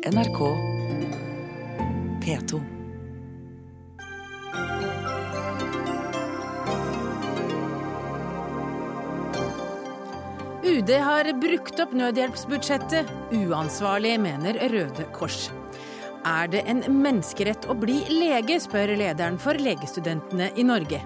NRK 0.00 0.38
P2. 2.24 2.60
UD 10.64 10.90
har 10.90 11.28
brukt 11.40 11.82
opp 11.84 11.92
nødhjelpsbudsjettet. 11.92 13.12
Uansvarlig, 13.36 14.16
mener 14.24 14.56
Røde 14.72 15.04
Kors. 15.12 15.50
Er 16.24 16.48
det 16.48 16.64
en 16.64 16.80
menneskerett 16.88 17.68
å 17.68 17.76
bli 17.76 18.00
lege, 18.08 18.56
spør 18.56 18.96
lederen 18.96 19.36
for 19.36 19.60
legestudentene 19.60 20.48
i 20.56 20.64
Norge. 20.64 21.04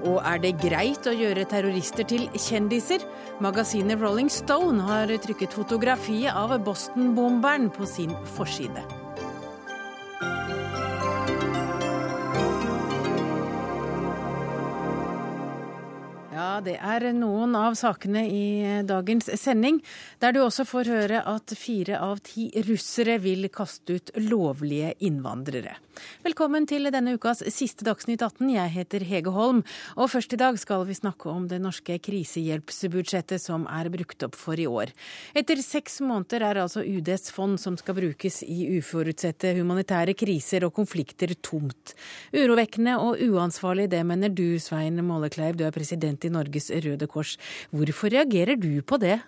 Og 0.00 0.22
er 0.24 0.40
det 0.40 0.54
greit 0.62 1.06
å 1.08 1.16
gjøre 1.16 1.48
terrorister 1.50 2.08
til 2.08 2.28
kjendiser? 2.32 3.04
Magasinet 3.44 4.00
Rolling 4.00 4.30
Stone 4.32 4.84
har 4.88 5.12
trykket 5.24 5.56
fotografiet 5.56 6.36
av 6.36 6.56
Boston-bomberen 6.64 7.68
på 7.74 7.88
sin 7.88 8.16
forside. 8.36 8.99
Det 16.64 16.76
er 16.76 17.06
noen 17.16 17.54
av 17.56 17.76
sakene 17.78 18.22
i 18.28 18.44
dagens 18.86 19.30
sending, 19.40 19.80
der 20.20 20.34
du 20.34 20.42
også 20.44 20.66
får 20.68 20.90
høre 20.92 21.22
at 21.28 21.54
fire 21.56 22.00
av 22.02 22.20
ti 22.26 22.50
russere 22.68 23.18
vil 23.22 23.48
kaste 23.52 23.96
ut 23.96 24.12
lovlige 24.20 24.94
innvandrere. 25.06 25.78
Velkommen 26.24 26.64
til 26.68 26.88
denne 26.88 27.12
ukas 27.18 27.42
siste 27.52 27.84
Dagsnytt 27.84 28.22
18. 28.24 28.46
Jeg 28.54 28.72
heter 28.72 29.02
Hege 29.04 29.32
Holm, 29.34 29.60
og 30.00 30.08
først 30.08 30.32
i 30.32 30.38
dag 30.40 30.56
skal 30.60 30.86
vi 30.88 30.96
snakke 30.96 31.28
om 31.28 31.44
det 31.50 31.58
norske 31.60 31.98
krisehjelpsbudsjettet 32.00 33.42
som 33.42 33.66
er 33.68 33.90
brukt 33.92 34.24
opp 34.24 34.38
for 34.38 34.56
i 34.56 34.68
år. 34.70 34.94
Etter 35.36 35.60
seks 35.60 35.98
måneder 36.00 36.46
er 36.46 36.62
altså 36.62 36.84
UDs 36.86 37.28
fond 37.34 37.60
som 37.60 37.76
skal 37.76 37.98
brukes 37.98 38.40
i 38.46 38.78
uforutsette 38.78 39.52
humanitære 39.58 40.16
kriser 40.16 40.64
og 40.64 40.72
konflikter, 40.78 41.34
tomt. 41.44 41.92
Urovekkende 42.32 42.96
og 43.02 43.20
uansvarlig, 43.20 43.90
det 43.92 44.00
mener 44.08 44.32
du, 44.32 44.56
Svein 44.62 45.02
Målekleiv, 45.04 45.58
du 45.58 45.66
er 45.68 45.74
president 45.74 46.24
i 46.24 46.32
Norges 46.32 46.49
Røde 46.58 47.06
Kors. 47.10 47.36
Hvorfor 47.70 48.10
reagerer 48.10 48.58
du 48.60 48.82
på 48.82 48.98
det? 49.00 49.20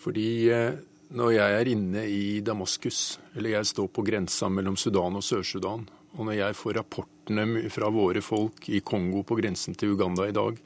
Fordi 0.00 0.50
eh, 0.50 0.80
når 1.14 1.34
jeg 1.36 1.58
er 1.58 1.70
inne 1.70 2.06
i 2.10 2.40
Damaskus, 2.44 3.18
eller 3.36 3.54
jeg 3.58 3.70
står 3.70 3.90
på 3.94 4.04
grensa 4.06 4.48
mellom 4.50 4.76
Sudan 4.76 5.20
og 5.20 5.24
Sør-Sudan, 5.24 5.84
og 6.14 6.26
når 6.26 6.38
jeg 6.38 6.58
får 6.58 6.76
rapportene 6.78 7.68
fra 7.72 7.90
våre 7.92 8.22
folk 8.22 8.68
i 8.70 8.82
Kongo 8.86 9.22
på 9.26 9.38
grensen 9.38 9.76
til 9.78 9.94
Uganda 9.94 10.28
i 10.28 10.34
dag, 10.34 10.58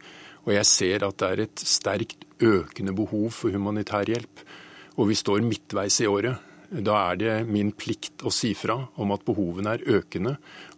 og 0.45 0.51
jeg 0.55 0.69
ser 0.69 1.05
at 1.05 1.21
det 1.21 1.29
er 1.29 1.45
et 1.45 1.65
sterkt 1.69 2.25
økende 2.41 2.95
behov 2.97 3.31
for 3.37 3.53
humanitær 3.53 4.09
hjelp, 4.09 4.45
og 4.99 5.11
vi 5.11 5.17
står 5.19 5.45
midtveis 5.45 6.01
i 6.03 6.09
året, 6.09 6.45
da 6.69 6.99
er 7.11 7.17
det 7.17 7.35
min 7.49 7.71
plikt 7.73 8.25
å 8.29 8.33
si 8.35 8.51
fra 8.57 8.77
om 9.01 9.13
at 9.15 9.25
behovene 9.25 9.77
er 9.77 9.85
økende, 9.99 10.35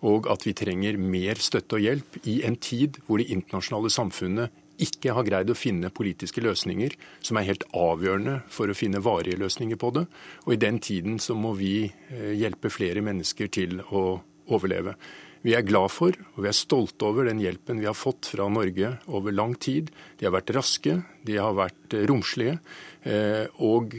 og 0.07 0.29
at 0.31 0.47
vi 0.47 0.55
trenger 0.55 0.99
mer 1.03 1.41
støtte 1.43 1.79
og 1.79 1.83
hjelp 1.83 2.21
i 2.31 2.41
en 2.47 2.59
tid 2.63 3.01
hvor 3.07 3.19
det 3.19 3.31
internasjonale 3.35 3.91
samfunnet 3.91 4.60
ikke 4.85 5.15
har 5.17 5.27
greid 5.27 5.51
å 5.53 5.59
finne 5.59 5.93
politiske 5.95 6.43
løsninger 6.45 6.97
som 7.25 7.39
er 7.39 7.49
helt 7.49 7.67
avgjørende 7.77 8.41
for 8.53 8.71
å 8.71 8.77
finne 8.77 9.03
varige 9.05 9.41
løsninger 9.41 9.81
på 9.81 9.93
det. 9.97 10.07
Og 10.47 10.55
i 10.55 10.61
den 10.61 10.81
tiden 10.83 11.19
så 11.23 11.37
må 11.39 11.55
vi 11.59 11.75
eh, 11.87 12.31
hjelpe 12.39 12.73
flere 12.73 13.05
mennesker 13.05 13.51
til 13.53 13.81
å 13.91 14.05
overleve. 14.51 14.97
Vi 15.41 15.55
er 15.57 15.65
glad 15.65 15.89
for 15.89 16.13
og 16.13 16.43
vi 16.45 16.51
er 16.51 16.57
stolte 16.57 17.07
over 17.09 17.25
den 17.31 17.39
hjelpen 17.41 17.79
vi 17.81 17.89
har 17.89 17.97
fått 17.97 18.29
fra 18.29 18.45
Norge 18.53 18.93
over 19.09 19.33
lang 19.33 19.55
tid. 19.57 19.89
De 20.21 20.29
har 20.29 20.35
vært 20.35 20.53
raske, 20.53 20.99
de 21.25 21.39
har 21.41 21.57
vært 21.57 21.97
eh, 21.97 22.05
romslige. 22.11 22.59
Eh, 23.01 23.47
og 23.65 23.97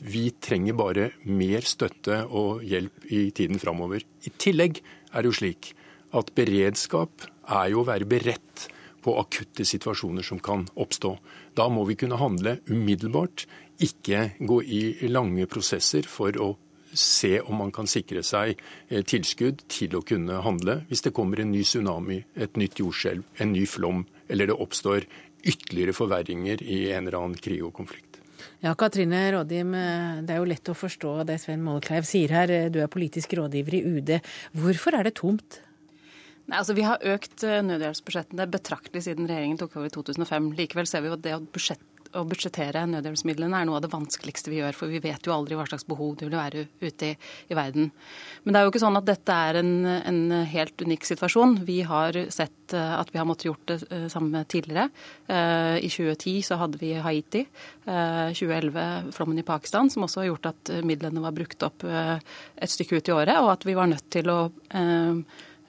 vi 0.00 0.24
trenger 0.40 0.78
bare 0.78 1.10
mer 1.28 1.66
støtte 1.68 2.22
og 2.28 2.64
hjelp 2.64 3.10
i 3.12 3.26
tiden 3.36 3.60
framover. 3.60 4.06
I 4.24 4.32
tillegg 4.40 4.80
er 4.80 5.20
det 5.20 5.28
jo 5.28 5.38
slik 5.42 5.74
at 6.16 6.32
beredskap 6.34 7.28
er 7.50 7.72
jo 7.72 7.82
å 7.82 7.88
være 7.88 8.08
beredt 8.08 8.70
på 9.02 9.16
akutte 9.20 9.64
situasjoner 9.66 10.26
som 10.26 10.40
kan 10.42 10.66
oppstå. 10.74 11.16
Da 11.56 11.68
må 11.72 11.84
vi 11.88 11.98
kunne 12.00 12.20
handle 12.20 12.58
umiddelbart, 12.70 13.46
ikke 13.80 14.32
gå 14.38 14.58
i 14.62 14.82
lange 15.08 15.46
prosesser 15.48 16.04
for 16.08 16.36
å 16.36 16.50
se 16.92 17.40
om 17.40 17.56
man 17.62 17.72
kan 17.72 17.86
sikre 17.86 18.22
seg 18.26 18.56
eh, 18.88 19.02
tilskudd 19.06 19.64
til 19.70 19.96
å 19.96 20.04
kunne 20.06 20.40
handle 20.44 20.80
hvis 20.88 21.04
det 21.06 21.14
kommer 21.16 21.40
en 21.40 21.52
ny 21.54 21.62
tsunami, 21.64 22.20
et 22.34 22.58
nytt 22.58 22.82
jordskjelv, 22.82 23.24
en 23.38 23.52
ny 23.54 23.64
flom, 23.70 24.04
eller 24.28 24.50
det 24.50 24.58
oppstår 24.58 25.06
ytterligere 25.40 25.96
forverringer 25.96 26.62
i 26.62 26.88
en 26.90 27.06
eller 27.06 27.20
annen 27.20 27.40
krig 27.40 27.62
og 27.64 27.74
konflikt. 27.78 28.18
Ja, 28.60 28.74
Katrine 28.76 29.22
Rådim, 29.32 29.74
eh, 29.74 30.20
det 30.26 30.34
er 30.34 30.42
jo 30.42 30.50
lett 30.50 30.68
å 30.68 30.76
forstå 30.76 31.14
det 31.28 31.38
Svein 31.40 31.62
Målekleiv 31.64 32.04
sier 32.08 32.34
her. 32.34 32.54
Du 32.72 32.80
er 32.82 32.92
politisk 32.92 33.32
rådgiver 33.38 33.78
i 33.78 33.84
UD. 33.86 34.16
Hvorfor 34.52 34.98
er 34.98 35.08
det 35.08 35.16
tomt? 35.20 35.62
Nei, 36.50 36.58
altså 36.58 36.74
Vi 36.74 36.86
har 36.86 37.04
økt 37.06 37.44
eh, 37.46 37.60
nødhjelpsbudsjettene 37.62 38.48
betraktelig 38.50 39.04
siden 39.06 39.30
regjeringen 39.30 39.60
tok 39.60 39.78
over 39.78 39.86
i 39.86 39.94
2005. 39.94 40.50
Likevel 40.58 40.88
ser 40.90 41.04
vi 41.04 41.10
jo 41.10 41.14
at 41.14 41.22
det 41.22 41.36
å, 41.36 41.42
budsjett, 41.54 41.82
å 42.18 42.24
budsjettere 42.26 42.80
nødhjelpsmidlene 42.90 43.60
er 43.60 43.68
noe 43.68 43.78
av 43.78 43.84
det 43.84 43.92
vanskeligste 43.92 44.50
vi 44.50 44.58
gjør, 44.58 44.74
for 44.74 44.90
vi 44.90 44.98
vet 45.04 45.28
jo 45.28 45.34
aldri 45.36 45.54
hva 45.54 45.68
slags 45.68 45.86
behov 45.86 46.16
det 46.18 46.26
vil 46.26 46.34
være 46.34 46.64
ute 46.82 47.12
i, 47.12 47.18
i 47.54 47.54
verden. 47.54 47.92
Men 48.42 48.50
det 48.56 48.58
er 48.58 48.66
jo 48.66 48.72
ikke 48.72 48.82
sånn 48.82 48.98
at 48.98 49.06
dette 49.06 49.36
er 49.46 49.60
en, 49.60 49.70
en, 50.00 50.18
helt 50.50 50.82
unik 50.82 51.06
situasjon. 51.06 51.54
Vi 51.68 51.76
har 51.86 52.18
sett 52.34 52.74
eh, 52.74 52.94
at 52.96 53.12
vi 53.14 53.20
har 53.20 53.28
måttet 53.30 53.46
gjort 53.52 53.70
det 53.70 53.76
eh, 53.86 54.08
samme 54.10 54.42
tidligere. 54.50 54.88
I 55.30 55.86
2010 55.86 56.40
så 56.48 56.58
hadde 56.58 56.80
vi 56.80 56.90
Haiti. 56.98 57.44
2011 57.86 59.12
flommen 59.14 59.38
i 59.38 59.44
Pakistan, 59.46 59.86
som 59.92 60.02
også 60.08 60.24
har 60.24 60.32
gjort 60.32 60.48
at 60.50 60.72
midlene 60.86 61.22
var 61.22 61.34
brukt 61.36 61.62
opp 61.62 61.84
et 61.86 62.72
stykke 62.72 62.98
ut 62.98 63.10
i 63.10 63.14
året, 63.14 63.38
og 63.38 63.52
at 63.52 63.66
vi 63.68 63.76
var 63.78 63.90
nødt 63.90 64.08
til 64.10 64.30
å 64.32 64.40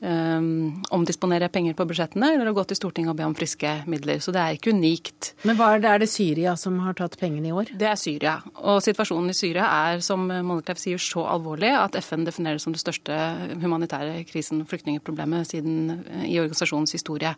um, 0.01 0.81
omdisponere 0.93 1.49
penger 1.53 1.75
på 1.77 1.85
budsjettene, 1.89 2.33
eller 2.35 2.51
å 2.51 2.55
gå 2.57 2.65
til 2.69 2.79
Stortinget 2.79 3.13
og 3.13 3.19
be 3.19 3.27
om 3.27 3.35
friske 3.37 3.73
midler. 3.91 4.21
Så 4.23 4.33
det 4.33 4.41
er 4.41 4.57
ikke 4.57 4.73
unikt. 4.75 5.31
Men 5.47 5.57
hva 5.59 5.71
er 5.75 5.83
det, 5.83 5.91
er 5.91 6.03
det 6.03 6.09
Syria 6.11 6.55
som 6.59 6.79
har 6.85 6.97
tatt 6.97 7.17
pengene 7.21 7.51
i 7.51 7.55
år? 7.55 7.71
Det 7.77 7.87
er 7.89 7.99
Syria. 7.99 8.37
Og 8.61 8.81
situasjonen 8.83 9.31
i 9.33 9.37
Syria 9.37 9.67
er, 9.91 10.03
som 10.05 10.25
Molleklev 10.29 10.81
sier, 10.81 11.01
så 11.01 11.25
alvorlig 11.29 11.71
at 11.77 11.97
FN 12.01 12.25
definerer 12.27 12.59
det 12.59 12.65
som 12.65 12.75
det 12.75 12.83
største 12.83 13.17
humanitære 13.61 14.23
krisen, 14.29 14.63
flyktningproblemet, 14.69 15.49
siden 15.51 16.01
eh, 16.01 16.27
i 16.31 16.39
organisasjonens 16.41 16.95
historie. 16.97 17.33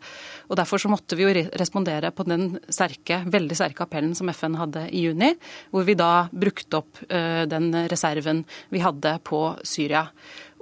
Og 0.48 0.58
Derfor 0.58 0.80
så 0.80 0.90
måtte 0.92 1.18
vi 1.18 1.26
jo 1.26 1.46
respondere 1.60 2.12
på 2.14 2.26
den 2.28 2.54
sterke, 2.72 3.22
veldig 3.30 3.58
sterke 3.58 3.84
appellen 3.84 4.14
som 4.16 4.30
FN 4.32 4.58
hadde 4.58 4.86
i 4.90 5.04
juni, 5.06 5.34
hvor 5.72 5.86
vi 5.86 5.96
da 5.98 6.26
brukte 6.32 6.80
opp 6.80 7.02
uh, 7.10 7.44
den 7.50 7.70
reserven 7.90 8.44
vi 8.72 8.82
hadde 8.82 9.16
på 9.26 9.40
Syria. 9.66 10.06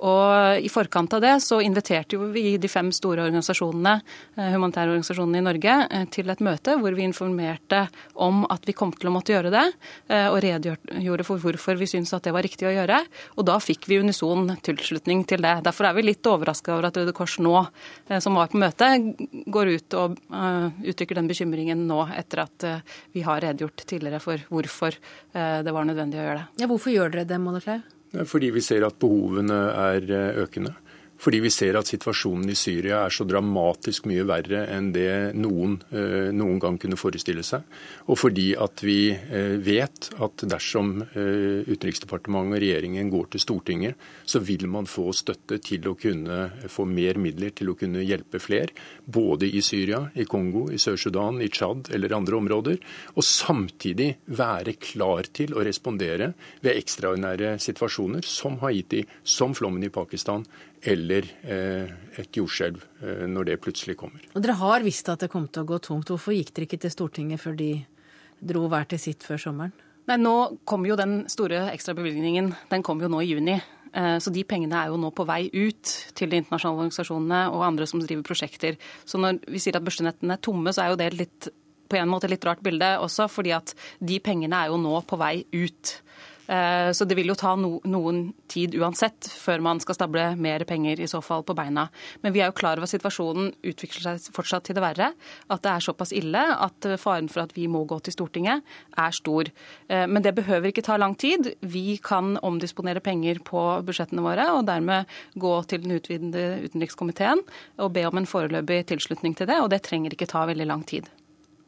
Og 0.02 0.58
I 0.58 0.70
forkant 0.72 1.14
av 1.14 1.22
det 1.22 1.32
så 1.44 1.60
inviterte 1.62 2.18
vi 2.34 2.56
de 2.60 2.70
fem 2.70 2.90
store 2.94 3.22
organisasjonene, 3.28 3.94
eh, 4.36 4.50
humanitære 4.50 4.90
organisasjonene 4.96 5.38
i 5.38 5.44
Norge 5.46 5.76
eh, 5.84 6.06
til 6.10 6.32
et 6.32 6.42
møte 6.42 6.74
hvor 6.80 6.96
vi 6.96 7.06
informerte 7.06 7.84
om 8.26 8.42
at 8.50 8.66
vi 8.66 8.74
kom 8.74 8.90
til 8.96 9.12
å 9.12 9.14
måtte 9.14 9.34
gjøre 9.34 9.52
det, 9.54 9.64
eh, 10.08 10.26
og 10.26 10.40
redegjorde 10.42 11.26
for 11.28 11.42
hvorfor 11.42 11.78
vi 11.78 11.88
syntes 11.90 12.14
at 12.18 12.26
det 12.26 12.34
var 12.34 12.42
riktig 12.42 12.66
å 12.66 12.74
gjøre. 12.74 12.98
Og 13.38 13.46
da 13.46 13.60
fikk 13.62 13.86
vi 13.90 14.00
unison 14.02 14.56
tilslutning 14.64 15.22
til 15.30 15.44
det. 15.44 15.54
Derfor 15.68 15.90
er 15.90 15.96
vi 15.98 16.06
litt 16.08 16.26
overraska 16.26 16.74
over 16.74 16.90
at 16.90 16.98
Røde 16.98 17.14
Kors 17.14 17.38
nå, 17.42 17.54
som 18.22 18.36
var 18.36 18.50
på 18.50 18.58
møtet, 18.60 19.22
går 19.52 19.72
ut 19.76 19.96
og 19.98 20.18
uttrykker 20.82 21.18
den 21.18 21.30
bekymringen 21.30 21.86
nå, 21.86 22.02
etter 22.18 22.44
at 22.44 22.66
vi 23.14 23.24
har 23.26 23.42
redegjort 23.44 23.86
tidligere 23.86 24.22
for 24.22 24.42
hvorfor 24.52 24.98
det 25.32 25.74
var 25.74 25.88
nødvendig 25.88 26.20
å 26.20 26.26
gjøre 26.26 26.38
det. 26.42 26.62
Ja, 26.62 26.70
Hvorfor 26.72 26.94
gjør 26.94 27.12
dere 27.14 27.28
det, 27.28 27.40
Mollekleiv? 27.42 27.82
Fordi 28.12 28.50
vi 28.52 28.60
ser 28.60 28.84
at 28.86 28.98
behovene 29.00 29.58
er 29.72 30.08
eh, 30.12 30.40
økende. 30.44 30.74
Fordi 31.22 31.38
vi 31.44 31.50
ser 31.54 31.76
at 31.78 31.86
situasjonen 31.86 32.50
i 32.50 32.56
Syria 32.58 33.04
er 33.06 33.14
så 33.14 33.26
dramatisk 33.28 34.08
mye 34.10 34.24
verre 34.26 34.64
enn 34.74 34.90
det 34.94 35.32
noen 35.38 35.76
eh, 35.94 36.30
noen 36.34 36.58
gang 36.62 36.78
kunne 36.82 36.98
forestille 36.98 37.44
seg. 37.46 37.62
Og 38.10 38.18
fordi 38.18 38.48
at 38.58 38.82
vi 38.82 39.12
eh, 39.12 39.54
vet 39.62 40.10
at 40.22 40.46
dersom 40.50 40.90
Utenriksdepartementet 41.12 42.56
og 42.56 42.62
regjeringen 42.62 43.10
går 43.12 43.28
til 43.32 43.42
Stortinget, 43.42 44.00
så 44.26 44.40
vil 44.42 44.66
man 44.70 44.88
få 44.90 45.10
støtte 45.14 45.58
til 45.62 45.86
å 45.88 45.94
kunne 45.98 46.68
få 46.70 46.86
mer 46.88 47.18
midler 47.22 47.52
til 47.54 47.70
å 47.70 47.76
kunne 47.78 48.02
hjelpe 48.02 48.40
flere. 48.42 48.74
Både 49.04 49.46
i 49.46 49.62
Syria, 49.64 50.02
i 50.18 50.26
Kongo, 50.28 50.66
i 50.72 50.80
Sør-Sudan, 50.82 51.40
i 51.42 51.50
Tsjad 51.52 51.92
eller 51.94 52.16
andre 52.16 52.38
områder. 52.40 52.80
Og 53.14 53.26
samtidig 53.26 54.10
være 54.34 54.76
klar 54.82 55.28
til 55.34 55.54
å 55.54 55.64
respondere 55.64 56.32
ved 56.64 56.78
ekstraordinære 56.82 57.54
situasjoner 57.62 58.26
som 58.26 58.58
Haiti, 58.64 59.04
som 59.22 59.54
flommen 59.56 59.86
i 59.86 59.92
Pakistan 59.92 60.46
eller 60.82 61.28
eh, 61.46 61.92
et 62.18 62.36
jordskjelv 62.36 62.82
eh, 63.02 63.24
når 63.30 63.50
det 63.50 63.60
plutselig 63.62 63.96
kommer. 64.00 64.24
Og 64.34 64.42
Dere 64.42 64.58
har 64.58 64.84
visst 64.86 65.10
at 65.12 65.22
det 65.22 65.30
kom 65.32 65.46
til 65.48 65.62
å 65.62 65.68
gå 65.68 65.78
tomt. 65.84 66.10
Hvorfor 66.10 66.34
gikk 66.34 66.50
dere 66.56 66.68
ikke 66.68 66.82
til 66.82 66.94
Stortinget 66.94 67.42
før 67.42 67.56
de 67.58 67.70
dro 68.42 68.66
hver 68.70 68.88
til 68.90 69.00
sitt 69.02 69.26
før 69.26 69.40
sommeren? 69.40 69.76
Nei, 70.10 70.18
Nå 70.18 70.34
kom 70.66 70.82
jo 70.88 70.98
den 70.98 71.22
store 71.30 71.68
ekstrabevilgningen 71.70 72.50
den 72.72 72.82
kom 72.82 73.02
jo 73.02 73.10
nå 73.12 73.22
i 73.22 73.30
juni. 73.30 73.60
Eh, 73.92 74.18
så 74.18 74.32
de 74.34 74.42
pengene 74.48 74.78
er 74.80 74.90
jo 74.90 74.98
nå 75.00 75.12
på 75.14 75.26
vei 75.28 75.44
ut 75.52 75.94
til 76.18 76.32
de 76.32 76.40
internasjonale 76.40 76.86
organisasjonene 76.86 77.42
og 77.52 77.66
andre 77.66 77.86
som 77.88 78.02
driver 78.02 78.26
prosjekter. 78.26 78.78
Så 79.06 79.20
når 79.22 79.42
vi 79.46 79.62
sier 79.62 79.78
at 79.78 79.86
børstenettene 79.86 80.38
er 80.38 80.42
tomme, 80.42 80.74
så 80.74 80.84
er 80.86 80.92
jo 80.92 81.00
det 81.00 81.12
litt, 81.14 81.50
på 81.92 82.00
en 82.00 82.10
måte 82.10 82.30
litt 82.32 82.44
rart 82.48 82.62
bilde 82.64 82.94
også, 83.04 83.28
fordi 83.30 83.52
at 83.54 83.74
de 84.00 84.18
pengene 84.24 84.64
er 84.64 84.72
jo 84.72 84.80
nå 84.80 84.98
på 85.06 85.20
vei 85.20 85.44
ut. 85.52 85.98
Eh, 86.46 86.90
så 86.92 87.06
det 87.06 87.16
vil 87.18 87.30
jo 87.30 87.36
ta 87.38 87.54
no, 87.58 87.76
noen 87.88 88.24
tid 88.50 88.74
uansett 88.78 89.28
før 89.30 89.62
man 89.64 89.80
skal 89.82 89.96
stable 89.96 90.24
mer 90.42 90.64
penger 90.68 91.00
i 91.00 91.08
så 91.10 91.22
fall 91.24 91.44
på 91.46 91.56
beina. 91.56 91.86
Men 92.24 92.34
vi 92.34 92.42
er 92.42 92.50
jo 92.50 92.56
klar 92.58 92.80
over 92.80 92.88
at 92.88 92.94
situasjonen 92.94 93.52
utvikler 93.72 94.18
seg 94.18 94.34
fortsatt 94.34 94.66
til 94.66 94.78
det 94.78 94.84
verre. 94.84 95.12
At 95.52 95.62
det 95.64 95.72
er 95.72 95.86
såpass 95.86 96.14
ille 96.16 96.42
at 96.56 96.88
faren 97.00 97.30
for 97.32 97.44
at 97.44 97.54
vi 97.56 97.68
må 97.70 97.84
gå 97.88 98.00
til 98.02 98.16
Stortinget 98.16 98.66
er 98.98 99.16
stor. 99.16 99.50
Eh, 99.88 100.06
men 100.10 100.24
det 100.24 100.34
behøver 100.38 100.72
ikke 100.72 100.86
ta 100.86 100.98
lang 101.00 101.16
tid. 101.18 101.52
Vi 101.60 101.98
kan 102.02 102.36
omdisponere 102.42 103.04
penger 103.04 103.42
på 103.46 103.62
budsjettene 103.86 104.24
våre 104.24 104.50
og 104.56 104.66
dermed 104.68 105.10
gå 105.38 105.54
til 105.70 105.84
den 105.84 105.96
utvidede 105.98 106.66
utenrikskomiteen 106.66 107.42
og 107.78 107.94
be 107.94 108.06
om 108.08 108.18
en 108.18 108.28
foreløpig 108.28 108.84
tilslutning 108.90 109.36
til 109.38 109.50
det. 109.50 109.60
Og 109.62 109.70
det 109.72 109.84
trenger 109.86 110.14
ikke 110.14 110.30
ta 110.30 110.46
veldig 110.50 110.68
lang 110.68 110.86
tid. 110.88 111.08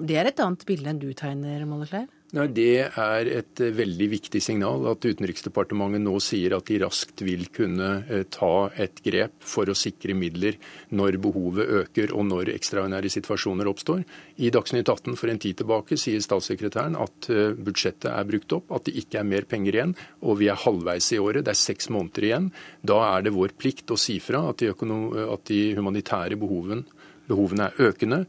Det 0.05 0.19
er 0.19 0.27
et 0.27 0.41
annet 0.43 0.65
bilde 0.67 0.91
enn 0.91 0.99
du 0.99 1.13
tegner, 1.15 1.63
Mollekleiv? 1.69 2.11
Nei, 2.35 2.49
Det 2.51 2.89
er 2.99 3.29
et 3.31 3.61
eh, 3.63 3.71
veldig 3.71 4.07
viktig 4.11 4.41
signal 4.43 4.89
at 4.91 5.05
Utenriksdepartementet 5.07 6.03
nå 6.03 6.17
sier 6.23 6.57
at 6.57 6.67
de 6.67 6.81
raskt 6.83 7.23
vil 7.23 7.45
kunne 7.55 7.91
eh, 8.11 8.25
ta 8.27 8.73
et 8.75 8.99
grep 9.05 9.37
for 9.39 9.71
å 9.71 9.77
sikre 9.79 10.17
midler 10.19 10.59
når 10.91 11.21
behovet 11.23 11.71
øker 11.83 12.11
og 12.17 12.27
når 12.33 12.51
ekstraordinære 12.57 13.13
situasjoner 13.15 13.71
oppstår. 13.71 14.03
I 14.43 14.51
Dagsnytt 14.51 14.91
18 14.91 15.15
for 15.21 15.31
en 15.31 15.39
tid 15.45 15.61
tilbake 15.61 15.99
sier 16.01 16.25
statssekretæren 16.25 16.99
at 16.99 17.31
eh, 17.31 17.55
budsjettet 17.55 18.11
er 18.11 18.27
brukt 18.27 18.57
opp, 18.59 18.75
at 18.75 18.89
det 18.89 18.97
ikke 19.05 19.21
er 19.23 19.31
mer 19.31 19.47
penger 19.47 19.79
igjen, 19.79 19.95
og 20.27 20.41
vi 20.43 20.51
er 20.51 20.59
halvveis 20.65 21.13
i 21.15 21.21
året. 21.23 21.47
Det 21.47 21.55
er 21.55 21.61
seks 21.61 21.87
måneder 21.95 22.27
igjen. 22.33 22.51
Da 22.83 22.99
er 23.13 23.29
det 23.29 23.37
vår 23.37 23.55
plikt 23.61 23.95
å 23.95 24.01
si 24.01 24.19
fra 24.19 24.49
at 24.51 24.59
de, 24.65 24.75
at 24.75 25.47
de 25.53 25.63
humanitære 25.79 26.41
behoven, 26.43 26.83
behovene 27.31 27.71
er 27.71 27.93
økende 27.93 28.25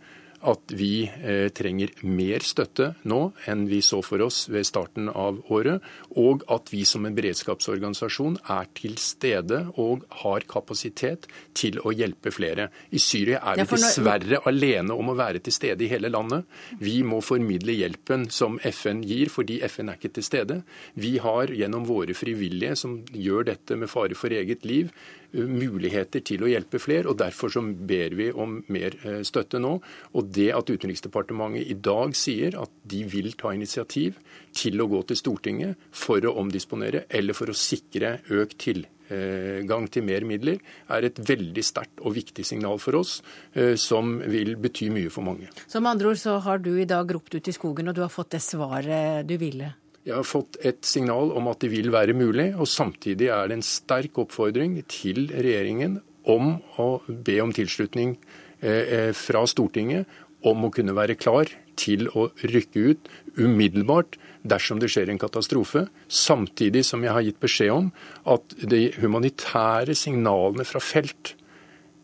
at 0.45 0.73
vi 0.77 1.05
eh, 1.05 1.47
trenger 1.55 1.91
mer 2.05 2.43
støtte 2.45 2.91
nå 3.09 3.19
enn 3.49 3.65
vi 3.69 3.81
så 3.85 4.01
for 4.05 4.23
oss 4.25 4.45
ved 4.51 4.67
starten 4.67 5.09
av 5.09 5.41
året, 5.53 5.83
og 6.17 6.45
at 6.51 6.71
vi 6.73 6.83
som 6.87 7.05
en 7.07 7.15
beredskapsorganisasjon 7.17 8.37
er 8.55 8.69
til 8.77 8.97
stede 9.01 9.61
og 9.81 10.05
har 10.21 10.45
kapasitet 10.49 11.27
til 11.57 11.79
å 11.83 11.93
hjelpe 11.95 12.33
flere. 12.35 12.69
I 12.91 13.01
Syria 13.01 13.41
er 13.41 13.61
vi 13.63 13.67
dessverre 13.75 14.41
alene 14.49 14.95
om 14.95 15.11
å 15.11 15.17
være 15.17 15.41
til 15.45 15.55
stede 15.55 15.85
i 15.85 15.91
hele 15.91 16.11
landet. 16.13 16.45
Vi 16.79 16.99
må 17.07 17.21
formidle 17.25 17.75
hjelpen 17.75 18.29
som 18.33 18.59
FN 18.61 19.03
gir, 19.05 19.31
fordi 19.33 19.59
FN 19.65 19.91
er 19.91 19.99
ikke 19.99 20.15
til 20.17 20.27
stede. 20.27 20.61
Vi 20.99 21.17
har 21.23 21.53
gjennom 21.53 21.87
våre 21.89 22.15
frivillige 22.17 22.75
som 22.79 22.99
gjør 23.11 23.51
dette 23.51 23.77
med 23.79 23.91
fare 23.91 24.17
for 24.17 24.33
eget 24.33 24.65
liv, 24.67 24.91
muligheter 25.35 26.23
til 26.25 26.45
å 26.45 26.49
hjelpe 26.49 26.79
flere. 26.81 27.09
og 27.11 27.19
Derfor 27.19 27.51
så 27.53 27.61
ber 27.61 28.15
vi 28.17 28.31
om 28.31 28.57
mer 28.71 28.97
eh, 29.03 29.21
støtte 29.27 29.61
nå. 29.61 29.77
Og 30.15 30.31
det 30.35 30.51
at 30.55 30.71
Utenriksdepartementet 30.71 31.69
i 31.69 31.77
dag 31.77 32.15
sier 32.17 32.57
at 32.61 32.71
de 32.83 33.03
vil 33.09 33.33
ta 33.39 33.53
initiativ 33.55 34.19
til 34.55 34.81
å 34.81 34.89
gå 34.91 35.03
til 35.09 35.19
Stortinget 35.19 35.87
for 35.91 36.23
å 36.25 36.35
omdisponere 36.41 37.05
eller 37.09 37.37
for 37.37 37.51
å 37.51 37.57
sikre 37.57 38.19
økt 38.33 38.57
tilgang 38.63 39.89
til 39.91 40.05
mer 40.07 40.25
midler, 40.25 40.61
er 40.89 41.05
et 41.05 41.19
veldig 41.19 41.63
sterkt 41.65 42.01
og 42.01 42.15
viktig 42.15 42.45
signal 42.47 42.79
for 42.81 43.01
oss, 43.01 43.19
eh, 43.53 43.75
som 43.75 44.17
vil 44.19 44.55
bety 44.57 44.89
mye 44.93 45.13
for 45.13 45.27
mange. 45.27 45.51
Som 45.67 45.85
andre 45.89 46.13
ord 46.13 46.21
så 46.21 46.39
har 46.41 46.63
du 46.63 46.73
i 46.79 46.89
dag 46.89 47.11
ropt 47.13 47.35
ut 47.35 47.47
i 47.47 47.55
skogen, 47.55 47.89
og 47.89 47.97
du 47.97 48.05
har 48.05 48.13
fått 48.13 48.37
det 48.37 48.43
svaret 48.45 49.27
du 49.27 49.37
ville? 49.41 49.75
Jeg 50.05 50.19
har 50.19 50.27
fått 50.27 50.59
et 50.61 50.85
signal 50.85 51.31
om 51.33 51.47
at 51.49 51.63
det 51.63 51.71
vil 51.71 51.89
være 51.93 52.13
mulig, 52.13 52.51
og 52.53 52.69
samtidig 52.69 53.31
er 53.33 53.49
det 53.49 53.57
en 53.57 53.65
sterk 53.65 54.19
oppfordring 54.21 54.77
til 54.85 55.31
regjeringen 55.33 55.97
om 56.29 56.59
å 56.81 56.89
be 57.09 57.39
om 57.41 57.53
tilslutning 57.53 58.13
eh, 58.61 58.83
eh, 58.85 59.11
fra 59.17 59.41
Stortinget 59.49 60.05
om 60.45 60.67
å 60.67 60.69
kunne 60.73 60.93
være 60.93 61.17
klar 61.17 61.49
til 61.79 62.05
å 62.13 62.27
rykke 62.43 62.83
ut 62.91 63.09
umiddelbart 63.41 64.19
dersom 64.45 64.77
det 64.77 64.91
skjer 64.93 65.09
en 65.09 65.21
katastrofe, 65.21 65.87
samtidig 66.05 66.85
som 66.85 67.01
jeg 67.01 67.15
har 67.15 67.25
gitt 67.25 67.41
beskjed 67.41 67.73
om 67.73 67.89
at 68.29 68.55
de 68.61 68.87
humanitære 69.01 69.97
signalene 69.97 70.67
fra 70.69 70.83
felt 70.83 71.33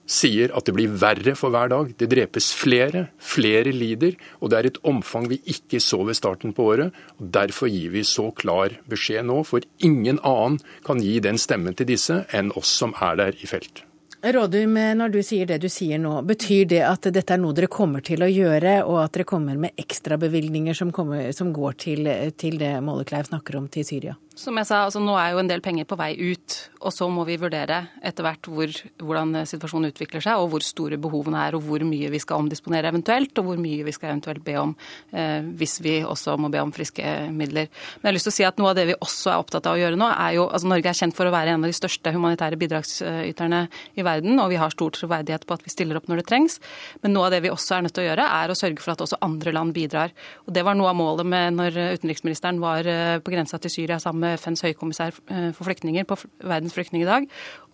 sier 0.09 0.53
at 0.56 0.68
det 0.68 0.75
blir 0.75 0.95
verre 1.01 1.36
for 1.39 1.53
hver 1.53 1.71
dag. 1.71 1.94
Det 1.98 2.09
drepes 2.12 2.51
flere, 2.57 3.07
flere 3.18 3.74
lider, 3.75 4.18
og 4.39 4.51
det 4.51 4.59
er 4.59 4.71
et 4.71 4.81
omfang 4.88 5.30
vi 5.31 5.42
ikke 5.53 5.81
så 5.83 6.01
ved 6.07 6.19
starten 6.19 6.56
på 6.57 6.71
året. 6.74 6.98
og 7.19 7.30
Derfor 7.38 7.71
gir 7.71 7.94
vi 7.94 8.03
så 8.07 8.30
klar 8.36 8.75
beskjed 8.92 9.27
nå, 9.30 9.42
for 9.48 9.63
ingen 9.80 10.19
annen 10.24 10.59
kan 10.88 11.01
gi 11.01 11.19
den 11.24 11.39
stemmen 11.42 11.77
til 11.77 11.89
disse 11.94 12.24
enn 12.31 12.51
oss 12.57 12.74
som 12.81 12.95
er 13.01 13.18
der 13.19 13.39
i 13.39 13.50
felt. 13.50 13.86
Rådum, 14.21 14.75
når 15.00 15.09
du 15.09 15.24
sier 15.25 15.48
det 15.50 15.57
du 15.63 15.69
sier 15.71 15.98
nå, 15.98 16.19
betyr 16.30 16.68
det 16.69 16.83
at 16.86 17.07
dette 17.09 17.33
er 17.33 17.39
noe 17.42 17.56
dere 17.57 17.71
kommer 17.74 18.04
til 18.06 18.21
å 18.21 18.30
gjøre, 18.30 18.75
og 18.86 19.00
at 19.01 19.15
dere 19.15 19.25
kommer 19.25 19.57
med 19.57 19.74
ekstrabevilgninger 19.81 20.77
som, 20.77 20.92
som 21.33 21.50
går 21.56 21.80
til, 21.81 22.09
til 22.38 22.59
det 22.62 22.75
Målekleiv 22.86 23.31
snakker 23.31 23.57
om 23.57 23.65
til 23.74 23.88
Syria? 23.88 24.13
Som 24.31 24.56
jeg 24.56 24.68
sa, 24.69 24.86
altså 24.86 25.01
Nå 25.04 25.12
er 25.19 25.33
jo 25.33 25.42
en 25.42 25.50
del 25.50 25.60
penger 25.63 25.83
på 25.89 25.98
vei 26.00 26.13
ut, 26.16 26.56
og 26.80 26.94
så 26.95 27.10
må 27.12 27.25
vi 27.28 27.36
vurdere 27.39 27.81
etter 28.00 28.24
hvert 28.24 28.48
hvor, 28.48 28.72
hvordan 29.04 29.42
situasjonen 29.48 29.92
utvikler 29.92 30.24
seg, 30.24 30.39
og 30.39 30.54
hvor 30.54 30.63
store 30.63 30.95
behovene 31.01 31.42
er, 31.50 31.57
og 31.57 31.66
hvor 31.66 31.83
mye 31.83 32.07
vi 32.13 32.22
skal 32.24 32.39
omdisponere 32.39 32.88
eventuelt, 32.94 33.36
og 33.42 33.50
hvor 33.50 33.60
mye 33.60 33.83
vi 33.83 33.92
skal 33.92 34.13
eventuelt 34.13 34.39
be 34.45 34.56
om 34.62 34.72
eh, 35.12 35.44
hvis 35.60 35.81
vi 35.83 35.98
også 36.07 36.38
må 36.39 36.48
be 36.54 36.62
om 36.63 36.72
friske 36.72 37.04
midler. 37.36 37.68
Men 38.00 38.07
jeg 38.07 38.12
har 38.12 38.16
lyst 38.16 38.30
til 38.30 38.33
å 38.33 38.38
si 38.38 38.45
at 38.48 38.62
noe 38.62 38.72
av 38.72 38.80
det 38.80 38.86
vi 38.94 38.95
også 38.95 39.33
er 39.33 39.44
opptatt 39.44 39.68
av 39.68 39.75
å 39.75 39.81
gjøre 39.81 40.00
nå, 40.00 40.07
er 40.16 40.38
jo 40.38 40.48
altså 40.48 40.72
Norge 40.72 40.94
er 40.94 41.00
kjent 41.01 41.18
for 41.18 41.28
å 41.28 41.36
være 41.36 41.57
en 41.57 41.68
av 41.68 41.74
de 41.74 41.80
største 41.81 42.16
humanitære 42.16 42.62
bidragsyterne 42.63 43.62
i 44.00 44.07
verden, 44.07 44.39
og 44.39 44.54
vi 44.56 44.62
har 44.63 44.72
stor 44.72 44.95
troverdighet 44.95 45.44
på 45.44 45.60
at 45.60 45.68
vi 45.68 45.75
stiller 45.75 46.00
opp 46.00 46.07
når 46.07 46.24
det 46.24 46.28
trengs. 46.31 46.57
Men 47.04 47.18
noe 47.18 47.28
av 47.28 47.36
det 47.36 47.44
vi 47.44 47.51
også 47.51 47.81
er 47.81 47.86
nødt 47.89 47.98
til 48.00 48.06
å 48.06 48.07
gjøre, 48.07 48.31
er 48.39 48.56
å 48.56 48.57
sørge 48.57 48.80
for 48.80 48.95
at 48.95 49.04
også 49.04 49.19
andre 49.28 49.57
land 49.60 49.75
bidrar. 49.75 50.16
Og 50.48 50.56
Det 50.56 50.63
var 50.63 50.80
noe 50.80 50.95
av 50.95 51.00
målet 51.04 51.28
med 51.28 51.60
når 51.60 51.83
utenriksministeren 52.00 52.63
var 52.63 52.88
eh, 52.88 53.19
på 53.19 53.36
grensa 53.36 53.60
til 53.60 53.75
Syria 53.75 54.00
sammen 54.00 54.20
med 54.21 54.38
FNs 54.39 54.63
høykommissær 54.65 55.18
eh, 55.33 55.50
for 55.56 55.68
flyktninger 55.68 56.06
på 56.07 56.18
verdens 56.39 56.75
flyktningdag, 56.75 57.27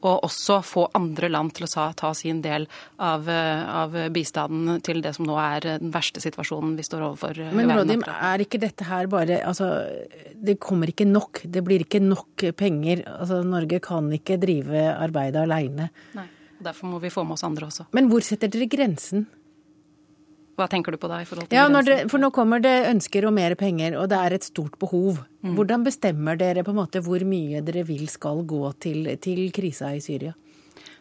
og 0.07 0.27
også 0.27 0.59
få 0.65 0.85
andre 0.97 1.29
land 1.33 1.55
til 1.57 1.65
å 1.67 1.85
ta 1.97 2.11
sin 2.17 2.41
del 2.45 2.67
av, 3.01 3.27
eh, 3.31 3.63
av, 3.81 3.97
bistanden 4.13 4.81
til 4.85 5.01
det 5.05 5.15
som 5.17 5.27
nå 5.27 5.37
er 5.41 5.67
den 5.79 5.93
verste 5.93 6.23
situasjonen 6.23 6.75
vi 6.77 6.85
står 6.85 7.05
overfor. 7.09 7.39
Eh, 7.41 7.53
Men 7.57 7.73
Rådim, 7.75 8.05
er 8.07 8.45
ikke 8.45 8.61
dette 8.61 8.87
her 8.87 9.09
bare 9.11 9.41
Altså, 9.47 9.67
det 10.33 10.57
kommer 10.59 10.89
ikke 10.89 11.05
nok. 11.07 11.41
Det 11.45 11.63
blir 11.63 11.83
ikke 11.83 12.01
nok 12.01 12.49
penger. 12.57 13.03
Altså, 13.05 13.43
Norge 13.45 13.79
kan 13.83 14.09
ikke 14.11 14.39
drive 14.41 14.87
arbeidet 14.97 15.43
aleine. 15.43 15.89
Derfor 16.63 16.89
må 16.89 16.99
vi 17.01 17.11
få 17.13 17.23
med 17.23 17.37
oss 17.37 17.45
andre 17.45 17.67
også. 17.67 17.85
Men 17.93 18.09
hvor 18.09 18.23
setter 18.25 18.49
dere 18.49 18.69
grensen? 18.69 19.27
Hva 20.57 20.65
tenker 20.71 20.95
du 20.95 20.97
på 20.97 21.09
da? 21.09 21.21
i 21.21 21.27
forhold 21.29 21.51
til 21.51 21.59
ja, 21.59 21.67
det, 21.85 21.97
For 22.09 22.21
nå 22.21 22.31
kommer 22.33 22.61
det 22.63 22.73
ønsker 22.89 23.27
om 23.29 23.35
mer 23.37 23.53
penger, 23.59 23.93
og 24.01 24.09
det 24.09 24.17
er 24.17 24.35
et 24.39 24.47
stort 24.47 24.79
behov. 24.81 25.21
Mm. 25.45 25.53
Hvordan 25.53 25.85
bestemmer 25.85 26.39
dere 26.39 26.65
på 26.65 26.73
en 26.73 26.79
måte 26.79 27.03
hvor 27.05 27.21
mye 27.29 27.61
dere 27.65 27.85
vil 27.85 28.07
skal 28.09 28.41
gå 28.49 28.63
til, 28.81 29.11
til 29.21 29.47
krisa 29.53 29.93
i 29.93 30.01
Syria? 30.01 30.33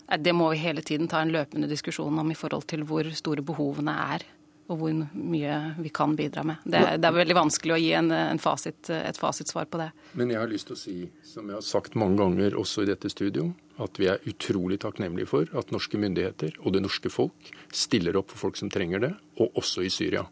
Det 0.07 0.35
må 0.37 0.53
vi 0.53 0.61
hele 0.63 0.85
tiden 0.87 1.09
ta 1.11 1.25
en 1.25 1.33
løpende 1.35 1.71
diskusjon 1.71 2.21
om 2.21 2.29
i 2.31 2.37
forhold 2.39 2.69
til 2.71 2.85
hvor 2.87 3.09
store 3.17 3.43
behovene 3.43 3.97
er 4.15 4.27
og 4.67 4.81
hvor 4.81 4.95
mye 5.15 5.59
vi 5.79 5.91
kan 5.95 6.17
bidra 6.19 6.43
med. 6.47 6.65
Det, 6.65 6.79
er, 6.79 6.99
det 6.99 7.09
er 7.09 7.19
veldig 7.21 7.37
vanskelig 7.39 7.75
å 7.77 7.79
gi 7.79 7.93
en, 7.99 8.11
en 8.11 8.41
fasit, 8.43 8.91
et 8.91 9.21
fasitsvar 9.21 9.69
på 9.71 9.81
det. 9.81 9.91
Men 10.19 10.33
jeg 10.35 10.43
har 10.43 10.51
lyst 10.51 10.71
til 10.71 10.77
å 10.77 10.81
si, 10.81 10.97
som 11.27 11.47
jeg 11.47 11.59
har 11.59 11.67
sagt 11.67 11.99
mange 11.99 12.19
ganger 12.19 12.59
også 12.59 12.83
i 12.83 12.91
dette 12.91 13.11
studio, 13.13 13.53
at 13.83 14.01
vi 14.01 14.09
er 14.11 14.25
utrolig 14.27 14.81
takknemlige 14.83 15.31
for 15.31 15.57
at 15.59 15.73
norske 15.75 16.01
myndigheter 16.01 16.57
og 16.65 16.75
det 16.75 16.83
norske 16.83 17.13
folk 17.13 17.53
stiller 17.75 18.19
opp 18.19 18.33
for 18.33 18.49
folk 18.49 18.59
som 18.59 18.73
trenger 18.73 19.05
det, 19.05 19.13
og 19.39 19.61
også 19.61 19.85
i 19.87 19.93
Syria. 19.93 20.25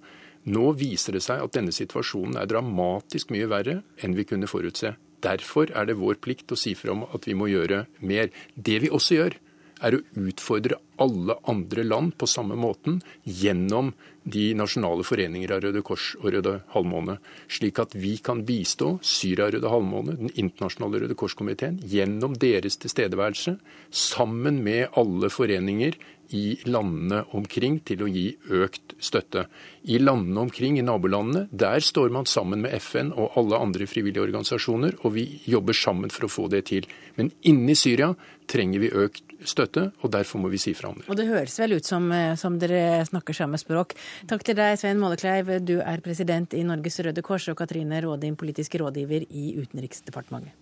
Nå 0.45 0.75
viser 0.77 1.17
det 1.17 1.23
seg 1.25 1.41
at 1.41 1.55
denne 1.57 1.73
situasjonen 1.73 2.37
er 2.41 2.49
dramatisk 2.51 3.31
mye 3.33 3.49
verre 3.49 3.81
enn 4.05 4.17
vi 4.17 4.27
kunne 4.29 4.51
forutse. 4.51 4.93
Derfor 5.25 5.71
er 5.73 5.89
det 5.89 5.97
vår 5.97 6.19
plikt 6.21 6.53
å 6.53 6.59
si 6.59 6.75
fra 6.77 6.93
om 6.93 7.07
at 7.07 7.25
vi 7.29 7.37
må 7.39 7.49
gjøre 7.49 7.87
mer. 8.05 8.29
Det 8.55 8.83
vi 8.83 8.93
også 8.93 9.21
gjør, 9.21 9.39
er 9.85 9.97
å 9.97 10.03
utfordre 10.21 10.79
alle 11.03 11.37
andre 11.51 11.85
land 11.85 12.15
på 12.21 12.29
samme 12.31 12.57
måten 12.61 13.01
gjennom 13.25 13.93
de 14.25 14.45
nasjonale 14.57 15.05
foreninger 15.05 15.53
av 15.53 15.63
Røde 15.65 15.83
Kors 15.85 16.15
og 16.21 16.31
Røde 16.33 16.55
Halvmåne, 16.73 17.19
slik 17.53 17.79
at 17.83 17.93
vi 17.97 18.17
kan 18.25 18.43
bistå 18.49 18.95
Syria 19.05 19.51
Røde 19.53 19.71
Halvmåne, 19.71 20.17
den 20.21 20.33
internasjonale 20.33 21.05
Røde 21.05 21.17
Kors-komiteen, 21.19 21.79
gjennom 21.85 22.37
deres 22.41 22.79
tilstedeværelse, 22.81 23.59
sammen 23.93 24.63
med 24.65 24.89
alle 24.97 25.31
foreninger 25.33 25.99
i 26.31 26.59
landene 26.65 27.25
omkring 27.37 27.81
til 27.87 28.05
å 28.05 28.09
gi 28.11 28.27
økt 28.65 28.95
støtte. 29.03 29.47
I 29.91 29.99
landene 30.01 30.47
omkring, 30.47 30.79
i 30.79 30.85
nabolandene, 30.87 31.49
der 31.51 31.85
står 31.85 32.13
man 32.15 32.29
sammen 32.31 32.65
med 32.65 32.75
FN 32.81 33.13
og 33.13 33.37
alle 33.41 33.61
andre 33.61 33.89
frivillige 33.91 34.25
organisasjoner, 34.25 34.99
og 35.03 35.15
vi 35.17 35.27
jobber 35.51 35.77
sammen 35.77 36.13
for 36.15 36.27
å 36.27 36.33
få 36.33 36.49
det 36.53 36.65
til. 36.73 36.89
Men 37.19 37.31
inne 37.43 37.75
i 37.75 37.79
Syria 37.79 38.13
trenger 38.51 38.83
vi 38.83 38.93
økt 39.05 39.37
støtte, 39.45 39.91
og 40.03 40.13
derfor 40.13 40.41
må 40.41 40.51
vi 40.53 40.61
si 40.61 40.75
fra 40.77 40.91
om 40.91 40.99
det. 41.01 41.09
Og 41.09 41.19
det 41.21 41.29
høres 41.29 41.59
vel 41.61 41.77
ut 41.77 41.85
som, 41.85 42.11
eh, 42.13 42.35
som 42.41 42.59
dere 42.59 43.05
snakker 43.05 43.35
samme 43.37 43.61
språk. 43.61 43.95
Takk 44.27 44.45
til 44.45 44.55
deg, 44.57 44.79
Svein 44.79 44.99
Målekleiv. 44.99 45.65
Du 45.65 45.81
er 45.81 46.01
president 46.01 46.53
i 46.55 46.63
Norges 46.63 47.01
Røde 47.01 47.23
Kors, 47.23 47.49
og 47.49 47.57
Katrine 47.57 48.01
Rådin, 48.03 48.37
politisk 48.37 48.75
rådgiver 48.81 49.27
i 49.31 49.57
Utenriksdepartementet. 49.57 50.53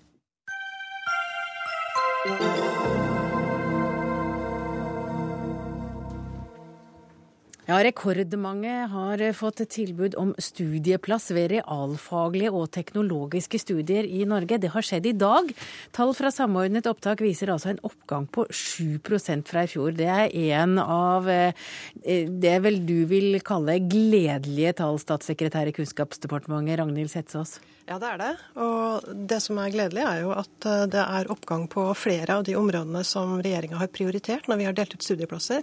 Ja, 7.63 7.77
Rekordmange 7.79 8.89
har 8.91 9.21
fått 9.39 9.61
tilbud 9.71 10.17
om 10.19 10.33
studieplass 10.35 11.29
ved 11.31 11.53
realfaglige 11.53 12.51
og 12.51 12.73
teknologiske 12.75 13.61
studier 13.63 14.03
i 14.03 14.25
Norge. 14.27 14.59
Det 14.59 14.73
har 14.75 14.83
skjedd 14.83 15.07
i 15.07 15.13
dag. 15.15 15.53
Tall 15.95 16.11
fra 16.19 16.33
Samordnet 16.35 16.89
opptak 16.91 17.23
viser 17.23 17.53
altså 17.55 17.71
en 17.71 17.79
oppgang 17.87 18.27
på 18.35 18.49
7% 18.51 19.47
fra 19.47 19.63
i 19.63 19.71
fjor. 19.71 19.95
Det 19.95 20.11
er 20.11 20.35
en 20.57 20.75
av 20.83 21.31
eh, 21.31 21.55
det 22.03 22.57
vel 22.67 22.83
du 22.83 23.05
vil 23.07 23.39
kalle 23.47 23.79
gledelige 23.87 24.75
tall, 24.83 24.99
statssekretær 24.99 25.71
i 25.71 25.79
Kunnskapsdepartementet 25.79 26.83
Ragnhild 26.83 27.15
Setsås? 27.15 27.61
Ja, 27.87 28.03
det 28.03 28.11
er 28.11 28.23
det. 28.27 28.35
Og 28.59 29.11
det 29.31 29.39
som 29.47 29.63
er 29.63 29.71
gledelig, 29.71 30.03
er 30.03 30.27
jo 30.27 30.35
at 30.35 30.67
eh, 30.67 30.89
det 30.91 31.07
er 31.07 31.31
oppgang 31.31 31.71
på 31.71 31.93
flere 31.95 32.43
av 32.43 32.51
de 32.51 32.59
områdene 32.59 33.07
som 33.07 33.39
regjeringa 33.39 33.79
har 33.87 33.95
prioritert 33.95 34.51
når 34.51 34.65
vi 34.65 34.73
har 34.73 34.81
delt 34.83 34.99
ut 34.99 35.13
studieplasser. 35.13 35.63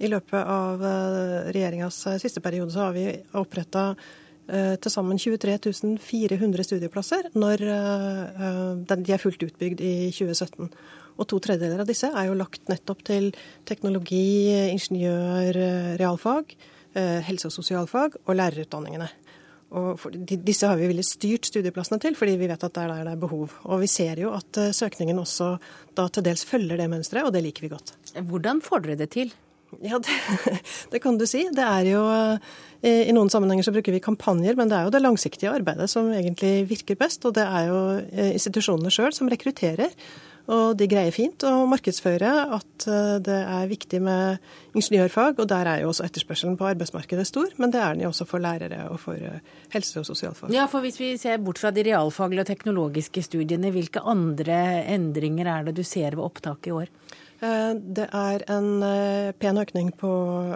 I 0.00 0.10
løpet 0.10 0.40
av 0.40 0.82
eh, 0.82 1.52
regjeringas 1.52 2.00
eh, 2.10 2.18
siste 2.22 2.42
periode 2.44 2.72
så 2.74 2.86
har 2.86 2.96
vi 2.96 3.06
oppretta 3.38 3.92
eh, 3.92 4.74
til 4.80 4.92
sammen 4.92 5.20
23 5.20 5.58
400 6.02 6.66
studieplasser 6.66 7.30
når 7.36 7.64
de 8.88 9.14
er 9.14 9.22
fullt 9.22 9.46
utbygd 9.46 9.82
i 9.84 9.94
2017. 10.14 10.72
Og 11.20 11.28
to 11.28 11.38
tredjedeler 11.44 11.84
av 11.84 11.90
disse 11.90 12.08
er 12.08 12.28
jo 12.28 12.38
lagt 12.38 12.70
nettopp 12.72 13.02
til 13.04 13.30
teknologi, 13.68 14.48
ingeniør, 14.72 15.58
realfag, 16.00 16.54
helse- 16.96 17.50
og 17.50 17.52
sosialfag 17.52 18.16
og 18.24 18.32
lærerutdanningene. 18.38 19.10
Og 19.76 20.00
disse 20.24 20.68
har 20.68 20.80
vi 20.80 20.88
villet 20.88 21.06
styrt 21.08 21.48
studieplassene 21.48 22.00
til, 22.00 22.16
fordi 22.16 22.38
vi 22.40 22.48
vet 22.48 22.64
at 22.64 22.72
det 22.72 22.80
er 22.80 22.90
der 22.94 23.04
det 23.10 23.12
er 23.12 23.20
behov. 23.20 23.52
Og 23.68 23.84
vi 23.84 23.92
ser 23.92 24.24
jo 24.24 24.32
at 24.36 24.60
søkningen 24.72 25.20
også 25.20 25.52
da 25.96 26.08
til 26.08 26.24
dels 26.26 26.48
følger 26.48 26.80
det 26.80 26.88
mønsteret, 26.92 27.28
og 27.28 27.36
det 27.36 27.44
liker 27.44 27.68
vi 27.68 27.72
godt. 27.76 27.92
Hvordan 28.32 28.64
får 28.64 28.86
dere 28.88 29.00
det 29.04 29.12
til? 29.12 29.36
Ja, 29.80 29.98
det, 29.98 30.16
det, 30.92 31.00
kan 31.02 31.18
du 31.18 31.26
si. 31.28 31.46
Det 31.54 31.64
er 31.64 31.86
jo 31.88 32.02
eh, 32.82 33.06
I 33.08 33.14
noen 33.14 33.30
sammenhenger 33.32 33.66
så 33.66 33.74
bruker 33.74 33.94
vi 33.94 34.02
kampanjer, 34.04 34.58
men 34.58 34.70
det 34.70 34.78
er 34.78 34.88
jo 34.88 34.92
det 34.94 35.04
langsiktige 35.04 35.54
arbeidet 35.54 35.88
som 35.90 36.10
egentlig 36.12 36.66
virker 36.70 36.98
best. 37.00 37.24
Og 37.28 37.36
det 37.38 37.46
er 37.46 37.70
jo 37.70 37.80
eh, 38.10 38.34
institusjonene 38.36 38.92
sjøl 38.92 39.14
som 39.16 39.32
rekrutterer. 39.32 39.94
Og 40.52 40.74
de 40.74 40.88
greier 40.90 41.14
fint 41.14 41.44
å 41.46 41.52
markedsføre 41.70 42.30
at 42.58 42.86
eh, 42.90 43.16
det 43.24 43.38
er 43.38 43.70
viktig 43.70 44.02
med 44.02 44.42
ingeniørfag, 44.76 45.38
og 45.38 45.48
der 45.48 45.70
er 45.70 45.84
jo 45.84 45.92
også 45.92 46.04
etterspørselen 46.08 46.58
på 46.58 46.66
arbeidsmarkedet 46.72 47.28
stor, 47.30 47.48
men 47.62 47.72
det 47.72 47.80
er 47.80 47.94
den 47.94 48.04
jo 48.04 48.10
også 48.10 48.26
for 48.28 48.42
lærere 48.42 48.88
og 48.90 48.98
for 49.00 49.40
helse- 49.72 50.02
og 50.02 50.08
sosialfag. 50.10 50.52
Ja, 50.52 50.66
for 50.70 50.84
hvis 50.84 50.98
vi 51.00 51.14
ser 51.20 51.38
bort 51.42 51.62
fra 51.62 51.70
de 51.72 51.86
realfaglige 51.86 52.44
og 52.44 52.50
teknologiske 52.50 53.24
studiene, 53.24 53.70
hvilke 53.72 54.02
andre 54.02 54.82
endringer 54.90 55.54
er 55.54 55.70
det 55.70 55.78
du 55.78 55.84
ser 55.86 56.18
ved 56.18 56.26
opptaket 56.26 56.72
i 56.72 56.76
år? 56.82 56.90
Eh, 57.42 57.74
det 57.74 58.04
er 58.14 58.44
en 58.54 58.84
eh, 58.86 59.34
pen 59.34 59.58
økning 59.58 59.88
på 59.98 60.06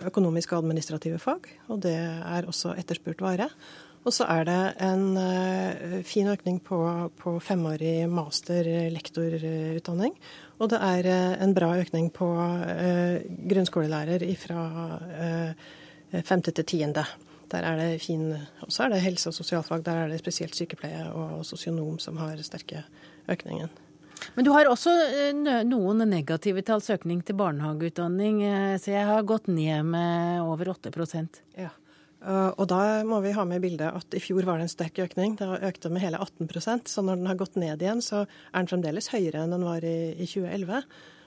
økonomiske 0.06 0.54
og 0.54 0.62
administrative 0.62 1.18
fag, 1.18 1.42
og 1.66 1.82
det 1.82 1.98
er 1.98 2.46
også 2.46 2.78
etterspurt 2.78 3.18
vare. 3.24 3.48
Og 4.06 4.14
så 4.14 4.22
er 4.30 4.46
det 4.46 4.78
en 4.86 5.18
eh, 5.18 5.98
fin 6.06 6.30
økning 6.30 6.60
på, 6.62 6.78
på 7.18 7.42
femårig 7.42 8.06
master-lektorutdanning. 8.06 10.14
Og 10.62 10.70
det 10.70 10.78
er 10.78 11.10
en 11.42 11.54
bra 11.58 11.74
økning 11.76 12.06
på 12.14 12.24
grunnskolelærer 13.50 14.22
fra 14.40 14.60
femte 16.24 16.50
til 16.54 16.64
tiende. 16.64 17.04
Der 17.52 17.62
er 17.66 17.76
det 17.76 18.00
fin 18.00 18.32
Og 18.62 18.72
så 18.72 18.84
er 18.84 18.88
det 18.94 19.04
helse- 19.04 19.28
og 19.28 19.34
sosialfag. 19.34 19.84
Der 19.84 19.92
er 19.92 20.08
det 20.08 20.18
spesielt 20.18 20.56
sykepleie 20.56 21.12
og 21.12 21.44
sosionom 21.44 21.98
som 21.98 22.16
har 22.16 22.42
sterke 22.42 22.84
økningen. 23.28 23.68
Men 24.36 24.44
du 24.44 24.52
har 24.54 24.68
også 24.68 24.92
eh, 25.06 25.64
noen 25.68 26.04
negative 26.08 26.62
tall, 26.66 26.82
søkning 26.84 27.22
til 27.24 27.38
barnehageutdanning. 27.38 28.42
Eh, 28.44 28.76
så 28.80 28.92
jeg 28.94 29.08
har 29.08 29.26
gått 29.28 29.50
ned 29.50 29.92
med 29.92 30.44
over 30.44 30.72
8% 30.74 31.42
Ja. 31.58 31.72
Eh, 32.26 32.50
og 32.56 32.64
da 32.70 33.02
må 33.06 33.20
vi 33.24 33.34
ha 33.36 33.44
med 33.48 33.60
i 33.60 33.66
bildet 33.68 33.92
at 33.96 34.16
i 34.16 34.22
fjor 34.22 34.46
var 34.48 34.60
det 34.60 34.68
en 34.68 34.72
sterk 34.72 35.00
økning. 35.04 35.36
Det 35.40 35.48
økte 35.68 35.92
med 35.92 36.04
hele 36.04 36.20
18% 36.20 36.88
Så 36.92 37.04
når 37.04 37.20
den 37.20 37.30
har 37.30 37.40
gått 37.40 37.60
ned 37.60 37.82
igjen, 37.82 38.02
så 38.04 38.24
er 38.24 38.58
den 38.58 38.72
fremdeles 38.72 39.12
høyere 39.12 39.44
enn 39.44 39.54
den 39.56 39.66
var 39.68 39.84
i, 39.84 40.14
i 40.16 40.28
2011. 40.28 40.82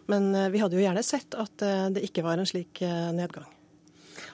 Men 0.09 0.31
vi 0.49 0.57
hadde 0.57 0.73
jo 0.73 0.81
gjerne 0.81 1.05
sett 1.05 1.35
at 1.37 1.61
det 1.93 2.01
ikke 2.01 2.23
var 2.25 2.41
en 2.41 2.47
slik 2.49 2.79
nedgang. 3.13 3.45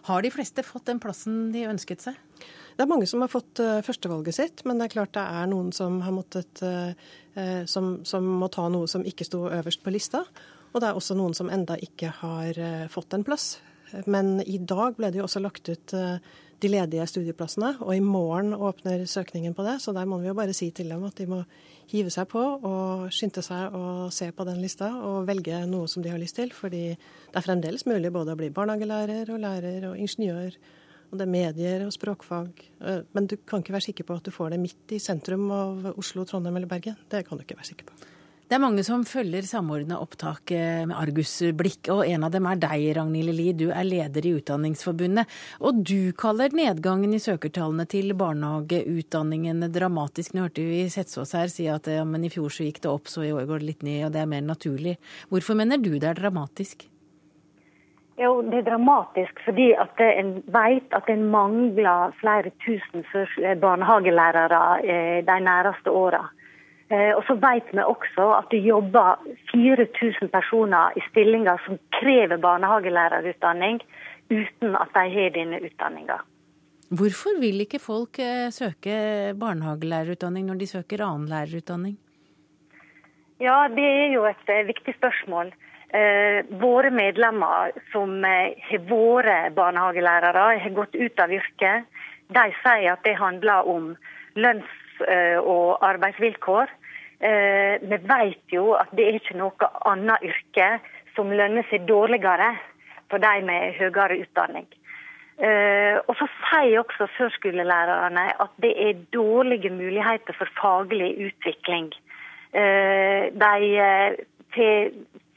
Har 0.08 0.24
de 0.24 0.32
fleste 0.32 0.64
fått 0.64 0.86
den 0.88 1.02
plassen 1.04 1.50
de 1.52 1.66
ønsket 1.68 2.06
seg? 2.06 2.16
Det 2.76 2.84
er 2.84 2.92
mange 2.92 3.08
som 3.08 3.24
har 3.24 3.32
fått 3.32 3.62
uh, 3.64 3.80
førstevalget 3.86 4.36
sitt, 4.36 4.66
men 4.68 4.80
det 4.80 4.90
er 4.90 4.96
klart 4.98 5.14
det 5.16 5.24
er 5.24 5.48
noen 5.48 5.72
som 5.76 6.02
måttet 6.12 6.64
uh, 6.66 6.92
uh, 7.38 7.64
som, 7.72 8.02
som, 8.08 8.28
må 8.42 8.50
ta 8.52 8.68
noe 8.72 8.90
som 8.92 9.06
ikke 9.08 9.28
sto 9.28 9.46
øverst 9.48 9.84
på 9.86 9.94
lista. 9.96 10.26
Og 10.74 10.82
det 10.84 10.90
er 10.90 11.00
også 11.00 11.16
noen 11.16 11.36
som 11.38 11.52
enda 11.54 11.78
ikke 11.80 12.10
har 12.18 12.58
fått 12.92 13.16
en 13.16 13.24
plass. 13.24 13.62
Men 14.12 14.42
i 14.44 14.58
dag 14.60 14.98
ble 14.98 15.08
det 15.08 15.22
jo 15.22 15.24
også 15.24 15.40
lagt 15.40 15.70
ut 15.72 15.94
de 16.66 16.72
ledige 16.72 17.06
studieplassene, 17.08 17.78
og 17.80 17.94
i 17.96 18.04
morgen 18.04 18.52
åpner 18.54 19.06
søkningen 19.08 19.56
på 19.56 19.64
det. 19.64 19.78
Så 19.84 19.94
der 19.96 20.08
må 20.10 20.20
vi 20.20 20.28
jo 20.28 20.36
bare 20.36 20.52
si 20.56 20.68
til 20.76 20.92
dem 20.92 21.04
at 21.08 21.16
de 21.16 21.30
må 21.32 21.42
hive 21.92 22.12
seg 22.12 22.28
på 22.32 22.42
og 22.42 23.08
skynde 23.14 23.44
seg 23.46 23.76
å 23.76 24.10
se 24.12 24.32
på 24.36 24.48
den 24.48 24.60
lista 24.60 24.90
og 25.06 25.28
velge 25.30 25.62
noe 25.70 25.88
som 25.92 26.04
de 26.04 26.12
har 26.12 26.20
lyst 26.20 26.40
til. 26.40 26.52
Fordi 26.56 26.88
det 26.92 27.40
er 27.40 27.46
fremdeles 27.46 27.88
mulig 27.88 28.12
både 28.12 28.36
å 28.36 28.40
bli 28.40 28.52
barnehagelærer 28.56 29.32
og 29.32 29.44
lærer 29.44 29.88
og 29.92 30.02
ingeniør 30.02 30.60
og 31.16 31.22
det 31.22 31.30
er 31.30 31.32
medier 31.32 31.86
og 31.88 31.94
språkfag. 31.96 32.66
Eh, 32.84 33.06
men 33.16 33.30
du 33.32 33.38
kan 33.40 33.64
ikke 33.64 33.78
være 33.78 33.90
sikker 33.90 34.08
på 34.08 34.20
at 34.20 34.28
du 34.28 34.36
får 34.36 34.54
det 34.54 34.62
midt 34.62 34.96
i 34.96 35.02
sentrum 35.02 35.48
av 35.56 35.94
Oslo, 35.96 36.28
Trondheim 36.28 36.60
eller 36.60 36.70
Bergen. 36.70 37.00
Det 37.10 37.24
kan 37.28 37.40
du 37.40 37.46
ikke 37.46 37.58
være 37.58 37.72
sikker 37.72 37.90
på. 37.90 38.12
Det 38.46 38.54
er 38.54 38.62
mange 38.62 38.84
som 38.86 39.02
følger 39.10 39.42
Samordna 39.50 39.98
opptak 40.04 40.52
eh, 40.54 40.84
med 40.86 40.94
argusblikk, 40.94 41.88
og 41.90 42.04
en 42.06 42.28
av 42.28 42.34
dem 42.36 42.46
er 42.46 42.60
deg, 42.62 42.84
Ragnhild 42.94 43.34
Li. 43.34 43.48
Du 43.58 43.66
er 43.72 43.88
leder 43.88 44.28
i 44.28 44.36
Utdanningsforbundet. 44.38 45.32
Og 45.66 45.80
du 45.82 46.12
kaller 46.14 46.54
nedgangen 46.54 47.16
i 47.18 47.22
søkertallene 47.24 47.88
til 47.90 48.14
barnehageutdanningen 48.20 49.66
dramatisk. 49.74 50.36
Nå 50.36 50.46
hørte 50.46 50.68
vi 50.68 50.84
Setsås 50.94 51.34
her 51.34 51.50
si 51.50 51.66
at 51.74 51.90
ja, 51.90 52.06
men 52.06 52.28
i 52.28 52.34
fjor 52.34 52.54
så 52.54 52.68
gikk 52.68 52.84
det 52.84 52.92
opp, 52.92 53.10
så 53.10 53.26
i 53.26 53.34
år 53.34 53.48
går 53.50 53.64
det 53.64 53.72
litt 53.72 53.88
ned, 53.88 54.04
og 54.12 54.14
det 54.14 54.22
er 54.22 54.30
mer 54.36 54.46
naturlig. 54.46 55.00
Hvorfor 55.34 55.58
mener 55.58 55.82
du 55.82 55.96
det 55.96 56.12
er 56.12 56.22
dramatisk? 56.22 56.86
Jo, 58.16 58.42
Det 58.42 58.62
er 58.62 58.70
dramatisk 58.70 59.42
fordi 59.44 59.74
at 59.76 60.00
en 60.00 60.32
vet 60.48 60.94
at 60.96 61.10
en 61.12 61.24
mangler 61.32 62.14
flere 62.22 62.52
tusen 62.64 63.04
eh, 63.44 63.58
barnehagelærere 63.60 64.62
eh, 64.84 65.20
de 65.28 65.40
nærmeste 65.44 65.92
åra. 65.92 66.22
Eh, 66.90 67.12
og 67.18 67.24
så 67.28 67.36
vet 67.36 67.74
vi 67.74 67.84
også 67.84 68.30
at 68.38 68.48
det 68.52 68.62
jobber 68.64 69.20
4000 69.52 70.32
personer 70.32 70.96
i 70.96 71.04
stillinger 71.10 71.60
som 71.66 71.78
krever 72.00 72.38
barnehagelærerutdanning, 72.38 73.82
uten 74.32 74.80
at 74.80 74.96
de 74.96 75.06
har 75.18 75.36
denne 75.36 75.60
utdanninga. 75.60 76.22
Hvorfor 76.90 77.36
vil 77.42 77.62
ikke 77.66 77.84
folk 77.84 78.22
søke 78.52 78.96
barnehagelærerutdanning 79.40 80.46
når 80.46 80.62
de 80.62 80.68
søker 80.68 81.04
annen 81.04 81.28
lærerutdanning? 81.28 81.98
Ja, 83.42 83.68
det 83.68 83.84
er 83.84 84.14
jo 84.14 84.24
et 84.30 84.68
viktig 84.68 84.94
spørsmål. 84.96 85.52
Eh, 85.96 86.46
våre 86.50 86.90
medlemmer 86.92 87.72
som 87.92 88.18
eh, 88.26 88.56
har 88.68 88.82
vært 88.90 89.54
barnehagelærere, 89.56 90.58
har 90.60 90.74
gått 90.76 90.96
ut 90.96 91.22
av 91.24 91.32
yrket, 91.32 91.86
de 92.36 92.44
sier 92.64 92.90
at 92.92 93.04
det 93.06 93.14
handler 93.16 93.70
om 93.70 93.94
lønns- 94.36 95.06
eh, 95.08 95.38
og 95.40 95.78
arbeidsvilkår. 95.86 96.74
Vi 97.26 97.98
vet 98.12 98.52
jo 98.52 98.74
at 98.76 98.90
det 98.92 99.06
er 99.06 99.16
ikke 99.18 99.38
noe 99.40 99.68
annet 99.88 100.24
yrke 100.28 100.66
som 101.16 101.32
lønner 101.32 101.64
seg 101.70 101.86
dårligere 101.88 102.50
for 103.10 103.24
de 103.24 103.32
med 103.48 103.78
høyere 103.80 104.18
utdanning. 104.20 104.68
Og 105.40 106.12
så 106.20 106.28
sier 106.50 106.84
også 106.84 107.08
førskolelærerne 107.16 108.26
at 108.44 108.60
det 108.62 108.74
er 108.76 109.02
dårlige 109.16 109.72
muligheter 109.72 110.38
for 110.38 110.52
faglig 110.60 111.16
utvikling. 111.30 111.88
De 112.52 113.64
får 114.60 114.92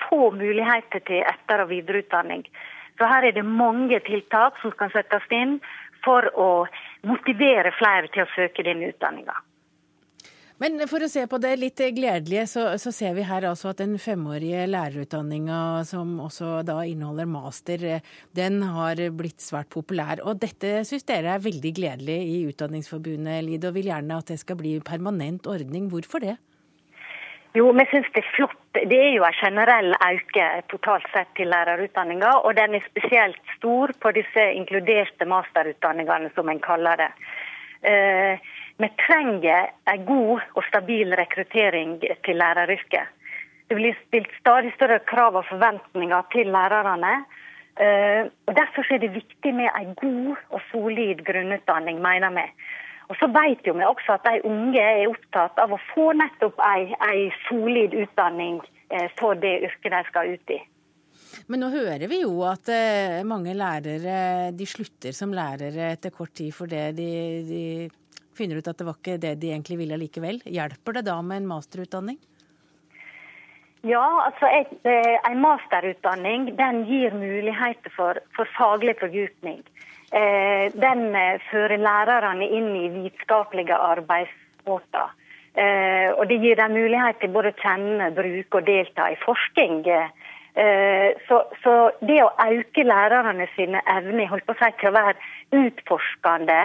få 0.07 0.31
muligheter 0.37 1.05
til 1.07 1.25
etter- 1.27 1.65
og 1.65 1.73
videreutdanning. 1.73 2.47
Så 2.99 3.07
her 3.07 3.29
er 3.29 3.37
det 3.37 3.47
mange 3.47 4.01
tiltak 4.07 4.59
som 4.63 4.75
kan 4.79 4.91
settes 4.95 5.27
inn 5.35 5.59
for 6.05 6.27
å 6.39 6.51
motivere 7.07 7.75
flere 7.79 8.11
til 8.15 8.25
å 8.25 8.33
søke 8.35 8.67
denne 8.67 8.91
utdanninga. 8.93 9.37
Men 10.59 10.81
for 10.91 11.05
å 11.07 11.07
se 11.07 11.23
på 11.31 11.39
det 11.39 11.53
litt 11.61 11.79
gledelige, 11.95 12.49
så, 12.51 12.65
så, 12.83 12.91
ser 12.91 13.13
vi 13.15 13.23
her 13.29 13.45
altså 13.47 13.71
at 13.71 13.79
den 13.79 13.95
femårige 14.03 14.65
lærerutdanninga, 14.67 15.85
som 15.87 16.17
også 16.25 16.65
da 16.67 16.81
inneholder 16.83 17.29
master, 17.31 17.85
den 18.35 18.59
har 18.67 18.99
blitt 19.15 19.39
svært 19.45 19.71
populær. 19.71 20.25
Og 20.27 20.41
dette 20.43 20.81
syns 20.89 21.07
dere 21.07 21.37
er 21.37 21.45
veldig 21.47 21.73
gledelig 21.79 22.19
i 22.33 22.41
Utdanningsforbundet, 22.51 23.45
Lid, 23.47 23.69
og 23.71 23.79
vil 23.79 23.93
gjerne 23.93 24.19
at 24.19 24.35
det 24.35 24.41
skal 24.43 24.59
bli 24.59 24.75
permanent 24.83 25.47
ordning. 25.47 25.87
Hvorfor 25.95 26.27
det? 26.27 26.35
Jo, 27.57 27.71
vi 27.73 27.85
syns 27.89 28.09
det 28.13 28.21
er 28.21 28.33
flott. 28.37 28.57
Det 28.77 28.99
er 28.99 29.15
jo 29.17 29.25
en 29.25 29.37
generell 29.41 29.95
øke 29.97 30.47
totalt 30.69 31.07
sett 31.15 31.31
til 31.37 31.49
lærerutdanninga, 31.49 32.35
og 32.45 32.57
den 32.59 32.77
er 32.77 32.85
spesielt 32.85 33.41
stor 33.57 33.93
på 34.03 34.13
disse 34.13 34.45
inkluderte 34.53 35.25
masterutdanningene, 35.25 36.31
som 36.35 36.49
en 36.49 36.61
kaller 36.61 37.01
det. 37.01 37.09
Eh, 37.89 38.51
vi 38.79 38.89
trenger 39.07 39.71
en 39.91 40.05
god 40.05 40.45
og 40.55 40.65
stabil 40.69 41.15
rekruttering 41.17 41.97
til 42.25 42.37
læreryrket. 42.37 43.15
Det 43.69 43.77
blir 43.77 43.97
stilt 44.07 44.31
stadig 44.41 44.73
større 44.77 45.01
krav 45.09 45.37
og 45.41 45.49
forventninger 45.49 46.29
til 46.33 46.53
lærerne. 46.53 47.25
og 48.47 48.57
Derfor 48.57 48.93
er 48.95 48.99
det 48.99 49.15
viktig 49.15 49.55
med 49.55 49.69
en 49.81 49.95
god 49.95 50.37
og 50.51 50.61
solid 50.71 51.21
grunnutdanning, 51.25 52.01
mener 52.03 52.31
vi. 52.31 52.47
Og 53.09 53.17
så 53.17 53.29
vet 53.33 53.65
jo 53.65 53.73
vi 53.77 53.87
også 53.89 54.19
at 54.19 54.27
de 54.29 54.43
unge 54.49 54.83
er 54.83 55.07
opptatt 55.09 55.59
av 55.63 55.73
å 55.73 55.81
få 55.95 56.11
nettopp 56.17 56.59
en, 56.61 56.93
ei 57.09 57.31
solid 57.49 57.97
utdanning 57.97 58.61
for 59.19 59.37
det 59.37 59.55
yrket 59.69 59.93
de 59.93 60.03
skal 60.09 60.35
ut 60.37 60.53
i. 60.53 60.59
Men 61.49 61.63
nå 61.63 61.71
hører 61.73 62.09
vi 62.11 62.23
jo 62.23 62.43
at 62.49 62.69
eh, 62.73 63.21
mange 63.27 63.55
lærere 63.57 64.51
de 64.57 64.67
slutter 64.69 65.15
som 65.17 65.33
lærere 65.35 65.93
etter 65.95 66.13
kort 66.15 66.35
tid 66.37 66.53
fordi 66.57 66.83
de, 66.97 67.11
de 67.49 67.63
finner 68.37 68.61
ut 68.61 68.71
at 68.71 68.79
det 68.79 68.87
var 68.89 68.99
ikke 68.99 69.21
det 69.23 69.37
de 69.43 69.53
egentlig 69.53 69.79
ville 69.81 70.01
likevel. 70.01 70.43
Hjelper 70.45 70.99
det 70.99 71.07
da 71.09 71.19
med 71.25 71.43
en 71.43 71.51
masterutdanning? 71.55 72.19
Ja, 73.87 74.05
altså 74.27 74.49
et, 74.51 74.75
eh, 74.91 75.17
En 75.31 75.41
masterutdanning 75.41 76.51
den 76.59 76.85
gir 76.89 77.15
muligheter 77.15 77.95
for, 77.95 78.19
for 78.37 78.51
faglig 78.57 78.99
fordypning. 79.01 79.63
Eh, 80.09 80.73
den 80.73 81.03
fører 81.51 81.77
lærerne 81.77 82.49
inn 82.49 82.71
i 82.77 82.89
vitenskapelige 82.89 83.77
arbeidsmåter. 83.77 85.15
og 86.17 86.29
Det 86.29 86.37
gir 86.39 86.55
dem 86.55 86.73
mulighet 86.77 87.19
til 87.19 87.33
både 87.35 87.51
å 87.51 87.59
kjenne, 87.59 88.13
bruke 88.15 88.61
og 88.61 88.67
delta 88.67 89.09
i 89.11 89.17
forskning 89.25 89.81
Eh, 90.59 91.13
så, 91.29 91.43
så, 91.63 91.73
det 92.03 92.19
å 92.25 92.33
øke 92.43 92.83
lærerne 92.83 93.47
sine 93.55 93.79
evner 93.95 94.27
holdt 94.27 94.47
på 94.49 94.57
å 94.57 94.59
si, 94.59 94.71
til 94.81 94.91
å 94.91 94.97
være 94.97 95.61
utforskende 95.61 96.57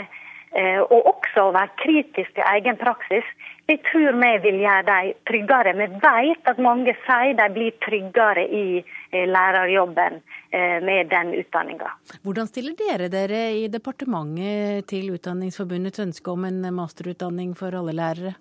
eh, 0.58 0.80
og 0.82 1.10
også 1.12 1.44
å 1.44 1.52
være 1.54 1.76
kritisk 1.84 2.32
til 2.34 2.48
egen 2.56 2.80
praksis, 2.82 3.28
det 3.66 3.78
tror 3.88 4.18
vi 4.20 4.32
vil 4.44 4.60
gjøre 4.64 4.86
dem 4.90 5.12
tryggere. 5.30 5.74
Vi 5.80 5.88
vet 6.04 6.50
at 6.52 6.62
mange 6.62 6.96
sier 7.06 7.36
de 7.40 7.50
blir 7.56 7.76
tryggere 7.84 8.46
i 8.48 8.66
eh, 8.80 9.28
lærerjobben 9.30 10.22
med 10.54 11.08
den 11.10 11.32
utdanninga. 11.34 11.88
Hvordan 12.22 12.46
stiller 12.46 12.76
dere 12.78 13.08
dere 13.10 13.40
i 13.58 13.64
departementet 13.74 14.86
til 14.86 15.08
Utdanningsforbundets 15.16 16.04
ønske 16.04 16.30
om 16.30 16.46
en 16.46 16.68
masterutdanning 16.78 17.56
for 17.58 17.74
alle 17.74 17.96
lærere? 17.98 18.36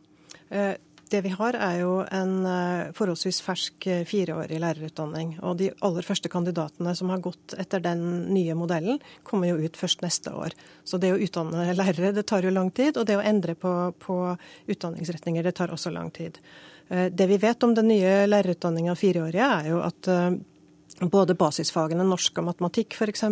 Det 1.12 1.20
vi 1.20 1.32
har 1.36 1.56
er 1.60 1.80
jo 1.82 1.96
en 2.08 2.46
eh, 2.48 2.90
forholdsvis 2.96 3.42
fersk 3.44 3.86
eh, 3.90 4.04
fireårig 4.08 4.56
lærerutdanning. 4.62 5.34
Og 5.44 5.58
de 5.60 5.68
aller 5.84 6.06
første 6.06 6.30
kandidatene 6.32 6.94
som 6.96 7.10
har 7.12 7.20
gått 7.20 7.52
etter 7.60 7.82
den 7.84 8.30
nye 8.32 8.56
modellen, 8.56 9.00
kommer 9.28 9.50
jo 9.50 9.58
ut 9.60 9.76
først 9.76 10.00
neste 10.04 10.32
år. 10.32 10.56
Så 10.88 10.96
det 11.02 11.12
å 11.12 11.20
utdanne 11.20 11.66
lærere, 11.76 12.14
det 12.16 12.24
tar 12.30 12.46
jo 12.46 12.54
lang 12.54 12.70
tid. 12.72 12.96
Og 12.96 13.04
det 13.08 13.18
å 13.20 13.24
endre 13.28 13.52
på, 13.60 13.74
på 14.00 14.16
utdanningsretninger, 14.72 15.44
det 15.44 15.52
tar 15.60 15.74
også 15.74 15.92
lang 15.92 16.08
tid. 16.16 16.40
Eh, 16.88 17.10
det 17.12 17.28
vi 17.28 17.40
vet 17.44 17.68
om 17.68 17.76
den 17.76 17.92
nye 17.92 18.22
lærerutdanninga 18.30 18.96
fireårige, 18.96 19.50
er 19.60 19.68
jo 19.74 19.84
at 19.84 20.12
både 21.00 21.36
basisfagene 21.38 22.04
norsk 22.06 22.38
og 22.40 22.48
matematikk 22.50 22.96
f.eks. 22.96 23.24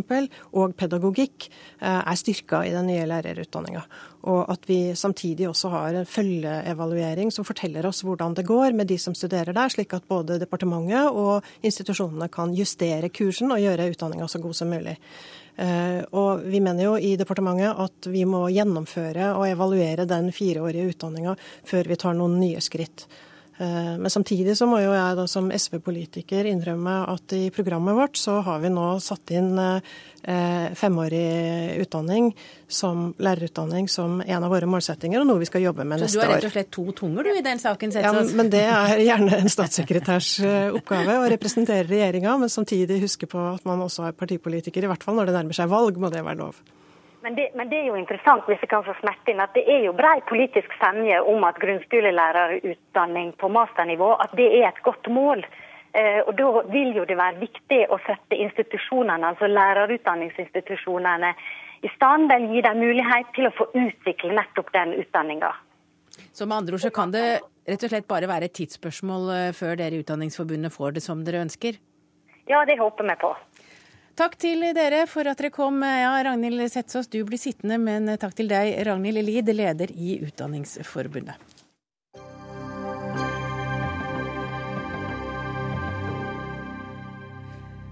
og 0.56 0.76
pedagogikk 0.78 1.48
eh, 1.48 2.00
er 2.00 2.18
styrka 2.18 2.62
i 2.66 2.72
den 2.74 2.88
nye 2.90 3.06
lærerutdanninga. 3.08 3.82
Og 4.30 4.50
at 4.52 4.66
vi 4.68 4.94
samtidig 4.96 5.48
også 5.48 5.70
har 5.72 5.96
en 5.96 6.08
følgeevaluering 6.08 7.32
som 7.32 7.46
forteller 7.46 7.86
oss 7.88 8.02
hvordan 8.04 8.34
det 8.36 8.46
går 8.48 8.76
med 8.76 8.90
de 8.90 8.98
som 8.98 9.14
studerer 9.16 9.56
der, 9.56 9.72
slik 9.72 9.94
at 9.96 10.08
både 10.08 10.40
departementet 10.40 11.08
og 11.10 11.46
institusjonene 11.62 12.28
kan 12.32 12.54
justere 12.56 13.12
kursen 13.12 13.52
og 13.52 13.62
gjøre 13.62 13.90
utdanninga 13.94 14.28
så 14.28 14.42
god 14.42 14.56
som 14.56 14.72
mulig. 14.72 14.98
Eh, 15.60 16.02
og 16.16 16.44
vi 16.48 16.60
mener 16.64 16.86
jo 16.86 16.94
i 16.96 17.16
departementet 17.20 17.80
at 17.84 18.10
vi 18.10 18.24
må 18.28 18.46
gjennomføre 18.52 19.34
og 19.36 19.48
evaluere 19.48 20.08
den 20.08 20.30
fireårige 20.32 20.94
utdanninga 20.94 21.36
før 21.68 21.90
vi 21.90 21.98
tar 22.00 22.16
noen 22.16 22.38
nye 22.40 22.62
skritt. 22.64 23.08
Eh, 23.60 23.98
men 23.98 24.10
samtidig 24.10 24.56
så 24.56 24.64
må 24.64 24.78
jo 24.80 24.92
jeg 24.94 25.16
da 25.18 25.26
som 25.28 25.50
SV-politiker 25.52 26.46
innrømme 26.48 26.94
at 27.12 27.34
i 27.36 27.50
programmet 27.52 27.98
vårt 27.98 28.16
så 28.16 28.38
har 28.46 28.62
vi 28.62 28.70
nå 28.72 28.86
satt 29.04 29.34
inn 29.36 29.52
eh, 29.60 30.70
femårig 30.80 31.76
utdanning 31.82 32.30
som 32.72 33.10
lærerutdanning 33.20 33.90
som 33.92 34.22
en 34.24 34.46
av 34.46 34.48
våre 34.54 34.70
målsettinger, 34.70 35.20
og 35.20 35.28
noe 35.28 35.42
vi 35.44 35.50
skal 35.50 35.66
jobbe 35.66 35.84
med 35.84 36.00
neste 36.00 36.16
år. 36.16 36.24
Så 36.24 36.24
du 36.24 36.24
har 36.24 36.34
rett 36.38 36.48
og 36.48 36.56
slett 36.56 36.72
to 36.78 36.86
tunger 37.02 37.28
du 37.28 37.34
i 37.36 37.44
den 37.44 37.60
saken? 37.60 37.92
Ja, 38.00 38.16
men 38.40 38.52
det 38.54 38.64
er 38.64 39.04
gjerne 39.04 39.42
en 39.42 39.52
statssekretærs 39.52 40.32
eh, 40.40 40.72
oppgave 40.80 41.20
å 41.20 41.30
representere 41.36 41.84
regjeringa, 41.90 42.38
men 42.40 42.52
samtidig 42.52 43.02
huske 43.04 43.28
på 43.28 43.44
at 43.58 43.68
man 43.68 43.84
også 43.84 44.08
er 44.08 44.16
partipolitiker. 44.16 44.88
I 44.88 44.94
hvert 44.94 45.04
fall 45.04 45.20
når 45.20 45.28
det 45.28 45.40
nærmer 45.42 45.60
seg 45.60 45.68
valg, 45.68 46.00
må 46.00 46.08
det 46.08 46.24
være 46.24 46.46
lov. 46.46 46.64
Men 47.22 47.34
det, 47.36 47.50
men 47.54 47.68
det, 47.68 47.76
er 47.76 47.90
jo 47.90 47.98
interessant 48.00 48.46
hvis 48.48 48.62
jeg 48.64 48.70
kan 48.70 48.84
få 48.86 48.94
smette 49.00 49.32
inn, 49.32 49.42
at 49.44 49.52
det 49.52 49.66
er 49.68 49.82
jo 49.84 49.96
brei 49.96 50.18
politisk 50.28 50.72
semje 50.80 51.18
om 51.32 51.44
at 51.44 51.58
grunnskolelærerutdanning 51.60 53.34
på 53.40 53.50
masternivå 53.52 54.14
at 54.24 54.32
det 54.38 54.48
er 54.60 54.70
et 54.70 54.80
godt 54.86 55.10
mål. 55.12 55.44
Eh, 55.92 56.20
og 56.24 56.32
Da 56.38 56.62
vil 56.72 56.94
jo 56.96 57.04
det 57.04 57.18
være 57.18 57.42
viktig 57.42 57.80
å 57.92 57.98
sette 58.06 58.38
institusjonene, 58.38 59.34
altså 59.34 59.50
lærerutdanningsinstitusjonene 59.50 61.34
i 61.82 61.90
stand, 61.96 62.30
Den 62.30 62.48
gi 62.54 62.62
dem 62.62 62.78
mulighet 62.78 63.34
til 63.34 63.48
å 63.48 63.56
få 63.56 63.68
utvikle 63.74 64.32
nettopp 64.36 64.72
den 64.72 64.94
utdanninga. 65.02 65.52
Så 66.32 66.46
med 66.46 66.56
andre 66.56 66.74
ord 66.74 66.84
så 66.84 66.90
kan 66.94 67.12
det 67.12 67.40
rett 67.66 67.84
og 67.84 67.92
slett 67.92 68.08
bare 68.08 68.28
være 68.30 68.48
et 68.48 68.56
tidsspørsmål 68.56 69.30
eh, 69.34 69.52
før 69.52 69.76
dere 69.76 69.96
i 69.96 70.02
Utdanningsforbundet 70.04 70.72
får 70.72 70.96
det 70.96 71.04
som 71.04 71.24
dere 71.24 71.44
ønsker? 71.44 71.76
Ja, 72.48 72.64
det 72.64 72.78
håper 72.80 73.06
vi 73.06 73.16
på. 73.20 73.34
Takk 74.20 74.34
til 74.36 74.60
dere 74.76 75.06
for 75.08 75.24
at 75.30 75.38
dere 75.40 75.48
kom. 75.48 75.78
Ja, 75.80 76.10
Ragnhild 76.26 76.60
Setsås, 76.68 77.06
du 77.08 77.22
blir 77.24 77.40
sittende, 77.40 77.78
men 77.80 78.04
takk 78.20 78.34
til 78.36 78.50
deg, 78.52 78.74
Ragnhild 78.84 79.24
Lid, 79.24 79.48
leder 79.56 79.88
i 79.96 80.18
Utdanningsforbundet. 80.26 81.59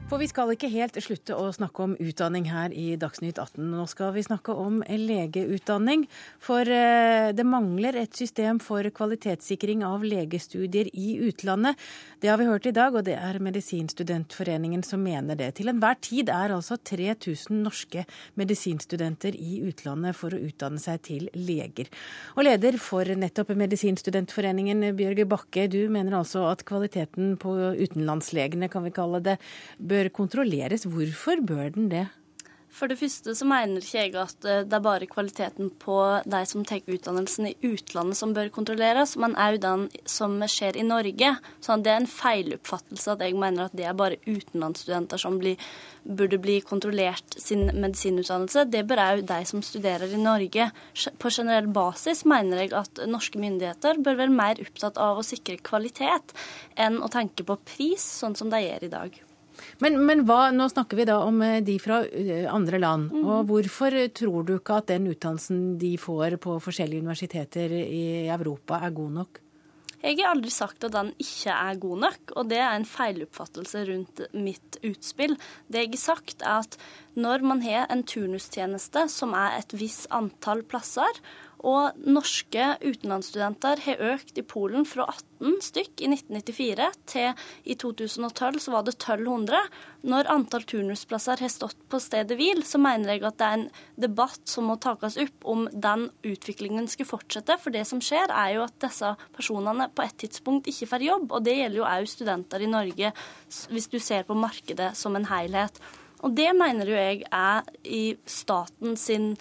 For 0.09 0.17
vi 0.17 0.25
skal 0.25 0.49
ikke 0.55 0.71
helt 0.73 0.97
slutte 1.05 1.37
å 1.37 1.51
snakke 1.53 1.83
om 1.85 1.95
utdanning 2.01 2.47
her 2.49 2.73
i 2.73 2.95
Dagsnytt 2.97 3.37
18. 3.37 3.61
Nå 3.61 3.83
skal 3.93 4.15
vi 4.15 4.23
snakke 4.25 4.55
om 4.57 4.79
legeutdanning. 4.89 6.07
For 6.41 6.65
eh, 6.65 7.29
det 7.37 7.45
mangler 7.45 7.99
et 8.01 8.17
system 8.17 8.57
for 8.65 8.89
kvalitetssikring 8.89 9.83
av 9.85 10.07
legestudier 10.09 10.89
i 10.97 11.19
utlandet. 11.29 11.77
Det 12.25 12.31
har 12.33 12.41
vi 12.41 12.47
hørt 12.49 12.71
i 12.71 12.73
dag, 12.73 12.97
og 12.97 13.05
det 13.05 13.19
er 13.21 13.37
Medisinstudentforeningen 13.45 14.81
som 14.81 15.05
mener 15.05 15.37
det. 15.37 15.51
Til 15.59 15.69
enhver 15.75 16.01
tid 16.01 16.33
er 16.33 16.57
altså 16.57 16.81
3000 16.81 17.61
norske 17.67 18.07
medisinstudenter 18.41 19.37
i 19.37 19.61
utlandet 19.69 20.17
for 20.17 20.33
å 20.33 20.41
utdanne 20.41 20.81
seg 20.81 21.05
til 21.05 21.29
leger. 21.37 21.93
Og 22.39 22.49
leder 22.49 22.81
for 22.81 23.05
nettopp 23.05 23.53
Medisinstudentforeningen, 23.61 24.89
Bjørge 24.97 25.29
Bakke, 25.29 25.69
du 25.69 25.83
mener 25.93 26.17
altså 26.23 26.49
at 26.49 26.65
kvaliteten 26.65 27.37
på 27.37 27.59
utenlandslegene, 27.77 28.73
kan 28.73 28.89
vi 28.89 28.97
kalle 28.97 29.21
det, 29.29 29.37
bør 29.77 29.98
bør 29.99 30.15
kontrolleres. 30.23 30.87
Hvorfor 30.87 31.43
bør 31.43 31.75
den 31.75 31.91
det? 31.93 32.07
For 32.79 32.91
det 32.91 32.99
første 33.01 33.33
så 33.35 33.47
mener 33.49 33.83
ikke 33.83 34.03
jeg 34.05 34.13
at 34.21 34.47
eh, 34.47 34.61
det 34.69 34.77
er 34.77 34.85
bare 34.85 35.09
kvaliteten 35.11 35.71
på 35.83 35.97
de 36.29 36.41
som 36.47 36.65
tar 36.69 36.85
utdannelsen 36.87 37.49
i 37.51 37.57
utlandet 37.67 38.19
som 38.21 38.35
bør 38.37 38.51
kontrolleres, 38.55 39.17
men 39.19 39.37
òg 39.41 39.59
den 39.65 39.87
som 40.09 40.37
skjer 40.45 40.77
i 40.79 40.85
Norge. 40.87 41.33
Så 41.65 41.79
det 41.83 41.93
er 41.95 42.03
en 42.03 42.11
feiloppfattelse 42.11 43.15
at 43.15 43.25
jeg 43.25 43.39
mener 43.41 43.67
at 43.67 43.77
det 43.79 43.89
er 43.89 43.97
bare 43.99 44.21
utenlandsstudenter 44.29 45.21
som 45.21 45.41
blir, 45.41 45.57
burde 46.05 46.39
bli 46.45 46.59
kontrollert 46.67 47.39
sin 47.41 47.67
medisinutdannelse. 47.73 48.69
Det 48.71 48.85
bør 48.89 49.05
òg 49.09 49.25
de 49.27 49.41
som 49.49 49.65
studerer 49.65 50.13
i 50.13 50.21
Norge. 50.23 50.71
På 51.19 51.33
generell 51.35 51.71
basis 51.73 52.23
mener 52.29 52.63
jeg 52.63 52.77
at 52.79 53.03
norske 53.09 53.41
myndigheter 53.43 53.99
bør 54.05 54.21
være 54.23 54.39
mer 54.43 54.61
opptatt 54.63 55.01
av 55.03 55.19
å 55.19 55.27
sikre 55.27 55.59
kvalitet 55.59 56.37
enn 56.79 57.01
å 57.03 57.11
tenke 57.11 57.49
på 57.49 57.59
pris, 57.65 58.05
sånn 58.21 58.39
som 58.39 58.53
de 58.53 58.63
gjør 58.69 58.87
i 58.87 58.93
dag. 58.93 59.25
Men, 59.83 59.99
men 60.07 60.25
hva, 60.29 60.49
nå 60.55 60.69
snakker 60.71 61.01
vi 61.01 61.09
da 61.09 61.19
om 61.27 61.43
eh, 61.45 61.59
de 61.65 61.79
fra 61.83 62.03
eh, 62.07 62.47
andre 62.51 62.81
land. 62.83 63.11
Mm. 63.13 63.27
og 63.27 63.51
Hvorfor 63.51 63.99
tror 64.15 64.47
du 64.47 64.57
ikke 64.59 64.81
at 64.83 64.93
den 64.93 65.11
utdannelsen 65.11 65.77
de 65.81 65.97
får 66.01 66.39
på 66.43 66.59
forskjellige 66.63 67.05
universiteter 67.05 67.75
i 67.83 68.07
Europa, 68.27 68.83
er 68.83 68.97
god 68.97 69.21
nok? 69.23 69.43
Jeg 69.99 70.21
har 70.21 70.31
aldri 70.31 70.51
sagt 70.55 70.85
at 70.87 70.95
den 70.95 71.09
ikke 71.19 71.51
er 71.51 71.79
god 71.83 72.03
nok, 72.05 72.33
og 72.39 72.51
det 72.53 72.61
er 72.63 72.77
en 72.77 72.87
feiloppfattelse 72.87 73.81
rundt 73.89 74.21
mitt 74.31 74.79
utspill. 74.87 75.35
Det 75.67 75.83
jeg 75.83 75.95
har 75.97 76.03
sagt, 76.05 76.45
er 76.47 76.63
at 76.63 76.79
når 77.19 77.43
man 77.43 77.65
har 77.65 77.89
en 77.91 78.05
turnustjeneste 78.07 79.09
som 79.11 79.35
er 79.35 79.59
et 79.59 79.75
visst 79.75 80.07
antall 80.15 80.63
plasser, 80.71 81.19
og 81.67 81.97
norske 82.07 82.77
utenlandsstudenter 82.85 83.81
har 83.83 84.03
økt 84.13 84.37
i 84.39 84.45
Polen 84.47 84.85
fra 84.87 85.09
18 85.11 85.57
stykk 85.65 86.05
i 86.05 86.11
1994 86.13 86.87
til 87.11 87.43
i 87.67 87.75
2012 87.79 88.61
så 88.63 88.75
var 88.75 88.87
det 88.87 88.95
1200. 88.95 89.59
Når 90.07 90.31
antall 90.31 90.67
turnusplasser 90.71 91.43
har 91.43 91.51
stått 91.51 91.81
på 91.91 91.99
stedet 92.03 92.39
hvil, 92.39 92.63
så 92.67 92.79
mener 92.83 93.17
jeg 93.17 93.27
at 93.27 93.41
det 93.41 93.49
er 93.49 93.59
en 93.59 93.67
debatt 94.07 94.41
som 94.47 94.71
må 94.71 94.79
takes 94.83 95.19
opp 95.19 95.51
om 95.51 95.67
den 95.73 96.09
utviklingen 96.23 96.87
skal 96.91 97.11
fortsette. 97.11 97.59
For 97.59 97.75
det 97.75 97.85
som 97.91 98.03
skjer, 98.03 98.31
er 98.31 98.55
jo 98.55 98.67
at 98.67 98.79
disse 98.87 99.15
personene 99.35 99.91
på 99.91 100.07
et 100.07 100.19
tidspunkt 100.23 100.71
ikke 100.71 100.93
får 100.95 101.09
jobb. 101.11 101.31
Og 101.33 101.47
det 101.47 101.59
gjelder 101.59 101.83
jo 101.83 101.89
òg 101.91 102.11
studenter 102.11 102.63
i 102.63 102.71
Norge, 102.71 103.15
hvis 103.73 103.91
du 103.91 103.99
ser 103.99 104.29
på 104.29 104.39
markedet 104.39 104.93
som 104.99 105.19
en 105.19 105.27
helhet. 105.31 105.83
Og 106.23 106.35
det 106.35 106.51
mener 106.55 106.87
jo 106.87 106.99
jeg 106.99 107.25
er 107.31 107.67
i 107.87 108.05
staten 108.27 108.99
sin 108.99 109.35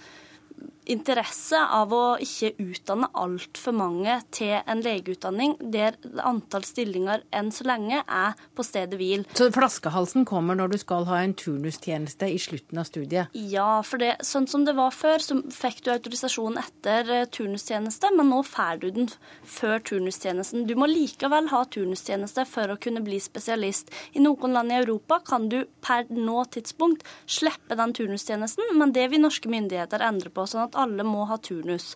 interesse 0.88 1.58
av 1.58 1.92
å 1.94 2.02
ikke 2.22 2.54
utdanne 2.62 3.08
altfor 3.18 3.76
mange 3.76 4.18
til 4.34 4.56
en 4.58 4.82
legeutdanning 4.84 5.56
der 5.60 5.98
antall 6.24 6.64
stillinger 6.66 7.24
enn 7.34 7.50
så 7.54 7.66
lenge 7.68 8.00
er 8.02 8.38
på 8.56 8.64
stedet 8.66 8.98
hvil. 9.00 9.24
Så 9.36 9.50
flaskehalsen 9.54 10.26
kommer 10.28 10.58
når 10.58 10.72
du 10.74 10.78
skal 10.80 11.06
ha 11.10 11.20
en 11.22 11.34
turnustjeneste 11.38 12.30
i 12.32 12.38
slutten 12.40 12.80
av 12.80 12.88
studiet? 12.88 13.34
Ja, 13.36 13.82
for 13.86 14.00
det, 14.02 14.14
sånn 14.26 14.48
som 14.50 14.64
det 14.66 14.76
var 14.78 14.94
før, 14.94 15.22
så 15.22 15.38
fikk 15.54 15.82
du 15.84 15.92
autorisasjon 15.94 16.58
etter 16.60 17.12
eh, 17.14 17.26
turnustjeneste, 17.34 18.12
men 18.16 18.30
nå 18.32 18.42
får 18.46 18.82
du 18.82 18.88
den 19.00 19.10
før 19.48 19.82
turnustjenesten. 19.92 20.66
Du 20.68 20.74
må 20.78 20.88
likevel 20.90 21.50
ha 21.52 21.62
turnustjeneste 21.68 22.46
for 22.48 22.72
å 22.72 22.78
kunne 22.80 23.02
bli 23.04 23.20
spesialist. 23.22 23.92
I 24.16 24.24
noen 24.24 24.56
land 24.56 24.72
i 24.72 24.80
Europa 24.80 25.20
kan 25.26 25.48
du 25.52 25.60
per 25.84 26.08
nå 26.12 26.42
tidspunkt 26.54 27.04
slippe 27.28 27.76
den 27.78 27.94
turnustjenesten, 27.96 28.74
men 28.78 28.94
det 28.96 29.08
vil 29.12 29.22
norske 29.24 29.50
myndigheter 29.52 30.02
endre 30.04 30.32
på. 30.32 30.46
sånn 30.48 30.66
at 30.68 30.77
alle 30.78 31.06
må 31.06 31.26
ha 31.30 31.38
turnus. 31.42 31.92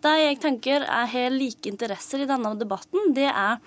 Det 0.00 0.16
jeg 0.16 0.40
tenker 0.40 0.86
er 0.86 1.10
har 1.12 1.34
like 1.34 1.68
interesser 1.68 2.24
i 2.24 2.28
denne 2.30 2.54
debatten, 2.56 3.12
det 3.16 3.28
er 3.28 3.60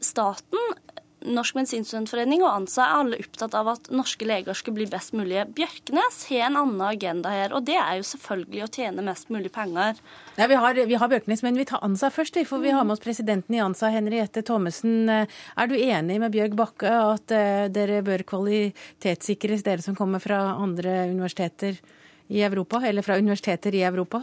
staten, 0.00 0.76
Norsk 1.20 1.58
medisinstudentforening 1.58 2.40
og 2.40 2.48
ANSA 2.48 2.84
er 2.86 2.94
alle 2.96 3.18
opptatt 3.20 3.52
av 3.58 3.68
at 3.74 3.90
norske 3.92 4.24
leger 4.24 4.56
skal 4.56 4.72
bli 4.72 4.86
best 4.88 5.12
mulig. 5.12 5.42
Bjørknes 5.52 6.22
har 6.30 6.46
en 6.46 6.56
annen 6.62 6.80
agenda 6.86 7.32
her, 7.34 7.52
og 7.52 7.66
det 7.68 7.76
er 7.76 7.98
jo 7.98 8.06
selvfølgelig 8.08 8.62
å 8.64 8.70
tjene 8.72 9.04
mest 9.04 9.28
mulig 9.32 9.52
penger. 9.52 10.00
Ja, 10.40 10.48
vi, 10.48 10.56
har, 10.62 10.80
vi 10.88 11.00
har 11.02 11.12
Bjørknes, 11.12 11.44
men 11.44 11.60
vi 11.60 11.68
tar 11.68 11.84
ANSA 11.84 12.08
først, 12.14 12.40
for 12.48 12.64
vi 12.64 12.72
har 12.72 12.88
med 12.88 12.96
oss 12.96 13.04
presidenten 13.04 13.58
i 13.58 13.60
ANSA, 13.60 13.92
Henriette 13.92 14.44
Thommessen. 14.48 15.12
Er 15.12 15.68
du 15.68 15.76
enig 15.76 16.16
med 16.22 16.32
Bjørg 16.32 16.56
Bakke 16.56 16.96
at 17.12 17.36
uh, 17.36 17.68
dere 17.68 18.00
bør 18.06 18.24
kvalitetssikres, 18.32 19.66
dere 19.66 19.84
som 19.84 19.98
kommer 19.98 20.24
fra 20.24 20.46
andre 20.56 21.02
universiteter? 21.12 21.82
I 22.30 22.42
Europa, 22.46 22.80
eller 22.86 23.02
fra 23.02 23.18
universiteter 23.18 23.74
i 23.74 23.82
Europa? 23.82 24.22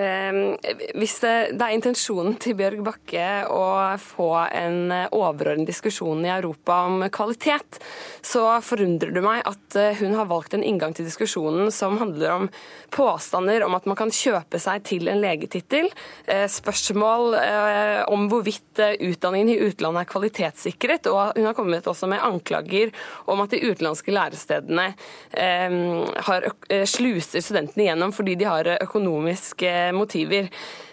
Ehm, 0.00 0.56
hvis 0.98 1.18
det, 1.22 1.34
det, 1.58 1.66
er 1.66 1.76
intensjonen 1.76 2.36
til 2.40 2.56
Bjørg 2.58 2.82
Bakke 2.86 3.26
å 3.52 3.64
få 4.00 4.30
en 4.46 4.92
overordnet 5.10 5.68
diskusjon 5.68 6.24
i 6.24 6.32
Europa 6.32 6.82
om 6.88 7.04
kvalitet, 7.12 7.80
så 8.24 8.44
forundrer 8.64 9.12
det 9.14 9.22
meg 9.24 9.42
at 9.48 9.76
eh, 9.78 9.98
hun 10.00 10.16
har 10.18 10.28
valgt 10.30 10.56
en 10.56 10.64
inngang 10.64 10.94
til 10.96 11.08
diskusjonen 11.08 11.70
som 11.74 11.98
handler 12.00 12.34
om 12.34 12.48
påstander 12.94 13.64
om 13.66 13.76
at 13.76 13.86
man 13.88 13.98
kan 13.98 14.12
kjøpe 14.14 14.60
seg 14.62 14.84
til 14.88 15.10
en 15.10 15.20
legetittel, 15.22 15.90
eh, 16.26 16.46
spørsmål 16.50 17.36
eh, 17.38 18.00
om 18.10 18.28
hvorvidt 18.30 18.80
utdanningen 18.80 19.52
i 19.52 19.58
utlandet 19.68 20.04
er 20.04 20.10
kvalitetssikret, 20.10 21.08
og 21.10 21.36
hun 21.36 21.48
har 21.48 21.56
kommet 21.58 21.88
også 21.90 22.08
med 22.10 22.22
anklager 22.24 22.94
om 23.30 23.42
at 23.44 23.52
de 23.52 23.62
utenlandske 23.64 24.14
lærestedene 24.14 24.90
ehm, 25.36 26.06
sluser 26.88 27.42
studentene 27.44 27.88
gjennom 27.88 28.14
fordi 28.14 28.36
de 28.40 28.48
har 28.48 28.68
økonomiske 28.80 29.72
motiver. 29.96 30.48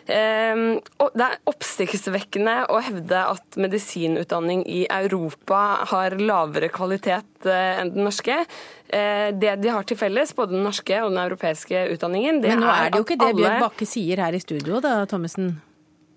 Ehm, 0.08 0.80
det 1.20 1.26
er 1.26 1.36
oppsiktsvekkende 1.52 2.56
å 2.72 2.80
hevde 2.84 3.24
at 3.34 3.60
medisinutdanning 3.60 4.64
i 4.72 4.86
Europa 4.88 5.84
har 5.92 6.16
lavere 6.22 6.72
kvalitet 6.72 7.48
eh, 7.48 7.82
enn 7.82 7.92
den 7.96 8.08
norske. 8.08 8.40
Eh, 8.88 9.30
det 9.36 9.58
de 9.64 9.74
har 9.74 9.88
til 9.88 10.00
felles, 10.00 10.32
både 10.38 10.56
den 10.56 10.64
norske 10.68 11.02
og 11.04 11.12
den 11.12 11.24
europeiske 11.26 11.88
utdanningen, 11.98 12.42
det 12.44 12.54
er 12.54 12.56
at 12.56 12.64
alle 12.64 12.64
Men 12.64 12.70
nå 12.70 12.76
er 12.78 12.92
det 12.94 13.02
jo 13.02 13.08
ikke 13.08 13.22
det 13.26 13.34
Bjørn 13.42 13.66
Bakke 13.68 13.90
sier 13.90 14.24
her 14.24 14.38
i 14.38 14.44
studio, 14.44 14.80
da, 14.84 15.02
Thommessen? 15.12 15.58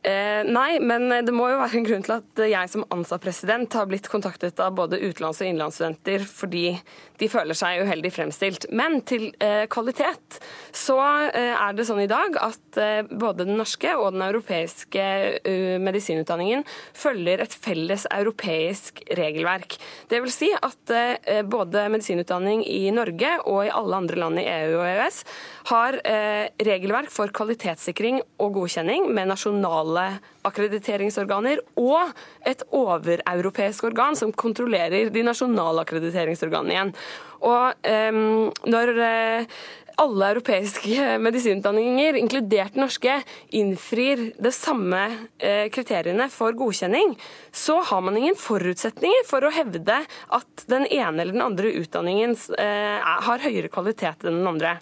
Eh, 0.02 0.42
nei, 0.48 0.78
men 0.80 1.10
det 1.26 1.32
må 1.36 1.50
jo 1.50 1.58
være 1.60 1.76
en 1.76 1.84
grunn 1.84 2.04
til 2.06 2.14
at 2.14 2.42
jeg 2.48 2.72
som 2.72 2.86
ANSA-president 2.94 3.74
har 3.76 3.88
blitt 3.90 4.08
kontaktet 4.08 4.60
av 4.64 4.72
både 4.78 5.00
utenlands- 5.00 5.42
og 5.42 5.50
innenlandsstudenter 5.50 6.24
fordi 6.24 6.78
de 7.20 7.28
føler 7.28 7.56
seg 7.56 7.84
uheldig 7.84 8.12
fremstilt. 8.14 8.66
Men 8.72 9.00
til 9.08 9.28
eh, 9.44 9.66
kvalitet 9.70 10.40
så 10.76 10.96
eh, 11.28 11.52
er 11.52 11.76
det 11.76 11.86
sånn 11.88 12.02
i 12.04 12.10
dag 12.10 12.36
at 12.40 12.80
eh, 12.80 13.02
både 13.10 13.44
den 13.44 13.58
norske 13.60 13.92
og 13.98 14.14
den 14.14 14.24
europeiske 14.24 15.04
uh, 15.44 15.76
medisinutdanningen 15.82 16.62
følger 16.96 17.42
et 17.44 17.54
felles 17.54 18.06
europeisk 18.12 19.02
regelverk. 19.18 19.76
Det 20.10 20.20
vil 20.24 20.32
si 20.32 20.50
at 20.54 20.94
eh, 20.94 21.42
både 21.44 21.86
medisinutdanning 21.92 22.62
i 22.68 22.88
Norge 22.94 23.34
og 23.44 23.66
i 23.66 23.72
alle 23.74 24.00
andre 24.00 24.20
land 24.20 24.40
i 24.40 24.46
EU 24.48 24.78
og 24.78 24.86
EØS 24.88 25.22
har 25.70 25.98
regelverk 26.00 27.10
for 27.12 27.30
kvalitetssikring 27.34 28.20
og 28.42 28.54
godkjenning 28.56 29.08
med 29.14 29.28
nasjonale 29.30 29.89
nasjonale 29.90 30.20
akkrediteringsorganer 30.46 31.60
og 31.76 32.14
et 32.46 32.62
overeuropeisk 32.72 33.84
organ 33.84 34.16
som 34.16 34.32
kontrollerer 34.32 35.10
de 35.10 35.22
nasjonale 35.22 35.82
akkrediteringsorganene 35.84 36.72
igjen. 36.72 36.94
Og 37.40 37.74
um, 37.84 38.50
når 38.66 38.92
uh, 38.96 39.60
alle 40.00 40.30
europeiske 40.32 41.18
medisinutdanninger, 41.20 42.16
inkludert 42.16 42.76
norske, 42.76 43.20
innfrir 43.52 44.32
det 44.40 44.52
samme 44.56 45.02
uh, 45.44 45.68
kriteriene 45.72 46.28
for 46.32 46.56
godkjenning, 46.56 47.16
så 47.52 47.80
har 47.82 48.00
man 48.00 48.16
ingen 48.16 48.36
forutsetninger 48.36 49.26
for 49.28 49.44
å 49.44 49.52
hevde 49.52 50.02
at 50.06 50.68
den 50.68 50.86
ene 50.88 51.20
eller 51.20 51.36
den 51.36 51.44
andre 51.44 51.74
utdanningen 51.82 52.36
uh, 52.56 53.00
har 53.28 53.44
høyere 53.44 53.72
kvalitet 53.72 54.24
enn 54.24 54.40
den 54.40 54.54
andre. 54.54 54.78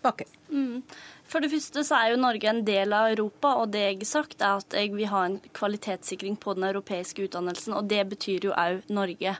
Bakke. 0.00 0.24
Mm. 0.50 0.82
For 1.30 1.42
det 1.42 1.52
første 1.52 1.84
så 1.86 1.94
er 1.94 2.10
jo 2.10 2.18
Norge 2.18 2.48
en 2.50 2.64
del 2.66 2.94
av 2.96 3.12
Europa, 3.12 3.52
og 3.60 3.70
det 3.70 3.84
jeg 3.84 3.98
har 4.00 4.08
sagt 4.10 4.40
er 4.42 4.58
at 4.58 4.74
jeg 4.74 4.90
vil 4.96 5.10
ha 5.12 5.24
en 5.28 5.36
kvalitetssikring 5.54 6.38
på 6.42 6.56
den 6.58 6.66
europeiske 6.66 7.28
utdannelsen, 7.28 7.76
og 7.78 7.86
det 7.90 8.02
betyr 8.10 8.48
jo 8.48 8.56
òg 8.58 8.82
Norge. 8.90 9.36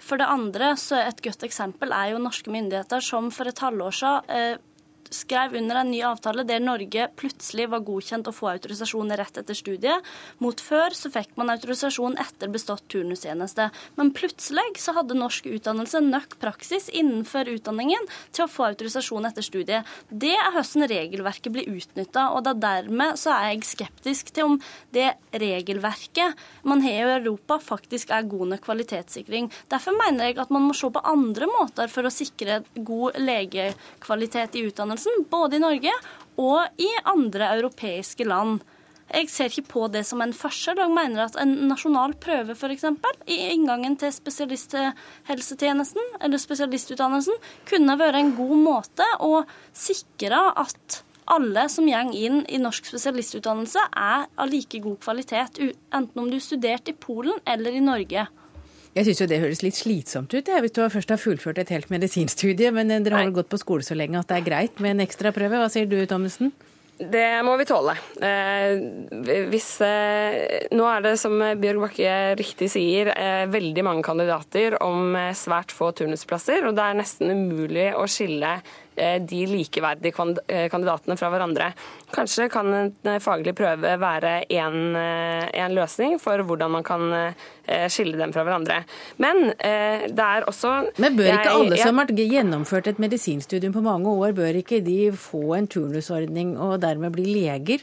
For 0.00 0.20
det 0.20 0.28
andre 0.32 0.72
så 0.80 1.02
et 1.02 1.20
godt 1.24 1.44
eksempel 1.44 1.92
er 1.92 2.14
jo 2.14 2.22
norske 2.22 2.52
myndigheter 2.52 3.04
som 3.04 3.28
for 3.32 3.48
et 3.48 3.60
halvår 3.60 3.98
siden 4.00 4.32
eh, 4.32 4.64
skrev 5.14 5.54
under 5.58 5.80
en 5.80 5.90
ny 5.90 6.00
avtale 6.06 6.44
der 6.46 6.62
Norge 6.62 7.08
plutselig 7.18 7.68
var 7.72 7.84
godkjent 7.86 8.28
å 8.28 8.34
få 8.34 8.48
autorisasjon 8.54 9.12
rett 9.18 9.38
etter 9.40 9.56
studiet. 9.56 10.06
Mot 10.42 10.60
før 10.60 10.96
så 10.96 11.10
fikk 11.12 11.36
man 11.38 11.52
autorisasjon 11.54 12.18
etter 12.22 12.50
bestått 12.52 12.86
turnustjeneste. 12.92 13.68
Men 13.98 14.12
plutselig 14.16 14.80
så 14.82 14.96
hadde 14.96 15.18
norsk 15.18 15.46
utdannelse 15.50 16.00
nok 16.04 16.38
praksis 16.42 16.88
innenfor 16.90 17.48
utdanningen 17.52 18.08
til 18.34 18.46
å 18.46 18.50
få 18.50 18.68
autorisasjon 18.70 19.28
etter 19.28 19.46
studiet. 19.46 19.86
Det 20.10 20.34
er 20.34 20.52
hvordan 20.54 20.88
regelverket 20.90 21.54
blir 21.54 21.70
utnytta, 21.70 22.28
og 22.34 22.44
da 22.48 22.56
dermed 22.56 23.20
så 23.20 23.34
er 23.36 23.52
jeg 23.52 23.68
skeptisk 23.70 24.32
til 24.34 24.52
om 24.52 24.58
det 24.94 25.12
regelverket 25.36 26.36
man 26.66 26.82
har 26.84 26.96
i 26.96 27.16
Europa, 27.20 27.60
faktisk 27.62 28.10
er 28.14 28.26
god 28.26 28.54
nok 28.54 28.64
kvalitetssikring. 28.66 29.50
Derfor 29.70 29.94
mener 29.96 30.30
jeg 30.30 30.40
at 30.42 30.52
man 30.54 30.66
må 30.66 30.74
se 30.76 30.90
på 30.92 31.04
andre 31.06 31.48
måter 31.50 31.90
for 31.92 32.06
å 32.06 32.12
sikre 32.12 32.62
god 32.74 33.18
legekvalitet 33.20 34.56
i 34.56 34.66
utdannelsen 34.66 34.95
utdannelsen, 34.96 35.26
både 35.30 35.56
i 35.56 35.60
Norge 35.60 35.92
og 36.36 36.66
i 36.78 36.88
andre 37.04 37.56
europeiske 37.56 38.24
land. 38.24 38.60
Jeg 39.06 39.28
ser 39.30 39.44
ikke 39.46 39.70
på 39.70 39.88
det 39.88 40.04
som 40.04 40.20
en 40.20 40.32
forskjell, 40.32 40.78
Jeg 40.78 40.90
mener 40.90 41.24
at 41.26 41.36
en 41.38 41.68
nasjonal 41.68 42.14
prøve 42.14 42.56
f.eks. 42.56 42.84
i 43.28 43.52
inngangen 43.52 43.96
til 43.96 44.10
spesialisthelsetjenesten 44.10 46.02
eller 46.20 46.38
spesialistutdannelsen 46.38 47.34
kunne 47.64 47.98
være 47.98 48.18
en 48.18 48.34
god 48.34 48.56
måte 48.56 49.04
å 49.20 49.44
sikre 49.72 50.52
at 50.56 51.04
alle 51.26 51.68
som 51.68 51.86
går 51.86 52.14
inn 52.14 52.44
i 52.48 52.58
norsk 52.58 52.86
spesialistutdannelse, 52.86 53.78
er 53.94 54.26
av 54.36 54.48
like 54.50 54.78
god 54.78 54.98
kvalitet, 55.00 55.58
enten 55.92 56.20
om 56.20 56.30
du 56.30 56.38
studerte 56.40 56.90
i 56.90 56.94
Polen 56.94 57.38
eller 57.46 57.72
i 57.74 57.80
Norge. 57.80 58.26
Jeg 58.96 59.04
syns 59.04 59.18
jo 59.20 59.26
det 59.28 59.42
høres 59.42 59.60
litt 59.60 59.76
slitsomt 59.76 60.32
ut, 60.32 60.46
jeg, 60.48 60.62
hvis 60.64 60.72
du 60.72 60.80
først 60.88 61.10
har 61.12 61.20
fullført 61.20 61.58
et 61.60 61.72
helt 61.74 61.90
medisinstudie. 61.92 62.70
Men 62.72 62.88
eh, 62.88 63.02
dere 63.04 63.18
har 63.18 63.28
vel 63.28 63.36
gått 63.42 63.52
på 63.52 63.60
skole 63.60 63.84
så 63.84 63.96
lenge 63.98 64.22
at 64.22 64.30
det 64.30 64.38
er 64.38 64.46
greit 64.46 64.80
med 64.80 64.96
en 64.96 65.04
ekstra 65.04 65.34
prøve. 65.36 65.60
Hva 65.60 65.68
sier 65.72 65.90
du, 65.90 65.98
Thommessen? 66.08 66.54
Det 66.96 67.42
må 67.44 67.58
vi 67.60 67.66
tåle. 67.68 67.92
Eh, 68.24 68.78
hvis, 69.52 69.68
eh, 69.84 70.64
nå 70.72 70.86
er 70.88 71.02
det, 71.04 71.18
som 71.20 71.36
Bjørg 71.60 71.82
Bakke 71.82 72.14
riktig 72.40 72.70
sier, 72.72 73.10
eh, 73.12 73.44
veldig 73.52 73.84
mange 73.84 74.06
kandidater 74.06 74.78
om 74.80 75.12
svært 75.36 75.76
få 75.76 75.92
turnusplasser. 75.92 76.64
Og 76.64 76.72
det 76.78 76.86
er 76.86 76.96
nesten 76.96 77.34
umulig 77.36 77.90
å 77.92 78.08
skille 78.08 78.62
de 78.96 79.42
likeverdige 79.50 80.14
eh, 80.48 80.66
kandidatene 80.72 81.16
fra 81.18 81.30
hverandre. 81.32 81.70
Kanskje 82.14 82.48
kan 82.52 82.72
en 82.74 82.92
eh, 83.04 83.20
faglig 83.22 83.54
prøve 83.58 83.96
være 84.00 84.38
en 84.48 85.76
løsning 85.76 86.18
for 86.22 86.42
hvordan 86.46 86.70
man 86.78 86.84
kan 86.86 87.34
skille 87.90 88.14
dem 88.18 88.32
fra 88.32 88.44
hverandre. 88.46 88.76
Men 89.18 89.48
det 89.56 90.22
er 90.22 90.46
også 90.46 90.92
Men 91.02 91.16
bør 91.18 91.32
ikke 91.32 91.54
alle 91.54 91.78
som 91.80 91.98
har 91.98 92.12
gjennomført 92.14 92.86
et 92.92 93.00
medisinstudium 93.02 93.74
på 93.74 93.82
mange 93.82 94.10
år, 94.10 94.36
bør 94.36 94.60
ikke 94.62 94.80
de 94.86 95.10
få 95.18 95.56
en 95.58 95.66
turnusordning 95.66 96.54
og 96.58 96.78
dermed 96.84 97.16
bli 97.16 97.26
leger? 97.26 97.82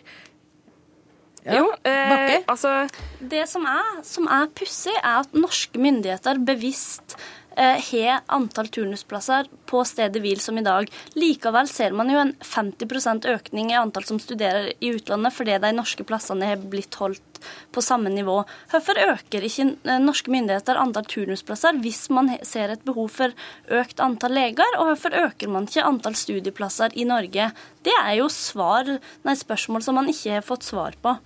Ja, 1.44 1.58
jo, 1.60 1.72
eh, 1.84 2.38
altså 2.48 2.88
Det 3.20 3.44
som 3.52 3.66
er, 3.68 4.00
som 4.08 4.28
er 4.32 4.48
pussig, 4.56 4.94
er 5.02 5.24
at 5.26 5.34
norske 5.36 5.80
myndigheter 5.80 6.40
bevisst 6.40 7.18
eh, 7.18 7.24
har 7.56 8.24
antall 8.34 8.68
turnusplasser 8.74 9.50
på 9.70 9.84
stedet 9.86 10.22
hvil 10.24 10.40
som 10.42 10.58
i 10.58 10.66
dag. 10.66 10.90
Likevel 11.18 11.68
ser 11.70 11.94
man 11.96 12.10
jo 12.12 12.22
en 12.22 12.34
50% 12.42 13.28
økning 13.30 13.72
i 13.72 13.78
antall 13.80 14.08
som 14.08 14.22
studerer 14.22 14.72
i 14.80 14.94
utlandet, 14.96 15.36
fordi 15.36 15.60
de 15.62 15.74
norske 15.78 16.06
plassene 16.08 16.50
har 16.50 16.62
blitt 16.62 16.98
holdt 17.02 17.34
på 17.72 17.82
samme 17.82 18.12
nivå. 18.14 18.38
Hvorfor 18.72 19.00
øker 19.04 19.46
ikke 19.48 19.66
eh, 19.74 20.00
norske 20.02 20.32
myndigheter 20.34 20.80
antall 20.80 21.08
turnusplasser 21.10 21.80
hvis 21.84 22.06
man 22.14 22.32
ser 22.48 22.74
et 22.74 22.86
behov 22.88 23.12
for 23.18 23.36
økt 23.82 24.02
antall 24.04 24.38
leger, 24.38 24.80
og 24.80 24.94
hvorfor 24.94 25.18
øker 25.26 25.52
man 25.52 25.68
ikke 25.70 25.86
antall 25.88 26.18
studieplasser 26.18 26.96
i 26.96 27.08
Norge? 27.10 27.52
Det 27.84 27.94
er 28.00 28.18
jo 28.22 28.30
svar, 28.32 28.88
nei, 29.26 29.38
spørsmål 29.38 29.86
som 29.86 30.00
man 30.00 30.10
ikke 30.12 30.40
har 30.40 30.46
fått 30.46 30.68
svar 30.70 30.98
på. 31.04 31.18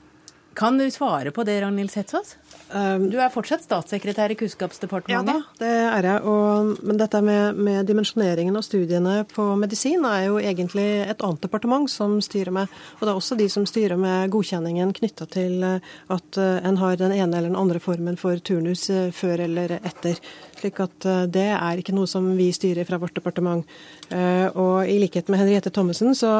Kan 0.57 0.79
du 0.79 0.87
svare 0.89 1.29
på 1.29 1.43
det, 1.45 1.59
Ragnhild 1.61 1.93
Setsås? 1.93 2.33
Um, 2.67 3.05
du 3.07 3.15
er 3.15 3.31
fortsatt 3.31 3.63
statssekretær 3.63 4.33
i 4.33 4.35
Kunnskapsdepartementet? 4.35 5.37
Ja 5.39 5.59
det 5.61 5.71
er 5.71 6.07
jeg. 6.09 6.23
Og, 6.27 6.73
men 6.83 6.99
dette 6.99 7.21
med, 7.23 7.55
med, 7.55 7.85
dimensjoneringen 7.87 8.57
av 8.59 8.65
studiene 8.65 9.21
på 9.31 9.45
medisin 9.59 10.03
er 10.07 10.25
jo 10.27 10.39
egentlig 10.41 10.85
et 11.05 11.23
annet 11.23 11.45
departement 11.45 11.87
som 11.91 12.17
styrer 12.23 12.51
med. 12.57 12.73
Og 12.97 13.05
det 13.05 13.13
er 13.13 13.21
også 13.21 13.37
de 13.39 13.47
som 13.51 13.67
styrer 13.69 13.99
med 13.99 14.33
godkjenningen 14.33 14.91
knytta 14.97 15.29
til 15.31 15.63
eh, 15.63 15.93
at 16.13 16.41
eh, 16.41 16.57
en 16.67 16.79
har 16.81 16.97
den 16.99 17.15
ene 17.15 17.39
eller 17.39 17.51
den 17.53 17.59
andre 17.59 17.79
formen 17.83 18.19
for 18.19 18.39
turnus 18.43 18.89
eh, 18.91 19.13
før 19.15 19.45
eller 19.47 19.77
etter. 19.77 20.19
Slik 20.57 20.81
at 20.83 21.07
det 21.31 21.49
er 21.53 21.79
ikke 21.79 21.95
noe 21.95 22.09
som 22.09 22.27
vi 22.35 22.49
styrer 22.55 22.87
fra 22.87 22.97
vårt 22.97 23.13
departement. 23.13 23.61
Og 24.09 24.89
i 24.89 24.95
likhet 24.97 25.27
med 25.29 25.43
Henriette 25.43 25.69
Thommessen 25.69 26.15
så 26.17 26.31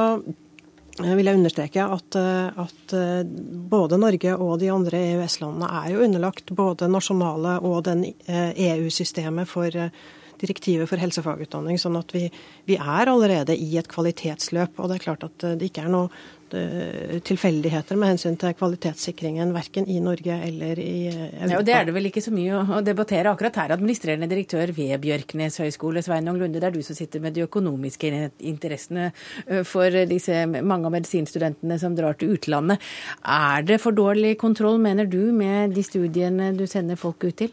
vil 0.98 1.30
jeg 1.30 1.38
understreke 1.38 1.84
at, 1.84 2.16
eh, 2.18 2.60
at, 2.64 2.94
eh, 2.94 3.24
både 3.70 4.00
Norge 4.02 4.36
og 4.36 4.60
de 4.60 4.72
andre 4.74 5.02
EØS-landene 5.14 5.70
er 5.84 5.92
jo 5.94 6.04
underlagt 6.06 6.54
både 6.58 6.90
nasjonale 6.90 7.60
og 7.62 7.84
den 7.86 8.06
EU-systemet 8.28 9.44
eh, 9.44 9.44
e 9.44 9.52
for 9.52 9.92
direktivet 10.38 10.90
for 10.90 11.02
helsefagutdanning. 11.02 11.78
Sånn 11.82 11.98
at 11.98 12.14
vi, 12.14 12.28
vi, 12.66 12.78
er 12.78 13.10
allerede 13.10 13.56
i 13.58 13.78
et 13.78 13.88
kvalitetsløp. 13.90 14.78
Og 14.78 14.90
det 14.90 14.98
er 14.98 15.06
klart 15.06 15.24
at 15.26 15.46
det 15.58 15.70
ikke 15.70 15.86
er 15.86 15.94
noe 15.94 16.10
Eh, 16.10 16.37
tilfeldigheter 16.50 17.98
med 18.00 18.14
hensyn 18.14 18.38
til 18.40 18.56
kvalitetssikringen, 18.58 19.52
verken 19.56 19.88
i 19.90 19.98
Norge 20.04 20.38
eller 20.48 20.80
i 20.80 21.08
Europa. 21.10 21.50
Ja, 21.52 21.60
og 21.60 21.66
Det 21.66 21.74
er 21.76 21.86
det 21.86 21.94
vel 21.96 22.10
ikke 22.10 22.24
så 22.24 22.32
mye 22.34 22.62
å 22.78 22.82
debattere 22.86 23.32
akkurat 23.32 23.56
her. 23.56 23.74
Administrerende 23.76 24.30
direktør 24.32 24.72
ved 24.76 25.00
Bjørknes 25.04 25.60
høgskole, 25.64 26.04
Sveinung 26.06 26.40
Lunde, 26.40 26.62
det 26.62 26.70
er 26.70 26.76
du 26.76 26.82
som 26.86 26.96
sitter 26.96 27.24
med 27.24 27.36
de 27.36 27.46
økonomiske 27.46 28.12
interessene 28.40 29.12
eh, 29.48 29.64
for 29.68 29.92
disse 30.10 30.46
mange 30.48 30.88
av 30.88 30.96
medisinstudentene 30.96 31.80
som 31.82 31.96
drar 31.98 32.18
til 32.20 32.36
utlandet. 32.38 32.84
Er 33.24 33.66
det 33.68 33.82
for 33.84 33.96
dårlig 33.96 34.38
kontroll, 34.38 34.80
mener 34.82 35.06
du, 35.10 35.32
med 35.36 35.76
de 35.76 35.84
studiene 35.84 36.54
du 36.58 36.66
sender 36.68 37.00
folk 37.00 37.24
ut 37.28 37.38
til? 37.44 37.52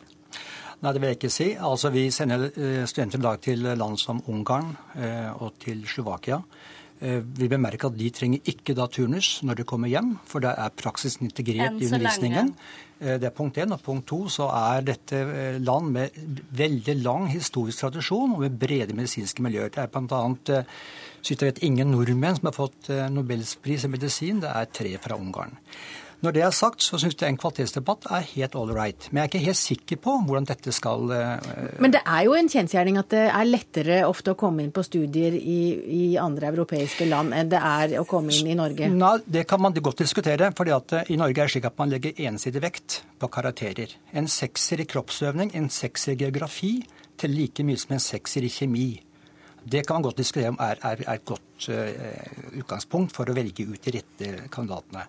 Nei, 0.85 0.93
det 0.93 1.01
vil 1.01 1.09
jeg 1.09 1.19
ikke 1.19 1.33
si. 1.33 1.49
Altså, 1.57 1.91
Vi 1.91 2.11
sender 2.13 2.47
eh, 2.51 2.85
studenter 2.87 3.19
i 3.19 3.27
dag 3.27 3.43
til 3.43 3.69
land 3.75 3.99
som 3.99 4.23
Ungarn 4.29 4.75
og 5.41 5.55
til 5.63 5.83
Slovakia. 5.89 6.43
Eh, 7.03 7.21
vi 7.39 7.49
bemerker 7.51 7.91
at 7.91 7.99
de 7.99 8.09
trenger 8.15 8.51
ikke 8.51 8.75
da 8.79 8.87
turnus 8.87 9.41
når 9.45 9.59
de 9.59 9.67
kommer 9.67 9.91
hjem, 9.91 10.15
for 10.31 10.45
da 10.45 10.55
er 10.63 10.75
praksisen 10.79 11.27
integrert 11.27 11.81
i 11.83 11.89
undervisningen. 11.89 12.53
Eh, 13.01 13.17
det 13.19 13.29
er 13.29 13.35
punkt 13.35 13.59
én. 13.59 13.75
Og 13.75 13.83
punkt 13.83 14.07
to 14.09 14.21
så 14.33 14.47
er 14.55 14.87
dette 14.87 15.19
eh, 15.19 15.59
land 15.59 15.91
med 15.97 16.21
veldig 16.55 16.97
lang 17.03 17.27
historisk 17.33 17.83
tradisjon 17.83 18.37
og 18.37 18.45
med 18.47 18.61
brede 18.61 18.95
medisinske 18.95 19.43
miljøer. 19.43 19.73
Det 19.75 19.83
er 19.83 19.91
bl.a. 19.91 20.23
så 21.25 21.33
vidt 21.33 21.43
jeg 21.43 21.51
vet, 21.51 21.65
ingen 21.67 21.91
nordmenn 21.91 22.39
som 22.39 22.51
har 22.51 22.57
fått 22.57 22.91
nobelspris 23.11 23.87
i 23.87 23.93
medisin. 23.93 24.43
Det 24.45 24.51
er 24.53 24.73
tre 24.73 24.97
fra 25.03 25.19
Ungarn. 25.19 25.59
Når 26.23 26.35
det 26.37 26.43
er 26.47 26.55
sagt, 26.55 26.85
så 26.85 26.99
syns 27.01 27.17
jeg 27.21 27.33
en 27.33 27.39
kvalitetsdebatt 27.41 28.07
er 28.15 28.25
helt 28.31 28.55
all 28.59 28.71
right. 28.75 29.09
Men 29.11 29.23
jeg 29.23 29.25
er 29.25 29.33
ikke 29.33 29.45
helt 29.49 29.61
sikker 29.61 30.01
på 30.05 30.15
hvordan 30.27 30.49
dette 30.49 30.73
skal 30.75 31.11
uh, 31.11 31.53
Men 31.83 31.95
det 31.97 32.03
er 32.05 32.25
jo 32.29 32.37
en 32.39 32.51
kjensgjerning 32.51 32.99
at 33.01 33.11
det 33.13 33.25
er 33.27 33.49
lettere 33.49 34.01
ofte 34.09 34.35
å 34.35 34.39
komme 34.39 34.65
inn 34.65 34.73
på 34.75 34.85
studier 34.87 35.37
i, 35.37 35.61
i, 35.99 36.05
andre 36.21 36.49
europeiske 36.53 37.09
land 37.11 37.35
enn 37.37 37.51
det 37.53 37.61
er 37.61 37.97
å 38.01 38.07
komme 38.09 38.33
inn 38.33 38.53
i 38.53 38.59
Norge? 38.59 38.89
Nei, 38.93 39.15
Det 39.27 39.47
kan 39.51 39.63
man 39.63 39.75
godt 39.77 40.05
diskutere. 40.05 40.53
fordi 40.57 40.77
at 40.77 40.97
uh, 40.97 41.11
i 41.11 41.21
Norge 41.21 41.41
er 41.41 41.49
det 41.49 41.57
slik 41.57 41.69
at 41.69 41.79
man 41.81 41.93
legger 41.93 42.21
ensidig 42.29 42.63
vekt 42.65 43.01
på 43.21 43.29
karakterer. 43.29 43.97
En 44.13 44.29
sekser 44.31 44.81
i 44.81 44.89
kroppsøvning, 44.89 45.53
en 45.55 45.71
sekser 45.71 46.15
i 46.15 46.21
geografi, 46.25 46.77
til 47.21 47.35
like 47.37 47.63
mye 47.63 47.79
som 47.79 47.95
en 47.95 48.03
sekser 48.03 48.45
i 48.47 48.51
kjemi. 48.51 48.89
Det 49.65 49.87
kan 49.87 49.97
man 49.97 50.09
godt 50.09 50.21
diskutere 50.21 50.51
om 50.53 50.59
er, 50.61 50.79
er, 50.83 51.03
er 51.07 51.19
et 51.19 51.25
godt 51.25 51.69
uh, 51.73 52.61
utgangspunkt 52.61 53.15
for 53.17 53.29
å 53.29 53.37
velge 53.37 53.67
ut 53.69 53.85
de 53.85 53.99
rette 53.99 54.49
kandidatene. 54.53 55.05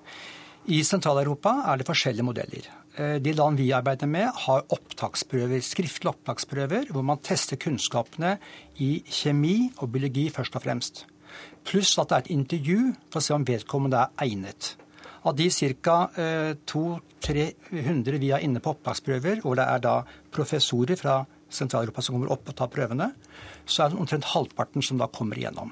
I 0.66 0.80
Sentral-Europa 0.82 1.52
er 1.70 1.78
det 1.78 1.86
forskjellige 1.86 2.26
modeller. 2.26 2.68
Eh, 2.98 3.18
de 3.22 3.34
land 3.38 3.60
vi 3.60 3.68
arbeider 3.76 4.10
med, 4.10 4.32
har 4.48 4.64
opptaksprøver, 4.74 5.62
skriftlige 5.62 6.10
opptaksprøver 6.10 6.88
hvor 6.90 7.04
man 7.06 7.22
tester 7.22 7.60
kunnskapene 7.62 8.40
i 8.82 9.04
kjemi 9.06 9.70
og 9.78 9.92
biologi 9.94 10.32
først 10.34 10.58
og 10.58 10.64
fremst. 10.64 11.04
Pluss 11.70 11.94
at 12.02 12.10
det 12.10 12.18
er 12.18 12.24
et 12.24 12.34
intervju 12.34 12.80
for 13.12 13.22
å 13.22 13.26
se 13.28 13.36
om 13.36 13.46
vedkommende 13.46 14.00
er 14.08 14.26
egnet. 14.26 14.72
Av 15.26 15.38
de 15.38 15.52
ca. 15.86 16.10
200-300 16.66 18.18
vi 18.22 18.32
har 18.34 18.42
inne 18.42 18.62
på 18.62 18.74
opptaksprøver, 18.74 19.44
hvor 19.46 19.58
det 19.60 19.68
er 19.70 19.86
da 19.86 20.00
professorer 20.34 20.98
fra 20.98 21.20
Sentral-Europa 21.46 22.02
som 22.02 22.18
kommer 22.18 22.34
opp 22.34 22.50
og 22.50 22.58
tar 22.58 22.74
prøvene, 22.74 23.12
så 23.70 23.86
er 23.86 23.94
det 23.94 24.02
omtrent 24.02 24.32
halvparten 24.34 24.82
som 24.86 24.98
da 24.98 25.12
kommer 25.14 25.38
igjennom. 25.38 25.70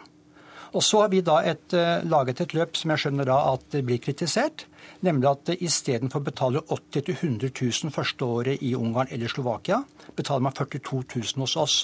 Og 0.74 0.82
så 0.86 1.04
har 1.04 1.10
vi 1.14 1.22
da 1.26 1.40
et, 1.46 1.74
uh, 1.74 2.02
laget 2.06 2.42
et 2.42 2.54
løp 2.58 2.78
som 2.78 2.94
jeg 2.94 3.04
skjønner 3.04 3.30
da 3.30 3.40
at 3.54 3.78
blir 3.86 4.02
kritisert. 4.02 4.66
Nemlig 5.04 5.28
at 5.28 5.50
istedenfor 5.60 6.22
å 6.22 6.28
betale 6.30 6.62
80 6.72 7.10
000-100 7.12 7.52
000 7.60 7.92
første 7.92 8.24
året 8.24 8.62
i 8.64 8.72
Ungarn 8.78 9.12
eller 9.12 9.32
Slovakia, 9.32 9.82
betaler 10.16 10.46
man 10.48 10.56
42 10.56 11.02
000 11.36 11.44
hos 11.44 11.58
oss. 11.60 11.76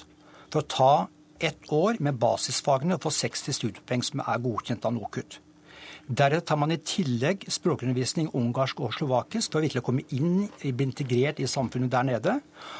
For 0.49 0.63
å 0.63 0.69
ta 0.71 0.93
ett 1.39 1.67
år 1.71 1.99
med 1.99 2.19
basisfagene 2.19 2.95
og 2.95 3.03
få 3.03 3.11
60 3.15 3.55
studiepoeng 3.59 4.05
som 4.07 4.23
er 4.23 4.43
godkjent 4.43 4.87
av 4.87 4.95
NOKUT. 4.95 5.39
Deretter 6.09 6.41
tar 6.41 6.57
man 6.57 6.71
i 6.73 6.79
tillegg 6.81 7.43
språkundervisning 7.53 8.31
ungarsk 8.33 8.79
og 8.81 8.95
slovakisk 8.95 9.53
for 9.53 9.61
å 9.61 9.81
komme 9.85 10.01
inn, 10.17 10.47
bli 10.57 10.85
integrert 10.87 11.37
i 11.37 11.45
samfunnet 11.45 11.91
der 11.93 12.07
nede. 12.07 12.33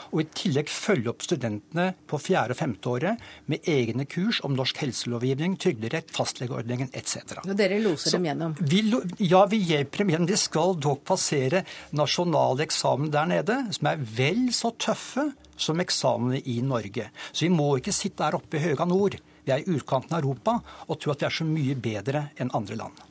Og 0.09 0.23
i 0.23 0.29
tillegg 0.33 0.71
følge 0.73 1.11
opp 1.11 1.21
studentene 1.21 1.91
på 2.09 2.17
fjerde 2.17 2.55
og 2.55 2.57
femte 2.57 2.89
året 2.89 3.27
med 3.45 3.67
egne 3.69 4.07
kurs 4.09 4.39
om 4.41 4.55
norsk 4.57 4.81
helselovgivning, 4.81 5.59
trygderett, 5.61 6.09
fastlegeordningen 6.15 6.89
etc. 6.89 7.35
Og 7.43 7.53
dere 7.59 7.77
loser 7.83 8.09
Så, 8.09 8.17
dem 8.17 8.25
gjennom? 8.31 8.55
Vi, 8.65 8.81
ja, 9.29 9.43
vi 9.51 9.59
hjelper 9.61 10.01
dem 10.01 10.13
gjennom. 10.15 10.29
De 10.31 10.39
skal 10.41 10.73
dog 10.81 11.03
passere 11.05 11.61
nasjonale 11.93 12.65
eksamen 12.65 13.11
der 13.13 13.29
nede, 13.29 13.59
som 13.77 13.91
er 13.91 14.01
vel 14.17 14.47
så 14.57 14.73
tøffe 14.73 15.27
som 15.59 15.85
eksamene 15.85 16.41
i 16.49 16.63
Norge. 16.65 17.11
Så 17.29 17.45
vi 17.45 17.51
må 17.53 17.75
ikke 17.77 17.93
sitte 17.93 18.25
her 18.25 18.39
oppe 18.39 18.57
i 18.57 18.63
høga 18.63 18.89
nord. 18.89 19.19
Vi 19.45 19.53
er 19.53 19.61
i 19.61 19.77
utkanten 19.77 20.17
av 20.17 20.23
Europa 20.23 20.57
og 20.87 20.97
tro 20.97 21.13
at 21.13 21.21
vi 21.21 21.29
er 21.29 21.37
så 21.37 21.45
mye 21.45 21.77
bedre 21.77 22.25
enn 22.41 22.49
andre 22.57 22.79
land. 22.81 23.05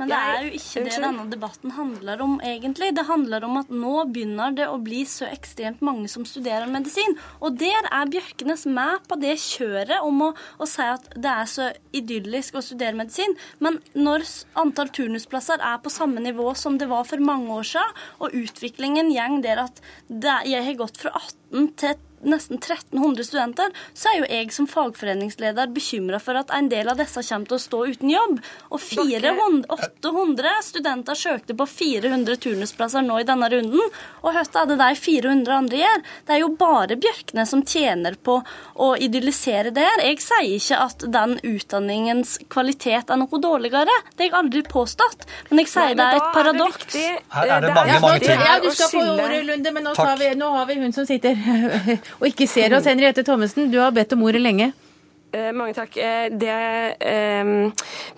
Men 0.00 0.08
det 0.08 0.18
er 0.18 0.46
jo 0.46 0.52
ikke 0.56 0.82
det 0.86 0.98
denne 1.02 1.24
debatten 1.30 1.74
handler 1.76 2.22
om, 2.24 2.38
egentlig. 2.44 2.92
Det 2.96 3.04
handler 3.08 3.44
om 3.46 3.58
at 3.60 3.72
nå 3.72 3.94
begynner 4.12 4.54
det 4.56 4.68
å 4.70 4.78
bli 4.82 5.02
så 5.08 5.28
ekstremt 5.28 5.82
mange 5.84 6.08
som 6.12 6.24
studerer 6.28 6.70
medisin. 6.70 7.16
Og 7.40 7.58
der 7.60 7.88
er 7.90 8.12
Bjørkenes 8.12 8.64
med 8.66 9.04
på 9.08 9.18
det 9.20 9.36
kjøret 9.42 10.04
om 10.04 10.28
å, 10.28 10.30
å 10.58 10.68
si 10.68 10.86
at 10.86 11.10
det 11.12 11.32
er 11.32 11.50
så 11.50 11.68
idyllisk 11.96 12.56
å 12.58 12.64
studere 12.64 12.96
medisin. 12.98 13.36
Men 13.62 13.80
når 13.96 14.24
antall 14.58 14.92
turnusplasser 14.94 15.62
er 15.62 15.82
på 15.82 15.92
samme 15.92 16.22
nivå 16.24 16.52
som 16.58 16.78
det 16.80 16.88
var 16.92 17.04
for 17.08 17.22
mange 17.22 17.52
år 17.52 17.68
siden, 17.74 18.00
og 18.22 18.36
utviklingen 18.36 19.12
går 19.12 19.42
der 19.44 19.60
at 19.66 19.82
det, 20.08 20.38
jeg 20.48 20.64
har 20.66 20.80
gått 20.80 20.98
fra 21.02 21.12
18 21.18 21.68
til 21.80 22.00
nesten 22.22 22.58
1300 22.58 23.24
studenter, 23.26 23.72
så 23.94 24.10
er 24.12 24.18
jo 24.20 24.28
jeg 24.30 24.52
som 24.54 24.68
fagforeningsleder 24.70 25.72
bekymra 25.74 26.20
for 26.22 26.38
at 26.38 26.52
en 26.54 26.68
del 26.72 26.90
av 26.90 27.00
disse 27.00 27.22
kommer 27.28 27.50
til 27.50 27.58
å 27.58 27.62
stå 27.62 27.80
uten 27.92 28.12
jobb. 28.12 28.40
Og 28.70 28.82
400, 28.82 29.64
800 29.76 30.54
studenter 30.66 31.18
søkte 31.18 31.56
på 31.58 31.66
400 31.68 32.38
turnusplasser 32.42 33.04
nå 33.06 33.20
i 33.22 33.28
denne 33.28 33.48
runden. 33.52 33.92
Og 34.22 34.30
hva 34.30 34.44
er 34.44 34.70
det 34.70 34.78
de 34.80 34.90
400 35.02 35.56
andre 35.56 35.82
gjør? 35.82 36.04
Det 36.26 36.36
er 36.36 36.42
jo 36.42 36.52
bare 36.58 36.98
Bjørkne 37.02 37.46
som 37.48 37.64
tjener 37.66 38.16
på 38.22 38.38
å 38.74 38.92
idyllisere 39.00 39.72
det 39.74 39.86
her. 39.86 40.04
Jeg 40.06 40.20
sier 40.22 40.48
ikke 40.58 40.80
at 40.86 41.06
den 41.16 41.36
utdanningens 41.46 42.38
kvalitet 42.52 43.10
er 43.10 43.20
noe 43.20 43.42
dårligere. 43.42 43.98
Det 44.12 44.26
har 44.26 44.30
jeg 44.30 44.38
aldri 44.42 44.64
påstått. 44.68 45.26
Men 45.50 45.62
jeg 45.62 45.72
sier 45.72 45.92
Nei, 45.92 45.98
det 45.98 46.06
er 46.06 46.20
et 46.20 46.36
paradoks. 46.36 46.96
Her 47.32 47.54
er 47.56 47.64
det 47.64 47.72
mange, 47.74 47.98
mange 48.04 48.22
ting. 48.22 48.44
Ja, 48.46 48.58
du 48.62 48.70
skal 48.70 48.92
få 48.92 49.02
ordet, 49.16 49.42
Lunde, 49.46 49.72
men 49.74 49.86
nå, 49.88 49.94
vi, 50.20 50.28
nå 50.38 50.50
har 50.56 50.68
vi 50.68 50.78
hun 50.80 50.94
som 50.94 51.06
sitter 51.08 51.38
og 52.20 52.28
ikke 52.28 52.48
ser 52.50 52.74
oss. 52.76 52.88
Henriette 52.88 53.24
Thommessen, 53.26 53.70
du 53.72 53.78
har 53.82 53.94
bedt 53.94 54.16
om 54.16 54.24
ordet 54.26 54.42
lenge. 54.42 54.72
Eh, 55.32 55.48
mange 55.56 55.72
takk. 55.72 55.96
Eh, 55.96 56.28
det, 56.28 56.52
eh, 57.00 57.44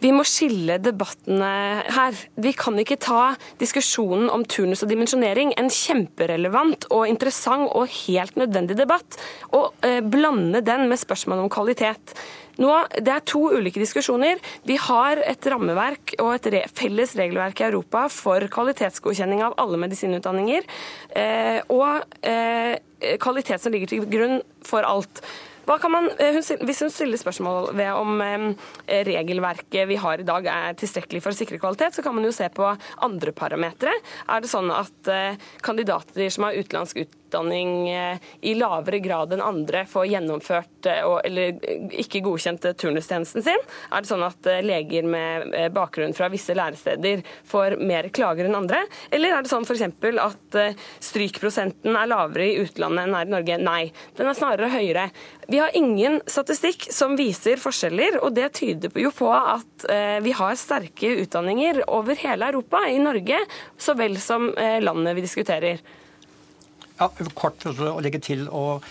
vi 0.02 0.11
må 0.11 0.24
skille 0.26 0.80
debattene 0.83 1.85
her. 1.94 2.16
Vi 2.35 2.52
kan 2.59 2.74
ikke 2.74 2.98
ta 2.98 3.37
diskusjonen 3.61 4.26
om 4.35 4.42
turnus 4.44 4.83
og 4.83 4.90
dimensjonering, 4.90 5.54
en 5.57 5.70
kjemperelevant 5.70 6.88
og 6.90 7.07
interessant 7.07 7.70
og 7.70 7.87
helt 8.09 8.35
nødvendig 8.35 8.76
debatt, 8.76 9.18
og 9.52 9.74
blande 10.11 10.61
den 10.64 10.88
med 10.88 10.98
spørsmål 10.98 11.44
om 11.44 11.52
kvalitet. 11.52 12.18
Nå, 12.62 12.70
det 13.00 13.10
er 13.10 13.24
to 13.26 13.46
ulike 13.54 13.82
diskusjoner. 13.82 14.42
Vi 14.68 14.76
har 14.80 15.20
et 15.24 15.48
rammeverk 15.50 16.16
og 16.20 16.34
et 16.36 16.50
re 16.54 16.62
felles 16.74 17.16
regelverk 17.18 17.62
i 17.62 17.68
Europa 17.68 18.06
for 18.12 18.46
kvalitetsgodkjenning 18.54 19.42
av 19.46 19.56
alle 19.62 19.80
medisinutdanninger, 19.82 20.68
eh, 21.18 21.58
og 21.72 22.04
eh, 22.22 22.76
kvalitet 23.22 23.62
som 23.62 23.74
ligger 23.74 23.90
til 23.90 24.06
grunn 24.10 24.40
for 24.64 24.86
alt. 24.86 25.24
Man, 25.64 26.10
eh, 26.20 26.36
hvis 26.36 26.82
hun 26.84 26.90
stiller 26.92 27.16
spørsmål 27.16 27.70
ved 27.76 27.90
om 27.96 28.20
eh, 28.20 29.02
regelverket 29.08 29.88
vi 29.88 29.96
har 29.96 30.20
i 30.20 30.26
dag 30.26 30.46
er 30.46 30.76
tilstrekkelig 30.76 31.22
for 31.24 31.32
å 31.32 31.38
sikre 31.38 31.58
kvalitet, 31.58 31.96
så 31.96 32.04
kan 32.04 32.14
man 32.14 32.24
jo 32.26 32.34
se 32.36 32.48
på 32.52 32.68
andre 33.02 33.32
parametere. 33.32 33.94
Er 34.28 34.44
det 34.44 34.52
sånn 34.52 34.70
at 34.74 35.08
eh, 35.08 35.40
kandidater 35.64 36.28
som 36.28 36.44
har 36.48 36.58
utenlandsk 36.58 37.00
utdanning, 37.00 37.20
utdanning 37.34 37.88
eh, 37.90 38.18
i 38.40 38.54
lavere 38.54 38.98
grad 38.98 39.32
enn 39.32 39.42
andre 39.42 39.84
får 39.87 40.06
gjennomført 40.06 40.87
eh, 40.87 41.02
eller 41.24 41.58
ikke 42.00 42.22
godkjent 42.24 42.66
turnustjenesten 42.78 43.42
sin? 43.42 43.64
Er 43.90 44.02
det 44.02 44.10
sånn 44.10 44.24
at 44.24 44.46
eh, 44.46 44.62
leger 44.64 45.06
med 45.08 45.54
bakgrunn 45.74 46.14
fra 46.14 46.28
visse 46.32 46.54
læresteder 46.54 47.24
får 47.48 47.78
mer 47.80 48.08
klager 48.14 48.48
enn 48.48 48.58
andre? 48.58 48.84
Eller 49.10 49.34
er 49.34 49.42
det 49.42 49.50
sånn 49.52 49.66
f.eks. 49.66 49.82
at 50.22 50.58
strykprosenten 51.02 51.96
er 51.96 52.10
lavere 52.10 52.46
i 52.46 52.60
utlandet 52.62 53.08
enn 53.08 53.18
er 53.18 53.26
i 53.26 53.34
Norge? 53.34 53.58
Nei, 53.58 53.82
den 54.16 54.30
er 54.30 54.38
snarere 54.38 54.70
høyere. 54.72 55.08
Vi 55.48 55.60
har 55.60 55.74
ingen 55.76 56.20
statistikk 56.30 56.88
som 56.94 57.18
viser 57.18 57.60
forskjeller, 57.60 58.20
og 58.24 58.32
det 58.37 58.52
tyder 58.56 58.94
jo 58.96 59.10
på 59.14 59.28
at 59.34 59.84
vi 60.24 60.32
har 60.32 60.56
sterke 60.56 61.10
utdanninger 61.20 61.82
over 61.92 62.16
hele 62.16 62.48
Europa, 62.48 62.80
i 62.88 63.00
Norge 63.02 63.42
så 63.76 63.96
vel 63.98 64.16
som 64.22 64.48
landet 64.56 65.18
vi 65.18 65.26
diskuterer. 65.26 65.82
Ja, 66.94 67.09
Kort 67.35 67.64
å 67.66 67.98
legge 67.98 68.20
til 68.22 68.46
og 68.54 68.85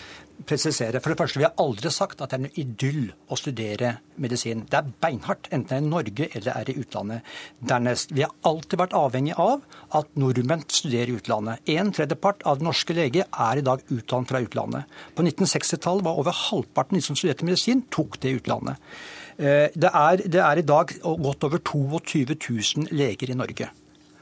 presisere. 0.44 1.00
For 1.00 1.12
det 1.12 1.18
første, 1.18 1.38
Vi 1.38 1.44
har 1.44 1.54
aldri 1.58 1.90
sagt 1.90 2.20
at 2.20 2.30
det 2.30 2.36
er 2.36 2.44
en 2.44 2.58
idyll 2.60 3.12
å 3.30 3.36
studere 3.38 3.98
medisin. 4.18 4.66
Det 4.68 4.76
er 4.76 4.92
beinhardt, 5.00 5.48
enten 5.50 5.68
det 5.68 5.76
er 5.76 5.86
i 5.86 5.88
Norge 5.88 6.28
eller 6.34 6.52
er 6.52 6.70
i 6.70 6.78
utlandet. 6.82 7.22
Dernest, 7.60 8.12
Vi 8.12 8.22
har 8.22 8.30
alltid 8.44 8.78
vært 8.78 8.92
avhengig 8.92 9.38
av 9.38 9.62
at 9.92 10.06
nordmenn 10.16 10.68
studerer 10.68 11.08
i 11.08 11.16
utlandet. 11.16 11.60
En 11.66 11.92
tredjepart 11.92 12.42
av 12.44 12.60
norske 12.60 12.92
leger 12.92 13.24
er 13.32 13.58
i 13.58 13.62
dag 13.62 13.80
utdannet 13.88 14.28
fra 14.28 14.40
utlandet. 14.40 14.84
På 15.14 15.22
1960-tallet 15.22 16.04
var 16.04 16.18
over 16.18 16.32
halvparten 16.32 16.96
av 16.96 17.00
de 17.00 17.06
som 17.06 17.16
studerte 17.16 17.44
medisin, 17.44 17.82
tok 17.90 18.20
det 18.20 18.30
i 18.30 18.36
utlandet. 18.36 18.76
Eh, 19.38 19.70
det 19.74 19.90
er, 19.94 20.16
det 20.28 20.40
er 20.40 20.58
i 20.58 20.62
dag 20.62 20.92
godt 21.02 21.44
over 21.44 21.58
22 21.58 22.36
000 22.36 22.88
leger 22.92 23.30
i 23.30 23.34
Norge. 23.34 23.70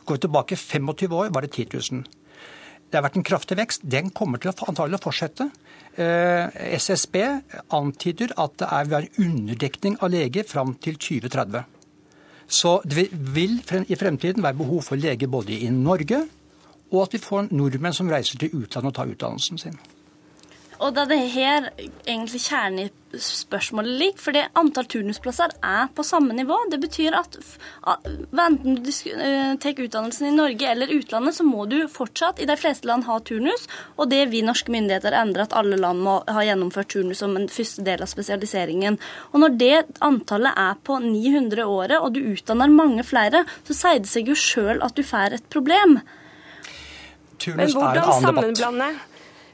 Går 0.04 0.14
vi 0.14 0.20
tilbake 0.20 0.56
25 0.56 1.12
år, 1.12 1.30
var 1.30 1.40
det 1.40 1.50
10 1.50 1.66
000. 1.92 2.21
Det 2.92 2.98
har 3.00 3.06
vært 3.06 3.16
en 3.16 3.24
kraftig 3.24 3.56
vekst. 3.56 3.86
Den 3.88 4.10
kommer 4.12 4.36
til 4.36 4.50
å 4.52 4.66
antagelig 4.68 5.00
fortsette. 5.00 5.46
Eh, 5.96 6.52
SSB 6.76 7.16
antyder 7.72 8.34
at 8.36 8.58
det 8.60 8.68
er 8.68 8.92
en 8.98 9.08
underdekning 9.24 9.96
av 10.04 10.12
leger 10.12 10.44
fram 10.44 10.74
til 10.76 11.00
2030. 11.00 11.64
Så 12.52 12.74
det 12.84 13.08
vil 13.32 13.56
i 13.88 13.96
fremtiden 13.96 14.44
være 14.44 14.60
behov 14.60 14.84
for 14.90 15.00
leger 15.00 15.32
både 15.32 15.56
i 15.56 15.70
Norge 15.72 16.20
og 16.92 17.06
at 17.06 17.16
vi 17.16 17.22
får 17.24 17.48
nordmenn 17.56 17.96
som 17.96 18.10
reiser 18.12 18.36
til 18.40 18.52
utlandet 18.60 18.92
og 18.92 18.96
tar 18.98 19.12
utdannelsen 19.14 19.60
sin. 19.60 19.78
Og 20.82 20.90
da 20.96 21.04
det 21.06 21.20
her 21.30 21.68
egentlig 21.78 22.40
kjernen 22.42 22.88
i 22.88 22.90
spørsmålet 23.22 23.98
ligger, 24.00 24.20
fordi 24.22 24.40
antall 24.58 24.86
turnusplasser 24.90 25.52
er 25.62 25.90
på 25.94 26.04
samme 26.06 26.34
nivå. 26.34 26.56
Det 26.72 26.78
betyr 26.82 27.14
at 27.14 27.36
enten 27.84 28.78
du 28.80 28.88
eh, 28.90 29.52
tar 29.62 29.82
utdannelsen 29.84 30.30
i 30.30 30.32
Norge 30.34 30.70
eller 30.70 30.94
utlandet, 30.96 31.36
så 31.36 31.46
må 31.46 31.66
du 31.70 31.76
fortsatt 31.92 32.40
i 32.42 32.48
de 32.48 32.56
fleste 32.58 32.88
land 32.88 33.06
ha 33.06 33.18
turnus. 33.20 33.68
Og 34.00 34.10
det 34.10 34.24
vi 34.32 34.42
norske 34.46 34.72
myndigheter 34.74 35.14
endrer, 35.20 35.46
at 35.46 35.54
alle 35.60 35.78
land 35.78 36.02
må 36.02 36.18
ha 36.26 36.46
gjennomført 36.46 36.90
turnus 36.96 37.22
som 37.22 37.36
en 37.38 37.50
første 37.52 37.84
del 37.86 38.02
av 38.02 38.10
spesialiseringen. 38.10 38.98
Og 39.30 39.44
når 39.44 39.60
det 39.60 39.76
antallet 40.02 40.58
er 40.64 40.82
på 40.82 40.98
900 41.04 41.68
året, 41.68 41.98
og 42.00 42.16
du 42.16 42.24
utdanner 42.32 42.72
mange 42.72 43.06
flere, 43.06 43.44
så 43.68 43.76
sier 43.76 44.02
det 44.02 44.10
seg 44.10 44.32
jo 44.32 44.38
sjøl 44.38 44.82
at 44.82 44.96
du 44.98 45.04
får 45.06 45.38
et 45.38 45.48
problem. 45.52 46.00
Turnus 47.42 47.58
Men 47.58 47.74
hvordan 47.76 48.22
sammenblande 48.22 48.92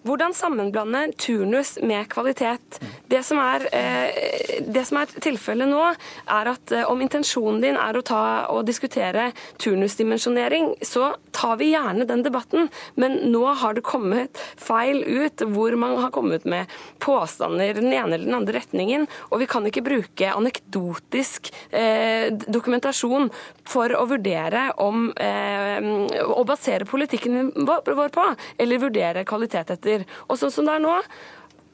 hvordan 0.09 0.35
sammenblande 0.35 1.13
turnus 1.21 1.77
med 1.83 2.09
kvalitet? 2.09 2.81
Det 3.09 3.21
som 3.27 3.39
er, 3.43 3.67
eh, 3.73 4.63
det 4.65 4.85
som 4.89 5.01
er 5.01 5.13
tilfellet 5.21 5.69
nå, 5.69 5.83
er 6.27 6.51
at 6.55 6.73
eh, 6.73 6.87
om 6.89 7.01
intensjonen 7.05 7.61
din 7.63 7.77
er 7.77 7.97
å 7.99 8.05
ta 8.05 8.23
og 8.55 8.65
diskutere 8.69 9.31
turnusdimensjonering, 9.61 10.75
så 10.83 11.13
tar 11.37 11.59
vi 11.61 11.73
gjerne 11.75 12.07
den 12.09 12.25
debatten. 12.25 12.69
Men 12.97 13.19
nå 13.33 13.45
har 13.61 13.77
det 13.77 13.85
kommet 13.87 14.41
feil 14.57 15.03
ut, 15.05 15.45
hvor 15.53 15.77
man 15.77 15.99
har 16.03 16.13
kommet 16.15 16.47
med 16.49 16.71
påstander 17.05 17.75
den 17.77 17.93
ene 17.93 18.17
eller 18.17 18.27
den 18.27 18.39
andre 18.39 18.59
retningen. 18.59 19.07
Og 19.31 19.43
vi 19.43 19.51
kan 19.51 19.67
ikke 19.69 19.85
bruke 19.87 20.33
anekdotisk 20.33 21.53
eh, 21.71 22.33
dokumentasjon 22.33 23.29
for 23.69 23.93
å 23.93 24.07
vurdere 24.09 24.71
om 24.81 25.09
Å 25.19 26.43
basere 26.47 26.87
politikken 26.89 27.51
vår 27.67 28.11
på, 28.13 28.25
eller 28.61 28.81
vurdere 28.81 29.25
kvalitet 29.29 29.71
etter 29.75 29.98
leger. 29.99 30.23
Og 30.29 30.39
sånn 30.39 30.55
som 30.55 30.69
det 30.69 30.77
er 30.77 30.85
nå, 30.85 30.95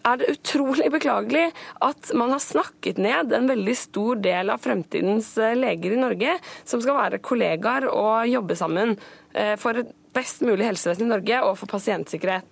er 0.05 0.19
det 0.21 0.35
utrolig 0.35 0.91
beklagelig 0.93 1.47
at 1.81 2.13
man 2.13 2.35
har 2.35 2.43
snakket 2.43 2.99
ned 3.01 3.33
en 3.33 3.49
veldig 3.49 3.77
stor 3.79 4.21
del 4.21 4.53
av 4.53 4.61
fremtidens 4.61 5.33
eh, 5.39 5.57
leger 5.57 5.97
i 5.97 6.01
Norge, 6.01 6.39
som 6.65 6.83
skal 6.83 6.99
være 6.99 7.23
kollegaer 7.25 7.89
og 7.89 8.29
jobbe 8.29 8.57
sammen 8.59 8.99
eh, 9.33 9.55
for 9.57 9.81
et 9.81 9.95
best 10.15 10.45
mulig 10.45 10.69
helsevesen 10.69 11.09
i 11.09 11.15
Norge 11.15 11.41
og 11.47 11.57
for 11.59 11.73
pasientsikkerhet. 11.73 12.51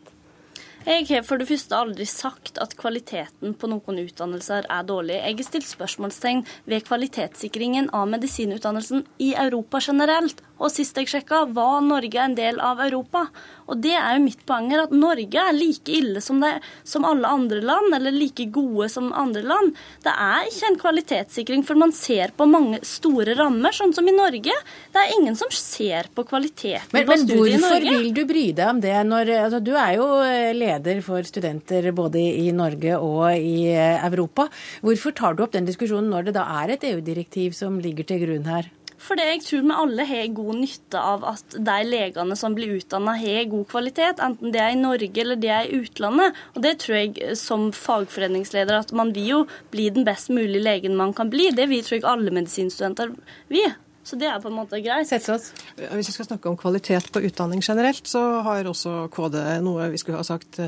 Jeg 0.83 1.05
har 1.13 1.21
for 1.23 1.39
det 1.39 1.47
første 1.47 1.77
aldri 1.79 2.03
sagt 2.11 2.57
at 2.59 2.73
kvaliteten 2.75 3.53
på 3.55 3.69
noen 3.71 4.01
utdannelser 4.03 4.67
er 4.67 4.89
dårlig. 4.89 5.21
Jeg 5.21 5.37
har 5.39 5.47
stilt 5.47 5.69
spørsmålstegn 5.69 6.43
ved 6.67 6.83
kvalitetssikringen 6.89 7.93
av 7.95 8.09
medisinutdannelsen 8.11 9.05
i 9.23 9.31
Europa 9.39 9.79
generelt. 9.85 10.43
Og 10.63 10.71
sist 10.71 10.99
jeg 10.99 11.11
sjekka, 11.11 11.45
var 11.57 11.81
Norge 11.83 12.21
en 12.23 12.37
del 12.39 12.61
av 12.63 12.81
Europa. 12.85 13.27
Og 13.71 13.81
det 13.83 13.95
er 13.97 14.17
jo 14.17 14.25
mitt 14.25 14.43
poeng 14.47 14.69
her, 14.73 14.85
at 14.85 14.95
Norge 14.95 15.43
er 15.43 15.55
like 15.57 15.91
ille 15.91 16.23
som, 16.23 16.41
det, 16.43 16.53
som, 16.87 17.07
alle 17.09 17.29
andre 17.29 17.63
land, 17.65 17.95
eller 17.97 18.15
like 18.15 18.47
gode 18.55 18.89
som 18.93 19.11
andre 19.17 19.43
land. 19.47 19.73
Det 20.05 20.13
er 20.13 20.51
ikke 20.51 20.71
en 20.71 20.79
kvalitetssikring, 20.83 21.65
for 21.67 21.81
man 21.81 21.95
ser 21.97 22.35
på 22.37 22.47
mange 22.51 22.83
store 22.87 23.37
rammer, 23.39 23.75
sånn 23.75 23.95
som 23.97 24.07
i 24.07 24.15
Norge. 24.15 24.55
Det 24.93 25.03
er 25.03 25.15
ingen 25.17 25.39
som 25.39 25.51
ser 25.55 26.11
på 26.15 26.27
kvaliteten 26.29 26.93
men, 26.95 27.09
på 27.09 27.19
studiet 27.23 27.33
i 27.33 27.63
Norge. 27.63 27.63
Men 27.63 27.65
hvorfor 27.65 27.89
vil 27.89 28.13
du 28.19 28.23
bry 28.29 28.45
deg 28.53 28.73
om 28.73 28.83
det 28.83 28.95
når 29.09 29.33
altså, 29.39 29.63
Du 29.63 29.73
er 29.75 29.97
jo 29.97 30.07
eh, 30.27 30.53
leder 30.57 31.03
for 31.05 31.27
studenter 31.27 31.91
både 31.97 32.23
i 32.23 32.51
Norge 32.55 32.99
og 32.99 33.25
i 33.35 33.73
eh, 33.73 34.05
Europa. 34.07 34.47
Hvorfor 34.85 35.17
tar 35.17 35.35
du 35.35 35.43
opp 35.47 35.57
den 35.57 35.67
diskusjonen 35.69 36.13
når 36.13 36.29
det 36.29 36.37
da 36.39 36.47
er 36.63 36.77
et 36.77 36.87
EU-direktiv 36.93 37.57
som 37.57 37.81
ligger 37.83 38.07
til 38.09 38.23
grunn 38.27 38.49
her? 38.51 38.71
Fordi 39.03 39.27
jeg 39.27 39.43
tror 39.43 39.63
vi 39.67 39.77
alle 39.83 40.07
har 40.07 40.35
god 40.37 40.59
nytte 40.61 41.01
av 41.13 41.25
at 41.33 41.57
de 41.57 41.77
legene 41.89 42.37
som 42.39 42.55
blir 42.55 42.77
utdanna, 42.79 43.17
har 43.19 43.51
god 43.51 43.67
kvalitet, 43.73 44.23
enten 44.23 44.55
det 44.55 44.63
er 44.63 44.75
i 44.77 44.81
Norge 44.81 45.25
eller 45.25 45.41
det 45.43 45.51
er 45.51 45.69
i 45.69 45.81
utlandet. 45.83 46.39
Og 46.55 46.63
det 46.63 46.77
tror 46.85 47.01
jeg 47.01 47.37
som 47.41 47.71
fagforeningsleder 47.75 48.79
at 48.79 48.93
man 48.97 49.11
vil 49.17 49.31
jo 49.33 49.41
bli 49.75 49.89
den 49.95 50.07
best 50.07 50.31
mulige 50.31 50.63
legen 50.63 50.99
man 50.99 51.15
kan 51.17 51.33
bli. 51.33 51.51
Det 51.51 51.69
vil 51.71 51.83
tror 51.83 51.99
jeg 51.99 52.09
alle 52.13 52.35
medisinstudenter 52.35 53.17
vil. 53.51 53.73
Så 54.03 54.17
det 54.19 54.27
er 54.27 54.41
på 54.43 54.51
en 54.51 54.57
måte 54.57 54.81
greit. 54.83 55.07
Hvis 55.07 56.09
vi 56.09 56.15
skal 56.15 56.27
snakke 56.27 56.51
om 56.51 56.57
kvalitet 56.59 57.07
på 57.15 57.23
utdanning 57.23 57.63
generelt, 57.63 58.03
så 58.11 58.43
har 58.43 58.67
også 58.67 59.07
KD 59.15 59.39
noe 59.63 59.87
vi 59.93 60.01
skulle 60.03 60.19
ha 60.19 60.27
sagt 60.27 60.59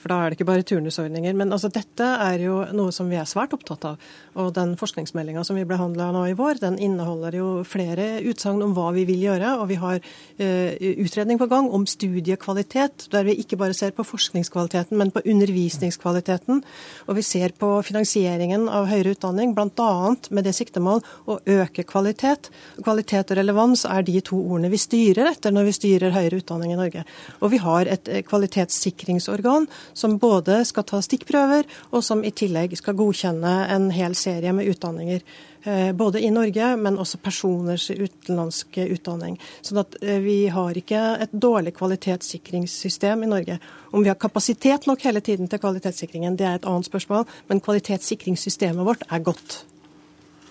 for 0.00 0.12
da 0.12 0.18
er 0.20 0.32
det 0.32 0.38
ikke 0.38 0.48
bare 0.48 0.64
turnusordninger. 0.66 1.36
Men 1.36 1.52
altså, 1.52 1.68
dette 1.72 2.06
er 2.24 2.40
jo 2.40 2.62
noe 2.76 2.92
som 2.94 3.10
vi 3.12 3.18
er 3.20 3.28
svært 3.28 3.52
opptatt 3.56 3.84
av. 3.92 4.10
Og 4.40 4.52
den 4.56 4.76
forskningsmeldinga 4.80 5.44
som 5.44 5.58
vi 5.58 5.66
behandla 5.68 6.08
nå 6.14 6.24
i 6.30 6.36
vår, 6.38 6.60
den 6.62 6.78
inneholder 6.80 7.36
jo 7.36 7.48
flere 7.68 8.22
utsagn 8.30 8.62
om 8.64 8.72
hva 8.76 8.90
vi 8.96 9.04
vil 9.08 9.26
gjøre. 9.26 9.56
Og 9.60 9.68
vi 9.70 9.78
har 9.82 9.98
eh, 10.00 10.78
utredning 11.04 11.40
på 11.40 11.48
gang 11.50 11.68
om 11.68 11.84
studiekvalitet, 11.88 13.08
der 13.12 13.26
vi 13.28 13.36
ikke 13.42 13.58
bare 13.60 13.76
ser 13.76 13.92
på 13.96 14.06
forskningskvaliteten, 14.06 14.96
men 15.00 15.12
på 15.12 15.22
undervisningskvaliteten. 15.24 16.62
Og 17.08 17.18
vi 17.18 17.26
ser 17.26 17.54
på 17.60 17.72
finansieringen 17.86 18.68
av 18.72 18.88
høyere 18.90 19.14
utdanning, 19.16 19.54
bl.a. 19.56 19.90
med 20.30 20.48
det 20.48 20.56
siktemål 20.56 21.04
å 21.28 21.40
øke 21.60 21.84
kvalitet. 21.84 22.48
kvalitet 22.80 23.34
og 23.34 23.40
relevans 23.40 23.84
er 23.84 24.06
de 24.06 24.16
to 24.24 24.38
ordene 24.40 24.72
vi 24.72 24.80
styrer 24.80 25.32
etter 25.34 25.52
når 25.52 25.68
vi 25.68 25.76
styrer 25.76 26.16
høyere 26.16 26.40
utdanning 26.40 26.72
i 26.72 26.80
Norge. 26.80 27.04
Og 27.40 27.52
vi 27.52 27.60
har 27.60 27.90
et 27.90 28.08
eh, 28.08 28.24
kvalitetssikringsorgan 28.24 29.68
som 29.92 30.18
både 30.18 30.62
skal 30.68 30.86
ta 30.88 31.00
stikkprøver, 31.04 31.68
og 31.90 32.04
som 32.04 32.24
i 32.24 32.32
tillegg 32.34 32.76
skal 32.78 32.98
godkjenne 32.98 33.54
en 33.74 33.90
hel 33.94 34.16
serie 34.18 34.52
med 34.56 34.68
utdanninger. 34.72 35.24
Eh, 35.62 35.92
både 35.92 36.20
i 36.24 36.30
Norge, 36.32 36.76
men 36.76 36.96
også 36.98 37.18
personers 37.20 37.90
utenlandske 37.90 38.86
utdanning. 38.94 39.36
Sånn 39.60 39.82
at 39.82 39.98
eh, 40.00 40.16
vi 40.24 40.38
har 40.48 40.76
ikke 40.76 41.02
et 41.20 41.34
dårlig 41.36 41.74
kvalitetssikringssystem 41.76 43.26
i 43.26 43.28
Norge. 43.28 43.58
Om 43.92 44.06
vi 44.06 44.08
har 44.08 44.16
kapasitet 44.16 44.88
nok 44.88 45.04
hele 45.04 45.20
tiden 45.20 45.52
til 45.52 45.60
kvalitetssikringen, 45.60 46.38
det 46.40 46.48
er 46.48 46.60
et 46.60 46.70
annet 46.70 46.88
spørsmål, 46.88 47.28
men 47.52 47.60
kvalitetssikringssystemet 47.60 48.88
vårt 48.88 49.04
er 49.10 49.26
godt. 49.26 49.64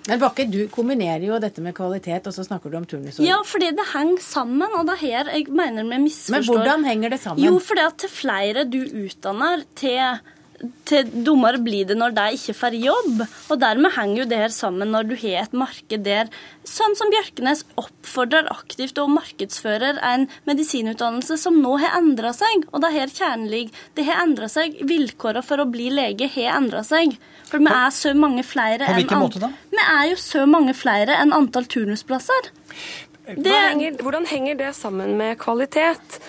Men 0.09 0.21
Bakke, 0.21 0.45
du 0.49 0.63
kombinerer 0.73 1.23
jo 1.27 1.37
dette 1.41 1.61
med 1.61 1.75
kvalitet, 1.77 2.25
og 2.25 2.33
så 2.33 2.45
snakker 2.47 2.71
du 2.71 2.79
om 2.79 2.87
turnusår. 2.89 3.21
Ja, 3.25 3.37
fordi 3.45 3.69
det 3.77 3.85
henger 3.93 4.23
sammen, 4.25 4.73
og 4.73 4.87
det 4.89 4.97
er 4.97 5.03
her 5.03 5.31
jeg 5.35 5.47
mener 5.53 5.85
vi 5.85 6.01
misforstår. 6.07 6.39
Men 6.39 6.49
hvordan 6.49 6.89
henger 6.89 7.13
det 7.13 7.21
sammen? 7.21 7.45
Jo, 7.45 7.59
fordi 7.63 7.85
at 7.85 7.97
til 8.01 8.13
flere 8.13 8.65
du 8.65 8.81
utdanner, 9.03 9.65
til 9.77 10.19
til 10.89 11.09
dummere 11.25 11.59
blir 11.63 11.87
det 11.87 11.95
når 11.99 12.13
de 12.17 12.25
ikke 12.35 12.55
får 12.57 12.77
jobb. 12.79 13.23
Og 13.51 13.59
dermed 13.61 13.93
henger 13.95 14.21
jo 14.21 14.27
det 14.31 14.39
her 14.41 14.53
sammen 14.53 14.91
når 14.93 15.09
du 15.09 15.15
har 15.21 15.43
et 15.43 15.55
marked 15.55 16.05
der 16.05 16.31
sånn 16.67 16.95
som 16.99 17.11
Bjørkenes 17.13 17.63
oppfordrer 17.79 18.49
aktivt 18.53 18.99
og 19.01 19.11
markedsfører 19.15 20.01
en 20.11 20.27
medisinutdannelse 20.49 21.39
som 21.41 21.59
nå 21.63 21.75
har 21.81 21.97
endra 21.99 22.33
seg. 22.35 22.67
Og 22.73 22.83
det 22.83 22.91
er 22.91 22.97
her 22.99 23.13
kjernen 23.15 23.49
ligger. 23.51 23.83
Det 23.97 24.07
har 24.09 24.23
endra 24.25 24.49
seg. 24.51 24.79
Vilkårene 24.89 25.45
for 25.45 25.63
å 25.63 25.67
bli 25.69 25.89
lege 25.93 26.29
har 26.35 26.57
endra 26.59 26.83
seg. 26.87 27.15
For 27.49 27.61
vi 27.61 27.73
er 27.73 27.93
så 27.95 28.13
mange 28.17 28.45
flere 28.45 28.89
På 28.89 28.97
hvilken 28.99 29.23
måte 29.23 29.43
da? 29.43 29.51
Vi 29.73 29.85
er 29.85 30.09
jo 30.11 30.19
så 30.21 30.45
mange 30.49 30.75
flere 30.77 31.17
enn 31.21 31.33
antall 31.35 31.69
turnusplasser. 31.69 32.51
Det... 33.29 33.53
Henger, 33.53 33.97
hvordan 34.01 34.25
henger 34.25 34.57
det 34.57 34.73
sammen 34.77 35.15
med 35.19 35.37
kvalitet? 35.41 36.19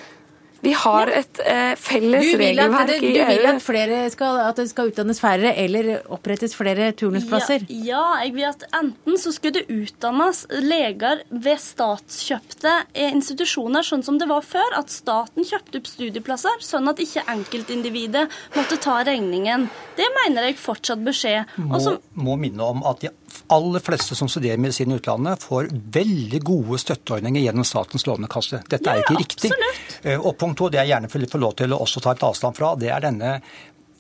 Vi 0.61 0.73
har 0.77 1.09
et 1.09 1.41
eh, 1.41 1.73
felles 1.81 2.35
regelverk 2.37 2.91
i 3.01 3.11
EU. 3.11 3.15
Du 3.17 3.31
vil 3.31 3.47
at, 3.49 4.13
skal, 4.13 4.41
at, 4.45 4.59
det 4.61 4.69
skal 4.73 4.91
utdannes 4.91 5.21
færre 5.23 5.55
eller 5.57 5.91
opprettes 6.13 6.55
flere 6.57 6.91
turnusplasser? 6.97 7.65
Ja, 7.71 7.79
ja, 7.91 8.03
jeg 8.27 8.35
vil 8.37 8.49
at 8.51 8.67
enten 8.77 9.19
så 9.21 9.33
skal 9.35 9.55
det 9.57 9.65
utdannes 9.73 10.43
leger 10.53 11.25
ved 11.31 11.63
statskjøpte 11.63 12.75
institusjoner, 13.09 13.87
sånn 13.87 14.05
som 14.07 14.21
det 14.21 14.29
var 14.31 14.45
før. 14.47 14.77
At 14.79 14.93
staten 14.93 15.49
kjøpte 15.49 15.81
opp 15.81 15.89
studieplasser, 15.89 16.61
sånn 16.65 16.93
at 16.93 17.01
ikke 17.03 17.25
enkeltindividet 17.33 18.27
måtte 18.57 18.81
ta 18.81 19.01
regningen. 19.07 19.69
Det 19.97 20.09
mener 20.21 20.51
jeg 20.51 20.61
fortsatt 20.61 21.01
bør 21.05 21.17
skje. 21.17 21.37
Må, 21.57 21.81
må 22.21 22.37
minne 22.41 22.69
om 22.75 22.85
at 22.89 23.01
de 23.01 23.15
aller 23.55 23.83
fleste 23.85 24.17
som 24.19 24.29
studerer 24.31 24.61
medisin 24.61 24.93
i 24.93 24.99
utlandet, 24.99 25.43
får 25.43 25.71
veldig 25.95 26.41
gode 26.47 26.79
støtteordninger 26.83 27.45
gjennom 27.47 27.67
Statens 27.67 28.07
lånekasse. 28.09 28.63
Dette 28.71 28.93
er 28.93 29.03
ikke 29.05 29.19
riktig. 29.19 29.51
Absolutt. 29.51 29.99
og 30.21 30.37
punkt 30.41 30.59
to, 30.61 30.71
det 30.73 30.83
jeg 30.83 30.93
gjerne 30.95 31.11
får 31.13 31.43
lov 31.43 31.59
til 31.59 31.75
å 31.75 31.83
også 31.85 32.03
ta 32.05 32.15
et 32.17 32.25
avstand 32.27 32.57
fra, 32.57 32.75
det 32.81 32.93
er 32.95 33.05
denne 33.05 33.37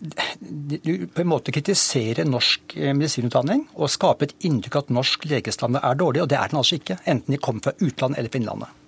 du 0.00 1.06
på 1.12 1.20
en 1.20 1.28
måte 1.28 1.52
kritiserer 1.52 2.24
norsk 2.24 2.72
eh, 2.78 2.94
medisinutdanning 2.96 3.66
og 3.76 3.90
skaper 3.92 4.30
et 4.30 4.46
inntrykk 4.48 4.78
at 4.80 4.92
norsk 4.96 5.26
legestandard 5.28 5.84
er 5.84 5.98
dårlig, 6.00 6.22
og 6.24 6.30
det 6.32 6.38
er 6.40 6.52
den 6.52 6.60
altså 6.62 6.78
ikke. 6.78 6.96
Enten 7.04 7.36
de 7.36 7.40
kommer 7.42 7.66
fra 7.66 7.74
utlandet 7.76 8.22
eller 8.22 8.32
fra 8.32 8.40
innlandet. 8.40 8.78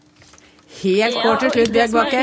Helt 0.80 1.18
kort 1.20 1.42
til 1.44 1.52
slutt, 1.52 1.74
Bjørg 1.74 1.96
Bakke. 1.98 2.22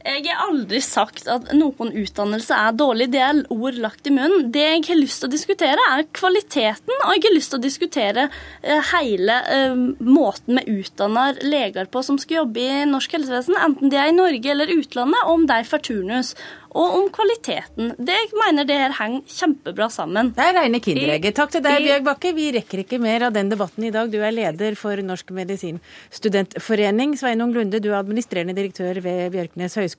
Jeg 0.00 0.24
har 0.30 0.46
aldri 0.48 0.80
sagt 0.84 1.26
at 1.28 1.50
noen 1.52 1.92
utdannelse 1.92 2.56
er 2.56 2.76
dårlig. 2.76 3.10
Det 3.12 3.20
er 3.20 3.42
ord 3.52 3.76
lagt 3.82 4.08
i 4.08 4.14
munnen. 4.14 4.48
Det 4.54 4.62
jeg 4.64 4.84
har 4.88 5.00
lyst 5.00 5.20
til 5.20 5.28
å 5.28 5.34
diskutere, 5.34 5.88
er 5.92 6.06
kvaliteten. 6.16 6.94
Og 7.04 7.12
jeg 7.16 7.26
har 7.26 7.36
lyst 7.36 7.52
til 7.52 7.60
å 7.60 7.64
diskutere 7.64 8.28
eh, 8.62 8.80
hele 8.94 9.36
uh, 9.50 9.82
måten 10.00 10.60
vi 10.60 10.80
utdanner 10.80 11.42
leger 11.44 11.90
på 11.92 12.04
som 12.06 12.18
skal 12.20 12.42
jobbe 12.42 12.64
i 12.64 12.88
norsk 12.88 13.18
helsevesen, 13.18 13.58
enten 13.60 13.92
de 13.92 14.00
er 14.00 14.10
i 14.10 14.16
Norge 14.16 14.54
eller 14.54 14.72
utlandet, 14.72 15.20
og 15.26 15.36
om 15.36 15.46
de 15.50 15.60
får 15.68 15.84
turnus 15.90 16.34
og 16.70 16.96
om 17.00 17.06
kvaliteten. 17.10 17.94
Det 17.98 18.14
jeg 18.14 18.28
mener 18.38 18.66
det 18.66 18.76
her 18.78 18.92
henger 18.94 19.24
kjempebra 19.26 19.88
sammen. 19.90 20.30
Det 20.36 20.44
er 20.44 20.54
reine 20.60 20.78
kinderegget. 20.82 21.34
Takk 21.34 21.54
til 21.56 21.64
deg, 21.64 21.80
Bjørg 21.82 22.04
Bakke. 22.06 22.32
Vi 22.36 22.46
rekker 22.54 22.84
ikke 22.84 23.00
mer 23.02 23.26
av 23.26 23.34
den 23.34 23.50
debatten 23.50 23.88
i 23.88 23.90
dag. 23.94 24.10
Du 24.12 24.20
er 24.22 24.34
leder 24.34 24.76
for 24.78 25.02
Norsk 25.02 25.32
medisinstudentforening. 25.34 27.16
Sveinung 27.18 27.54
Lunde, 27.56 27.82
du 27.82 27.90
er 27.90 27.98
administrerende 27.98 28.54
direktør 28.54 29.02
ved 29.02 29.34
Bjørknes 29.34 29.74
høgskole. 29.80 29.89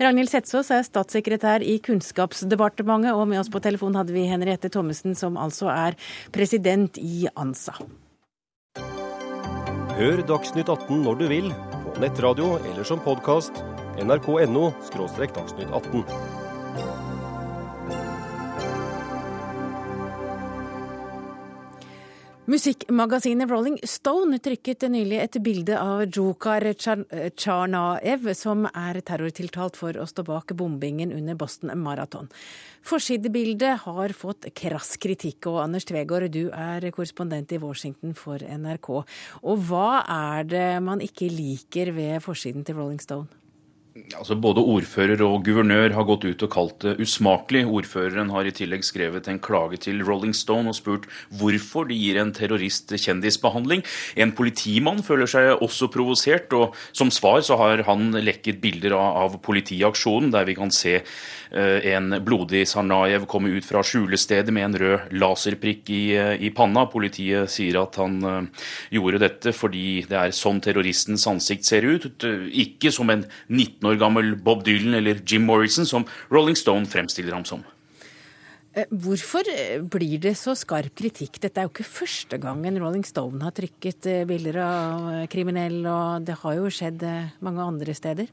Ragnhild 0.00 0.32
Setsås 0.32 0.70
er 0.74 0.84
statssekretær 0.86 1.64
i 1.64 1.78
Kunnskapsdepartementet, 1.84 3.14
og 3.14 3.28
med 3.30 3.42
oss 3.42 3.52
på 3.52 3.62
telefon 3.62 3.98
hadde 3.98 4.14
vi 4.16 4.28
Henriette 4.30 4.70
Thommessen, 4.72 5.16
som 5.18 5.38
altså 5.40 5.70
er 5.72 5.98
president 6.34 6.98
i 7.00 7.26
ANSA. 7.34 7.76
Hør 10.00 10.22
Dagsnytt 10.24 10.70
18 10.72 11.02
når 11.04 11.18
du 11.20 11.26
vil, 11.28 11.50
på 11.90 12.00
nettradio 12.00 12.54
eller 12.70 12.86
som 12.88 13.02
podkast 13.04 13.60
nrk.no 14.00 14.70
dagsnytt 14.94 15.68
18. 15.68 16.39
Musikkmagasinet 22.50 23.46
Rolling 23.46 23.76
Stone 23.86 24.40
trykket 24.42 24.82
nylig 24.90 25.20
et 25.22 25.36
bilde 25.44 25.76
av 25.78 26.00
Djukar 26.08 26.64
Tsjarnaev, 26.74 28.26
som 28.34 28.64
er 28.66 28.98
terrortiltalt 29.06 29.78
for 29.78 29.94
å 29.94 30.06
stå 30.10 30.24
bak 30.26 30.50
bombingen 30.58 31.12
under 31.14 31.38
Boston 31.38 31.70
Marathon. 31.78 32.26
Forsidebildet 32.82 33.84
har 33.84 34.16
fått 34.18 34.48
krass 34.58 34.96
kritikk, 34.98 35.46
og 35.46 35.60
Anders 35.62 35.86
Tvegård, 35.86 36.26
du 36.34 36.48
er 36.50 36.90
korrespondent 36.90 37.54
i 37.54 37.60
Washington 37.62 38.18
for 38.18 38.42
NRK. 38.42 38.90
Og 39.46 39.68
hva 39.68 40.00
er 40.10 40.50
det 40.50 40.68
man 40.82 41.04
ikke 41.06 41.30
liker 41.30 41.94
ved 41.94 42.18
forsiden 42.24 42.66
til 42.66 42.82
Rolling 42.82 42.98
Stone? 43.04 43.39
Altså 43.90 44.36
Både 44.38 44.62
ordfører 44.62 45.18
og 45.26 45.42
guvernør 45.46 45.96
har 45.96 46.06
gått 46.06 46.22
ut 46.28 46.42
og 46.46 46.50
kalt 46.52 46.84
det 46.84 46.92
usmakelig. 47.02 47.64
Ordføreren 47.66 48.30
har 48.30 48.46
i 48.46 48.52
tillegg 48.54 48.84
skrevet 48.86 49.26
en 49.26 49.40
klage 49.42 49.80
til 49.82 50.04
Rolling 50.06 50.34
Stone 50.36 50.70
og 50.70 50.76
spurt 50.78 51.08
hvorfor 51.40 51.88
de 51.88 51.98
gir 51.98 52.20
en 52.20 52.30
terrorist 52.36 52.94
kjendisbehandling. 52.94 53.82
En 54.14 54.34
politimann 54.38 55.02
føler 55.02 55.30
seg 55.30 55.64
også 55.66 55.90
provosert, 55.90 56.54
og 56.54 56.78
som 56.94 57.10
svar 57.10 57.42
så 57.46 57.58
har 57.58 57.82
han 57.88 58.14
lekket 58.22 58.62
bilder 58.62 58.94
av, 58.94 59.40
politiaksjonen, 59.42 60.30
der 60.34 60.46
vi 60.46 60.54
kan 60.58 60.70
se 60.74 61.00
en 61.50 62.14
blodig 62.22 62.62
Sarnajev 62.68 63.26
kommer 63.30 63.50
ut 63.50 63.66
fra 63.66 63.82
skjulestedet 63.86 64.52
med 64.54 64.68
en 64.68 64.76
rød 64.82 65.14
laserprikk 65.18 65.90
i, 65.90 66.02
eh, 66.14 66.34
i 66.46 66.52
panna. 66.54 66.86
Politiet 66.90 67.50
sier 67.50 67.80
at 67.82 67.98
han 68.00 68.20
uh, 68.22 68.68
gjorde 68.94 69.22
dette 69.24 69.54
fordi 69.56 70.04
det 70.10 70.18
er 70.20 70.36
sånn 70.36 70.62
terroristens 70.62 71.26
ansikt 71.30 71.66
ser 71.66 71.86
ut, 71.86 72.06
ikke 72.24 72.92
som 72.94 73.10
en 73.10 73.26
19 73.48 73.90
år 73.90 73.98
gammel 74.00 74.32
Bob 74.38 74.64
Dylan 74.66 74.96
eller 75.00 75.20
Jim 75.26 75.46
Morrison, 75.48 75.88
som 75.88 76.06
Rolling 76.30 76.58
Stone 76.58 76.88
fremstiller 76.90 77.34
ham 77.36 77.46
som. 77.48 77.66
Eh, 78.70 78.86
hvorfor 78.86 79.48
eh, 79.50 79.80
blir 79.82 80.20
det 80.22 80.36
så 80.38 80.54
skarp 80.54 80.94
kritikk? 80.94 81.40
Dette 81.42 81.58
er 81.58 81.66
jo 81.66 81.72
ikke 81.72 81.88
første 81.88 82.38
gangen 82.38 82.78
Rolling 82.78 83.02
Stone 83.06 83.42
har 83.42 83.54
trykket 83.56 84.06
eh, 84.06 84.26
bilder 84.28 84.60
av 84.62 85.08
kriminell, 85.32 85.80
og 85.90 86.28
det 86.28 86.38
har 86.44 86.54
jo 86.54 86.70
skjedd 86.70 87.02
mange 87.42 87.66
andre 87.66 87.96
steder? 87.98 88.30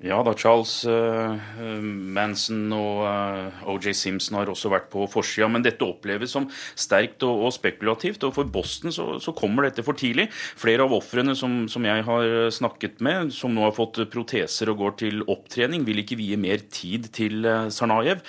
Ja 0.00 0.22
da, 0.24 0.32
Charles 0.32 0.78
uh, 0.88 1.36
Manson 1.84 2.72
og 2.72 3.02
eh, 3.04 3.64
OJ 3.68 3.90
Simpson 3.98 4.38
har 4.38 4.48
også 4.48 4.70
vært 4.72 4.86
på 4.88 5.04
forsida. 5.12 5.44
Men 5.52 5.64
dette 5.64 5.84
oppleves 5.84 6.32
som 6.32 6.46
sterkt 6.72 7.20
og, 7.26 7.50
spekulativt. 7.52 8.24
Og 8.24 8.32
for 8.32 8.48
Boston 8.48 8.94
så, 8.96 9.18
så, 9.20 9.34
kommer 9.36 9.66
dette 9.66 9.84
for 9.84 9.98
tidlig. 10.00 10.30
Flere 10.32 10.86
av 10.86 10.94
ofrene 10.96 11.34
som, 11.36 11.66
som, 11.68 11.84
jeg 11.84 12.06
har 12.06 12.48
snakket 12.54 13.02
med, 13.04 13.34
som 13.36 13.52
nå 13.52 13.66
har 13.66 13.76
fått 13.76 14.00
proteser 14.12 14.72
og 14.72 14.80
går 14.80 14.96
til 15.02 15.20
opptrening, 15.28 15.84
vil 15.84 16.00
ikke 16.00 16.18
vie 16.20 16.38
mer 16.40 16.64
tid 16.72 17.10
til 17.16 17.44
Sarnajev. 17.72 18.24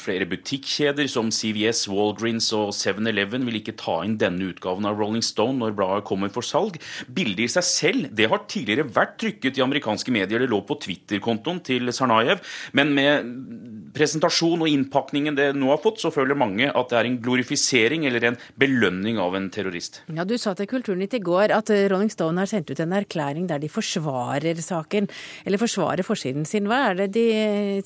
flere 0.00 0.28
butikkjeder 0.28 1.08
som 1.08 1.32
CVS, 1.32 1.86
Walgreens 1.88 2.50
og 2.56 2.74
7-Eleven 2.76 3.48
vil 3.48 3.60
ikke 3.62 3.76
ta 3.80 4.02
inn 4.04 4.18
denne 4.20 4.50
utgaven 4.52 4.88
av 4.88 5.00
Rolling 5.00 5.24
Stone 5.24 5.60
når 5.62 5.76
bladet 5.78 6.06
kommer 6.08 6.32
for 6.32 6.44
salg. 6.44 6.76
Bildet 7.08 7.46
i 7.46 7.50
seg 7.56 7.68
selv 7.68 8.12
det 8.16 8.28
har 8.32 8.44
tidligere 8.44 8.88
vært 8.92 9.16
trykket 9.24 9.60
i 9.60 9.64
amerikanske 9.64 10.12
medier. 10.12 10.44
det 10.44 10.52
lå 10.52 10.65
på 10.68 10.78
Twitter-kontoen 10.82 11.62
til 11.66 11.92
Sarnajev. 11.94 12.42
Men 12.76 12.92
med 12.96 13.30
presentasjon 13.96 14.64
og 14.64 14.70
innpakningen 14.70 15.36
det 15.38 15.50
nå 15.56 15.70
har 15.72 15.80
fått, 15.82 16.00
så 16.02 16.12
føler 16.14 16.38
mange 16.38 16.68
at 16.68 16.92
det 16.92 16.98
er 17.00 17.10
en 17.10 17.20
glorifisering 17.22 18.06
eller 18.08 18.30
en 18.30 18.40
belønning 18.60 19.20
av 19.22 19.36
en 19.38 19.48
terrorist. 19.52 20.02
Ja, 20.12 20.26
Du 20.26 20.36
sa 20.38 20.54
til 20.58 20.68
Kulturnytt 20.68 21.14
i 21.14 21.22
går 21.22 21.54
at 21.54 21.70
Rolling 21.92 22.10
Stone 22.12 22.42
har 22.42 22.50
sendt 22.50 22.70
ut 22.70 22.80
en 22.82 22.96
erklæring 22.96 23.46
der 23.48 23.62
de 23.62 23.70
forsvarer 23.72 24.58
saken, 24.60 25.08
eller 25.46 25.62
forsvarer 25.62 26.04
forsiden 26.06 26.44
sin. 26.44 26.66
Hva 26.68 26.90
er 26.90 27.00
det 27.04 27.12
de 27.16 27.26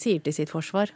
sier 0.01 0.25
til 0.25 0.35
sitt 0.35 0.51
forsvar? 0.51 0.91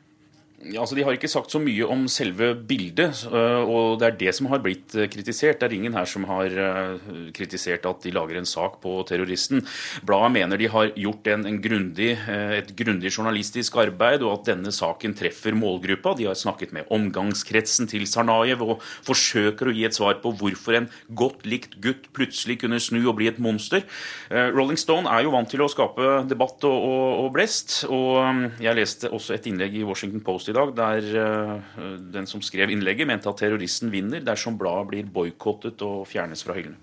Altså 0.72 0.96
De 0.96 1.04
har 1.04 1.16
ikke 1.16 1.30
sagt 1.30 1.52
så 1.52 1.60
mye 1.62 1.86
om 1.90 2.06
selve 2.10 2.52
bildet, 2.68 3.24
øh, 3.28 3.62
og 3.68 3.98
det 4.00 4.06
er 4.06 4.18
det 4.20 4.34
som 4.36 4.48
har 4.50 4.62
blitt 4.64 4.94
øh, 4.96 5.08
kritisert. 5.12 5.60
Det 5.60 5.68
er 5.68 5.76
ingen 5.76 5.96
her 5.96 6.08
som 6.08 6.24
har 6.28 6.48
øh, 6.48 7.28
kritisert 7.36 7.84
at 7.88 8.04
de 8.04 8.12
lager 8.14 8.38
en 8.40 8.48
sak 8.48 8.80
på 8.82 8.96
terroristen. 9.08 9.64
Bladet 10.06 10.32
mener 10.32 10.60
de 10.60 10.68
har 10.72 10.92
gjort 10.96 11.28
en, 11.34 11.46
en 11.46 11.60
grundig, 11.62 12.12
et 12.14 12.70
grundig 12.76 13.12
journalistisk 13.12 13.76
arbeid, 13.82 14.22
og 14.24 14.38
at 14.38 14.52
denne 14.54 14.72
saken 14.72 15.14
treffer 15.16 15.56
målgruppa. 15.56 16.14
De 16.16 16.28
har 16.28 16.38
snakket 16.38 16.72
med 16.72 16.88
omgangskretsen 16.94 17.90
til 17.90 18.06
Sarnajev 18.08 18.64
og 18.64 18.82
forsøker 19.04 19.68
å 19.68 19.74
gi 19.74 19.84
et 19.88 19.96
svar 19.96 20.20
på 20.22 20.32
hvorfor 20.38 20.78
en 20.78 20.88
godt 21.12 21.44
likt 21.48 21.78
gutt 21.84 22.08
plutselig 22.16 22.60
kunne 22.62 22.80
snu 22.80 23.02
og 23.04 23.18
bli 23.18 23.28
et 23.28 23.40
monster. 23.42 23.84
Rolling 24.30 24.78
Stone 24.80 25.10
er 25.10 25.24
jo 25.26 25.34
vant 25.34 25.50
til 25.50 25.62
å 25.64 25.70
skape 25.70 26.24
debatt 26.30 26.64
og, 26.66 26.76
og, 26.88 27.06
og 27.24 27.30
blest, 27.34 27.82
og 27.88 28.60
jeg 28.62 28.78
leste 28.78 29.10
også 29.12 29.36
et 29.36 29.48
innlegg 29.50 29.76
i 29.80 29.86
Washington 29.86 30.22
Post 30.24 30.53
i 30.54 30.56
dag 30.56 30.74
der 30.78 31.06
eh, 31.18 31.78
den 32.14 32.28
som 32.30 32.42
skrev 32.44 32.70
innlegget, 32.70 33.08
mente 33.10 33.30
at 33.30 33.40
terroristen 33.42 33.90
vinner 33.90 34.22
dersom 34.22 34.58
bladet 34.60 34.90
blir 34.92 35.08
boikottet 35.10 35.82
og 35.82 36.04
fjernes 36.06 36.46
fra 36.46 36.54
hyllene. 36.54 36.78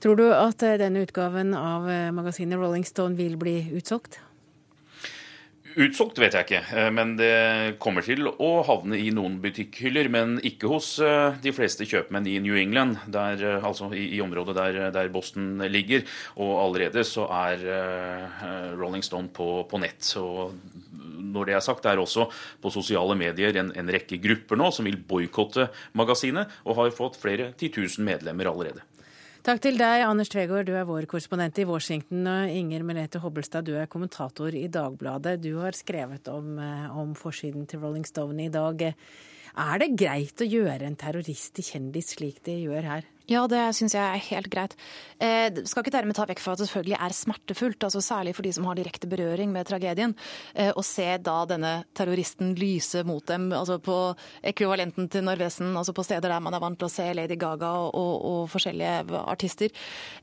Tror 0.00 0.16
du 0.20 0.26
at 0.32 0.60
eh, 0.64 0.76
denne 0.80 1.04
utgaven 1.06 1.54
av 1.56 1.88
eh, 1.88 2.10
magasinet 2.12 2.60
Rolling 2.60 2.84
Stone 2.84 3.16
vil 3.16 3.38
bli 3.40 3.62
utsolgt? 3.78 4.20
Utsolgt 5.70 6.18
vet 6.18 6.34
jeg 6.34 6.48
ikke, 6.48 6.90
men 6.90 7.12
det 7.14 7.76
kommer 7.78 8.02
til 8.02 8.26
å 8.26 8.48
havne 8.66 8.98
i 8.98 9.12
noen 9.14 9.36
butikkhyller. 9.40 10.08
Men 10.10 10.40
ikke 10.42 10.66
hos 10.66 10.88
de 10.98 11.52
fleste 11.54 11.86
kjøpmenn 11.86 12.26
i 12.26 12.40
New 12.42 12.58
England, 12.58 12.98
der, 13.06 13.44
altså 13.62 13.86
i, 13.94 14.08
i 14.16 14.18
området 14.20 14.56
der, 14.58 14.80
der, 14.90 15.12
Boston 15.14 15.62
ligger. 15.70 16.02
Og 16.42 16.56
allerede 16.64 17.06
så 17.06 17.28
er 17.30 17.62
Rolling 18.74 19.06
Stone 19.06 19.30
på, 19.30 19.60
på 19.70 19.78
nett. 19.78 20.10
og 20.18 20.58
når 21.32 21.50
det 21.50 21.56
er 21.58 21.64
sagt, 21.64 21.84
det 21.84 21.94
er 21.94 22.02
også 22.02 22.28
på 22.60 22.72
sosiale 22.74 23.16
medier 23.18 23.56
en, 23.60 23.72
en 23.76 23.92
rekke 23.94 24.20
grupper 24.22 24.60
nå 24.60 24.70
som 24.74 24.88
vil 24.88 25.00
boikotte 25.00 25.70
magasinet, 25.98 26.50
og 26.66 26.78
har 26.80 26.94
fått 26.96 27.20
flere 27.20 27.52
titusen 27.58 28.06
medlemmer 28.06 28.50
allerede. 28.50 28.84
Takk 29.40 29.62
til 29.64 29.78
deg, 29.80 30.02
Anders 30.04 30.28
Tvegård, 30.28 30.66
du 30.68 30.74
er 30.76 30.84
vår 30.84 31.06
korrespondent 31.08 31.56
i 31.62 31.64
Washington. 31.64 32.26
Og 32.28 32.50
Inger 32.52 32.82
Merete 32.84 33.22
Hobbelstad, 33.22 33.64
du 33.64 33.72
er 33.72 33.88
kommentator 33.88 34.52
i 34.52 34.66
Dagbladet. 34.68 35.38
Du 35.40 35.54
har 35.62 35.72
skrevet 35.72 36.28
om, 36.28 36.58
eh, 36.60 36.90
om 36.92 37.14
forsiden 37.16 37.64
til 37.66 37.80
Rolling 37.80 38.04
Stone 38.04 38.44
i 38.44 38.52
dag. 38.52 38.92
Er 39.56 39.78
det 39.80 39.96
greit 39.96 40.44
å 40.44 40.46
gjøre 40.46 40.84
en 40.84 40.96
terrorist 40.96 41.54
til 41.56 41.64
kjendis 41.64 42.12
slik 42.12 42.44
de 42.44 42.58
gjør 42.68 42.84
her? 42.84 43.08
Ja, 43.30 43.44
det 43.50 43.62
syns 43.78 43.94
jeg 43.94 44.02
er 44.02 44.24
helt 44.30 44.50
greit. 44.50 44.76
Eh, 45.20 45.62
skal 45.68 45.84
ikke 45.84 45.92
dermed 45.94 46.16
ta 46.18 46.24
vekk 46.28 46.40
fra 46.42 46.54
at 46.56 46.62
det 46.62 46.66
selvfølgelig 46.70 46.96
er 46.96 47.14
smertefullt, 47.14 47.84
altså 47.86 48.02
særlig 48.02 48.34
for 48.34 48.46
de 48.46 48.52
som 48.56 48.66
har 48.66 48.78
direkte 48.78 49.10
berøring 49.10 49.52
med 49.54 49.68
tragedien, 49.68 50.14
eh, 50.54 50.72
å 50.74 50.82
se 50.84 51.06
da 51.22 51.36
denne 51.48 51.72
terroristen 51.94 52.54
lyse 52.58 53.04
mot 53.06 53.24
dem, 53.28 53.50
altså 53.54 53.78
på 53.78 53.98
ekvivalenten 54.50 55.10
til 55.12 55.26
Narvesen, 55.28 55.70
altså 55.76 55.94
på 55.94 56.04
steder 56.06 56.32
der 56.32 56.42
man 56.42 56.56
er 56.56 56.62
vant 56.64 56.80
til 56.80 56.88
å 56.88 56.92
se 56.92 57.06
Lady 57.14 57.36
Gaga 57.40 57.70
og, 57.84 57.94
og, 57.94 58.14
og 58.30 58.40
forskjellige 58.50 59.20
artister. 59.20 59.70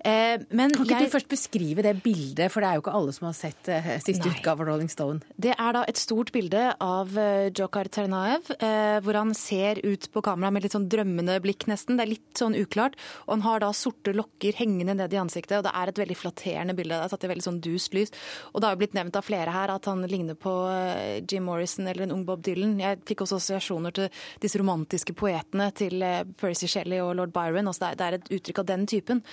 Eh, 0.04 0.44
men 0.52 0.76
kan 0.76 0.84
ikke 0.84 1.00
jeg... 1.00 1.12
du 1.12 1.16
først 1.16 1.32
beskrive 1.32 1.86
det 1.86 1.96
bildet, 2.04 2.52
for 2.52 2.66
det 2.66 2.72
er 2.72 2.82
jo 2.82 2.86
ikke 2.86 2.98
alle 3.00 3.16
som 3.16 3.30
har 3.30 3.38
sett 3.38 3.72
eh, 3.72 3.94
siste 4.04 4.34
utgave 4.34 4.66
av 4.66 4.72
Rolling 4.72 4.92
Stone? 4.92 5.24
Det 5.38 5.54
er 5.56 5.78
da 5.78 5.86
et 5.88 6.02
stort 6.02 6.34
bilde 6.36 6.66
av 6.84 7.16
eh, 7.16 7.48
Jokar 7.56 7.88
Ternaev, 7.94 8.52
eh, 8.58 8.98
hvor 9.06 9.22
han 9.22 9.32
ser 9.38 9.80
ut 9.86 10.10
på 10.12 10.26
kamera 10.26 10.52
med 10.52 10.66
litt 10.66 10.76
sånn 10.76 10.90
drømmende 10.92 11.40
blikk, 11.46 11.70
nesten. 11.72 11.96
Det 11.96 12.08
er 12.08 12.14
litt 12.18 12.42
sånn 12.42 12.58
uklart. 12.58 12.97
Og 13.26 13.36
han 13.36 13.46
har 13.46 13.64
da 13.64 13.72
sorte 13.76 14.14
lokker 14.16 14.58
hengende 14.58 14.96
ned 14.98 15.14
i 15.14 15.20
ansiktet, 15.22 15.58
og 15.60 15.66
det 15.68 15.74
er 15.76 15.92
et 15.92 16.02
veldig 16.02 16.18
flatterende 16.18 16.76
bilde. 16.78 16.96
Det 16.96 17.08
er 17.08 17.14
satt 17.14 17.28
i 17.28 17.32
veldig 17.32 17.46
sånn 17.46 17.60
dust 17.64 17.98
lys. 17.98 18.14
Og 18.54 18.62
det 18.62 18.70
har 18.70 18.78
jo 18.78 18.82
blitt 18.84 18.98
nevnt 18.98 19.20
av 19.20 19.28
flere 19.28 19.54
her 19.54 19.74
at 19.74 19.90
han 19.90 20.06
ligner 20.10 20.38
på 20.40 20.54
eh, 20.72 21.20
Jim 21.24 21.48
Morrison 21.50 21.88
eller 21.88 22.08
en 22.08 22.16
ung 22.18 22.26
Bob 22.28 22.44
Dylan. 22.46 22.78
Jeg 22.82 23.02
fikk 23.08 23.26
også 23.26 23.40
assosiasjoner 23.42 23.96
til 23.98 24.10
disse 24.44 24.62
romantiske 24.62 25.16
poetene 25.18 25.70
til 25.78 26.02
eh, 26.06 26.24
Percy 26.40 26.70
Shelley 26.72 27.02
og 27.04 27.16
lord 27.20 27.36
Byron. 27.36 27.70
Altså 27.70 27.94
det 27.98 28.08
er 28.08 28.20
et 28.20 28.34
uttrykk 28.40 28.64
av 28.64 28.72
den 28.74 28.88
typen. 28.90 29.24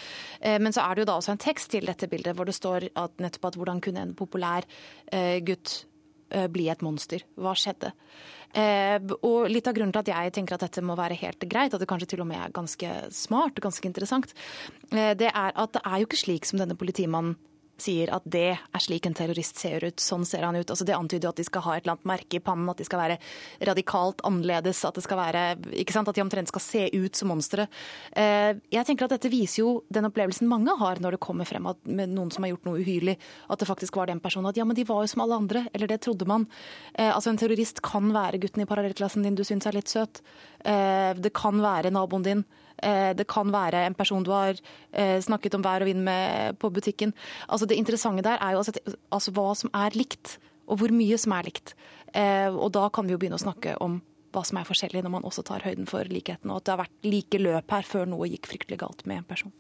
Eh, 0.41 0.59
men 0.63 0.75
så 0.75 0.85
er 0.85 0.95
det 0.95 1.05
jo 1.05 1.11
da 1.13 1.19
også 1.21 1.35
en 1.35 1.45
tekst 1.45 1.73
til 1.75 1.89
dette 1.91 2.11
bildet 2.11 2.37
hvor 2.37 2.49
det 2.49 2.57
står 2.57 2.91
at 2.93 3.19
nettopp 3.23 3.51
at 3.51 3.59
hvordan 3.61 3.83
kunne 3.85 4.05
en 4.05 4.17
populær 4.19 4.67
gutt 5.47 5.85
bli 6.51 6.69
et 6.73 6.83
monster? 6.83 7.23
Hva 7.39 7.53
skjedde? 7.59 7.93
Eh, 8.55 9.01
og 9.27 9.49
litt 9.51 9.67
av 9.67 9.75
grunnen 9.75 9.93
til 9.95 10.05
at 10.05 10.11
jeg 10.13 10.35
tenker 10.37 10.55
at 10.55 10.63
dette 10.63 10.83
må 10.87 10.95
være 10.99 11.19
helt 11.19 11.43
greit, 11.51 11.75
at 11.75 11.83
det 11.83 11.89
kanskje 11.91 12.13
til 12.13 12.23
og 12.23 12.29
med 12.31 12.39
er 12.39 12.55
ganske 12.55 12.91
smart 13.15 13.59
og 13.59 13.67
ganske 13.67 13.89
interessant, 13.89 14.35
eh, 14.93 15.15
det 15.19 15.33
er 15.33 15.51
at 15.51 15.75
det 15.75 15.83
er 15.83 15.99
jo 15.99 16.07
ikke 16.07 16.23
slik 16.23 16.47
som 16.47 16.63
denne 16.63 16.79
politimannen 16.79 17.35
sier 17.81 18.13
at 18.15 18.25
det 18.29 18.55
er 18.55 18.83
slik 18.83 19.07
en 19.09 19.17
terrorist 19.17 19.59
ser 19.61 19.85
ut. 19.85 20.01
Sånn 20.01 20.27
ser 20.29 20.47
han 20.47 20.57
ut. 20.57 20.71
Altså 20.71 20.87
det 20.87 20.97
antyder 20.97 21.29
jo 21.29 21.33
at 21.35 21.41
de 21.41 21.47
skal 21.47 21.65
ha 21.67 21.77
et 21.77 21.85
eller 21.85 21.97
annet 21.97 22.09
merke 22.11 22.39
i 22.39 22.43
pannen, 22.45 22.71
at 22.71 22.81
de 22.81 22.87
skal 22.87 23.03
være 23.03 23.19
radikalt 23.71 24.23
annerledes, 24.27 24.85
at 24.87 24.99
det 24.99 25.05
skal 25.07 25.21
være, 25.21 25.45
ikke 25.83 25.97
sant, 25.97 26.11
at 26.11 26.19
de 26.19 26.25
omtrent 26.25 26.51
skal 26.51 26.65
se 26.65 26.87
ut 26.95 27.19
som 27.19 27.31
monstre. 27.33 27.67
Eh, 28.13 28.55
jeg 28.75 28.89
tenker 28.89 29.09
at 29.09 29.17
dette 29.17 29.33
viser 29.33 29.63
jo 29.63 29.75
den 29.93 30.09
opplevelsen 30.09 30.51
mange 30.51 30.75
har 30.81 31.03
når 31.03 31.17
det 31.17 31.23
kommer 31.25 31.49
frem 31.49 31.71
at, 31.71 31.81
noen 31.85 32.33
som 32.35 32.47
har 32.47 32.55
gjort 32.55 32.69
noe 32.69 32.83
uhyrlig, 32.83 33.17
at 33.51 33.61
det 33.61 33.71
faktisk 33.71 33.99
var 34.01 34.11
den 34.11 34.23
personen. 34.25 34.51
At 34.51 34.59
ja, 34.61 34.67
men 34.69 34.79
de 34.79 34.87
var 34.89 35.05
jo 35.05 35.13
som 35.15 35.25
alle 35.25 35.41
andre. 35.43 35.67
Eller 35.75 35.91
det 35.91 36.03
trodde 36.05 36.29
man. 36.29 36.49
Eh, 36.95 37.11
altså 37.11 37.33
En 37.33 37.41
terrorist 37.41 37.83
kan 37.85 38.13
være 38.15 38.39
gutten 38.43 38.63
i 38.63 38.69
parallellklassen 38.69 39.25
din 39.25 39.39
du 39.39 39.45
syns 39.47 39.67
er 39.67 39.77
litt 39.77 39.91
søt. 39.91 40.23
Eh, 40.65 41.13
det 41.19 41.35
kan 41.37 41.59
være 41.63 41.93
naboen 41.95 42.27
din. 42.27 42.45
Eh, 42.85 43.13
det 43.17 43.27
kan 43.31 43.53
være 43.53 43.87
en 43.89 43.97
person 43.97 44.25
du 44.25 44.33
har 44.35 44.59
eh, 44.93 45.19
snakket 45.25 45.57
om 45.57 45.65
vær 45.65 45.85
og 45.85 45.89
vind 45.89 46.05
med 46.05 46.59
på 46.61 46.71
butikken. 46.75 47.15
Altså 47.49 47.69
Det 47.71 47.79
interessante 47.81 48.25
der 48.27 48.41
er 48.41 48.55
jo 48.55 48.63
altså, 48.63 48.97
altså 49.11 49.35
hva 49.35 49.51
som 49.57 49.73
er 49.75 49.97
likt, 49.97 50.39
og 50.69 50.81
hvor 50.81 50.93
mye 50.93 51.19
som 51.21 51.37
er 51.37 51.49
likt. 51.49 51.75
Eh, 52.15 52.51
og 52.53 52.73
da 52.77 52.89
kan 52.93 53.07
vi 53.07 53.15
jo 53.15 53.21
begynne 53.21 53.41
å 53.41 53.45
snakke 53.45 53.79
om 53.85 54.01
hva 54.35 54.43
som 54.47 54.59
er 54.59 54.67
forskjellig, 54.67 55.05
når 55.05 55.15
man 55.15 55.27
også 55.27 55.45
tar 55.47 55.65
høyden 55.65 55.87
for 55.87 56.07
likheten, 56.11 56.51
og 56.51 56.61
at 56.61 56.67
det 56.67 56.73
har 56.75 56.83
vært 56.83 57.07
like 57.07 57.39
løp 57.39 57.71
her 57.71 57.87
før 57.87 58.09
noe 58.11 58.29
gikk 58.31 58.49
fryktelig 58.51 58.81
galt 58.83 59.05
med 59.07 59.23
en 59.23 59.29
person. 59.29 59.53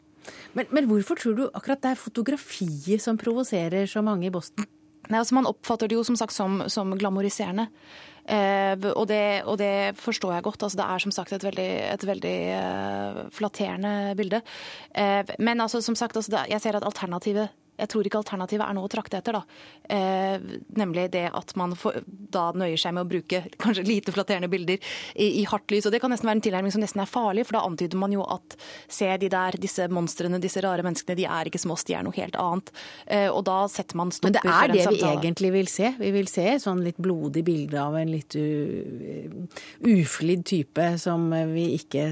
Men, 0.56 0.66
men 0.74 0.88
hvorfor 0.88 1.20
tror 1.20 1.36
du 1.36 1.44
akkurat 1.52 1.82
det 1.84 1.92
er 1.92 2.00
fotografiet 2.00 3.02
som 3.04 3.20
provoserer 3.20 3.86
så 3.90 4.02
mange 4.02 4.26
i 4.26 4.32
Boston? 4.34 4.66
Nei, 5.10 5.20
altså 5.20 5.36
Man 5.36 5.48
oppfatter 5.48 5.90
det 5.90 5.98
jo 5.98 6.04
som 6.06 6.16
sagt 6.16 6.32
som, 6.32 6.62
som 6.72 6.94
glamoriserende. 6.96 7.68
Eh, 8.24 8.74
og, 8.94 9.04
det, 9.10 9.44
og, 9.44 9.58
det, 9.60 9.96
forstår 10.00 10.36
jeg 10.36 10.46
godt. 10.46 10.62
Altså, 10.62 10.78
det 10.80 10.86
er 10.86 11.04
som 11.04 11.12
sagt 11.12 11.32
et 11.32 11.44
veldig, 11.44 11.68
et 11.92 12.06
veldig 12.08 12.38
uh, 12.56 13.20
flatterende 13.34 14.14
bilde. 14.16 14.40
Eh, 14.96 15.34
men 15.38 15.60
altså, 15.60 15.82
som 15.84 15.96
sagt, 15.98 16.16
altså, 16.16 16.44
jeg 16.48 16.60
ser 16.60 16.78
at 16.78 16.86
alternativet 16.88 17.52
jeg 17.74 17.90
tror 17.90 18.06
ikke 18.06 18.20
alternativet 18.20 18.64
er 18.66 18.76
noe 18.76 18.86
å 18.86 18.92
trakte 18.92 19.18
etter. 19.18 19.38
da. 19.38 19.42
Eh, 19.90 20.38
nemlig 20.78 21.08
det 21.14 21.26
at 21.34 21.54
man 21.58 21.74
får, 21.78 22.02
da 22.06 22.46
nøyer 22.54 22.78
seg 22.80 22.94
med 22.94 23.04
å 23.04 23.10
bruke 23.10 23.42
kanskje 23.62 23.86
lite 23.86 24.14
flatterende 24.14 24.50
bilder 24.52 24.78
i, 25.14 25.40
i, 25.40 25.44
hardt 25.50 25.74
lys. 25.74 25.88
og 25.88 25.94
Det 25.94 26.00
kan 26.02 26.12
nesten 26.14 26.30
være 26.30 26.38
en 26.38 26.44
tilnærming 26.46 26.74
som 26.74 26.84
nesten 26.84 27.02
er 27.02 27.10
farlig, 27.10 27.46
for 27.48 27.58
da 27.58 27.64
antyder 27.66 28.00
man 28.00 28.14
jo 28.14 28.24
at 28.26 28.56
se 28.86 29.10
de 29.20 29.30
der, 29.32 29.58
disse 29.60 29.88
monstrene, 29.92 30.40
disse 30.42 30.62
rare 30.64 30.86
menneskene, 30.86 31.18
de 31.18 31.26
er 31.26 31.50
ikke 31.50 31.62
som 31.62 31.74
oss, 31.74 31.86
de 31.88 31.98
er 31.98 32.06
noe 32.06 32.16
helt 32.16 32.38
annet. 32.40 32.72
Eh, 33.06 33.28
og 33.28 33.42
da 33.48 33.64
setter 33.70 33.98
man 33.98 34.14
stopper 34.14 34.38
for 34.38 34.46
en 34.46 34.52
samtale. 34.52 34.70
Men 34.70 34.78
det 34.78 34.94
er 34.94 34.94
det 34.94 34.94
vi 34.94 35.28
egentlig 35.28 35.52
vil 35.58 35.72
se? 35.72 35.92
Vi 35.98 36.14
vil 36.14 36.30
se 36.30 36.46
sånn 36.62 36.84
litt 36.84 37.00
blodig 37.02 37.44
bilde 37.46 37.80
av 37.82 37.98
en 37.98 38.12
litt 38.12 38.38
uflidd 39.84 40.44
type 40.46 40.86
som 41.00 41.26
vi 41.50 41.66
ikke 41.78 42.04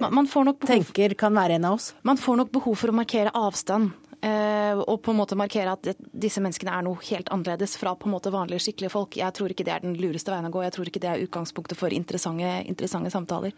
man, 0.00 0.26
man 0.26 0.54
tenker 0.64 1.14
kan 1.18 1.34
være 1.36 1.58
en 1.58 1.68
av 1.68 1.78
oss? 1.78 1.92
Man 2.06 2.18
får 2.20 2.40
nok 2.42 2.52
behov 2.54 2.78
for 2.80 2.92
å 2.92 2.96
markere 2.96 3.32
avstand 3.34 3.92
og 4.24 4.96
på 5.04 5.12
en 5.12 5.18
måte 5.18 5.36
markere 5.36 5.74
at 5.76 5.88
disse 6.10 6.40
menneskene 6.42 6.72
er 6.72 6.84
noe 6.86 7.00
helt 7.10 7.28
annerledes 7.34 7.76
fra 7.80 7.92
på 7.98 8.08
en 8.08 8.14
måte 8.14 8.32
vanlige, 8.32 8.62
skikkelige 8.66 8.92
folk. 8.92 9.18
Jeg 9.20 9.36
tror 9.36 9.52
ikke 9.52 9.66
det 9.66 9.74
er 9.74 9.84
den 9.84 9.96
lureste 10.00 10.32
veien 10.32 10.48
å 10.48 10.52
gå. 10.54 10.62
Jeg 10.64 10.74
tror 10.76 10.90
ikke 10.90 11.02
det 11.04 11.10
er 11.12 11.24
utgangspunktet 11.26 11.78
for 11.78 11.94
interessante, 11.94 12.54
interessante 12.70 13.12
samtaler. 13.12 13.54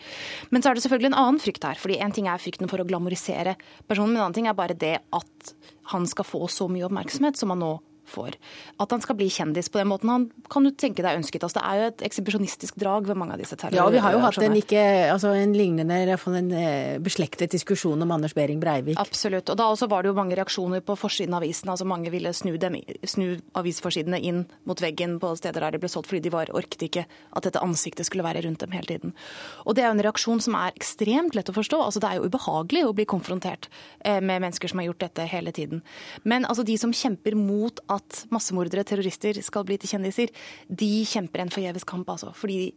Men 0.51 0.65
så 0.65 0.71
er 0.71 0.79
det 0.79 0.87
selvfølgelig 0.87 1.13
en 1.13 1.21
annen 1.23 1.43
frykt 1.43 1.67
her. 1.69 1.79
fordi 1.81 2.01
En 2.03 2.15
ting 2.15 2.29
er 2.31 2.43
frykten 2.43 2.71
for 2.71 2.83
å 2.83 2.89
glamorisere 2.89 3.57
personen, 3.87 4.13
men 4.13 4.21
en 4.21 4.27
annen 4.27 4.39
ting 4.39 4.51
er 4.51 4.59
bare 4.59 4.75
det 4.75 4.97
at 5.15 5.55
han 5.93 6.07
skal 6.11 6.27
få 6.27 6.47
så 6.51 6.69
mye 6.71 6.89
oppmerksomhet 6.89 7.39
som 7.39 7.55
han 7.55 7.63
nå 7.63 7.77
for. 8.11 8.35
At 8.83 8.93
han 8.95 9.03
skal 9.05 9.19
bli 9.19 9.29
kjendis 9.33 9.71
på 9.73 9.81
den 9.81 9.91
måten 9.91 10.13
han 10.13 10.29
kan 10.53 10.67
du 10.67 10.71
tenke 10.71 11.05
deg 11.05 11.19
ønsket. 11.21 11.45
Altså, 11.45 11.61
det 11.61 11.67
er 11.67 11.81
jo 11.81 11.89
et 11.91 12.05
ekshibisjonistisk 12.09 12.79
drag 12.81 13.09
ved 13.09 13.19
mange 13.19 13.37
av 13.37 13.43
disse 13.43 13.59
terrorene. 13.59 13.81
Ja, 13.81 13.89
vi 13.93 14.03
har 14.03 14.15
jo 14.15 14.23
hatt 14.25 14.39
en, 14.43 14.57
ikke, 14.59 14.83
altså 15.13 15.33
en 15.37 15.55
lignende, 15.57 15.99
iallfall 16.05 16.39
en 16.41 16.53
eh, 16.55 16.99
beslektet 17.03 17.55
diskusjon 17.55 18.03
om 18.03 18.15
Anders 18.15 18.37
Behring 18.37 18.61
Breivik. 18.63 18.99
Absolutt. 19.01 19.51
Og 19.53 19.59
da 19.59 19.69
også 19.73 19.89
var 19.91 20.05
det 20.05 20.13
jo 20.13 20.19
mange 20.19 20.39
reaksjoner 20.39 20.85
på 20.87 20.99
forsiden 20.99 21.35
av 21.37 21.45
avisen. 21.45 21.71
Altså 21.73 21.89
mange 21.89 22.13
ville 22.15 22.33
snu, 22.37 22.55
dem, 22.61 22.79
snu 23.07 23.37
avisforsidene 23.59 24.21
inn 24.21 24.45
mot 24.69 24.81
veggen 24.83 25.19
på 25.23 25.33
steder 25.39 25.67
der 25.67 25.77
de 25.77 25.83
ble 25.83 25.91
solgt, 25.93 26.11
fordi 26.13 26.25
de 26.27 26.35
var, 26.35 26.53
orket 26.57 26.87
ikke 26.87 27.07
at 27.07 27.47
dette 27.47 27.63
ansiktet 27.63 28.09
skulle 28.09 28.27
være 28.27 28.45
rundt 28.47 28.63
dem 28.63 28.75
hele 28.77 28.91
tiden. 28.91 29.17
Og 29.65 29.77
det 29.77 29.85
er 29.85 29.91
jo 29.91 29.97
en 29.99 30.05
reaksjon 30.07 30.43
som 30.45 30.59
er 30.59 30.75
ekstremt 30.77 31.37
lett 31.39 31.51
å 31.51 31.57
forstå. 31.57 31.81
Altså 31.89 32.03
det 32.03 32.11
er 32.11 32.21
jo 32.21 32.31
ubehagelig 32.31 32.85
å 32.87 32.95
bli 32.97 33.09
konfrontert 33.09 33.71
eh, 34.05 34.21
med 34.21 34.45
mennesker 34.45 34.71
som 34.71 34.83
har 34.83 34.91
gjort 34.91 35.05
dette 35.07 35.29
hele 35.31 35.55
tiden. 35.57 35.83
Men 36.25 36.47
altså 36.47 36.67
de 36.67 36.77
som 36.81 36.95
kjemper 36.95 37.37
mot 37.39 37.81
at 37.93 37.96
at 37.99 38.25
massemordere, 38.35 38.87
terrorister, 38.87 39.39
skal 39.45 39.67
bli 39.67 39.79
til 39.81 39.97
kjendiser, 39.97 40.33
de 40.69 40.91
kjemper 41.09 41.45
en 41.45 41.53
forgjeves 41.53 41.87
kamp, 41.89 42.09
altså. 42.13 42.33
Fordi 42.37 42.71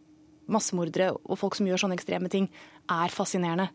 massemordere 0.49 1.11
og 1.13 1.37
folk 1.39 1.57
som 1.57 1.67
gjør 1.69 1.83
sånne 1.83 1.97
ekstreme 1.97 2.29
ting, 2.31 2.47
er 2.89 3.13
fascinerende. 3.13 3.67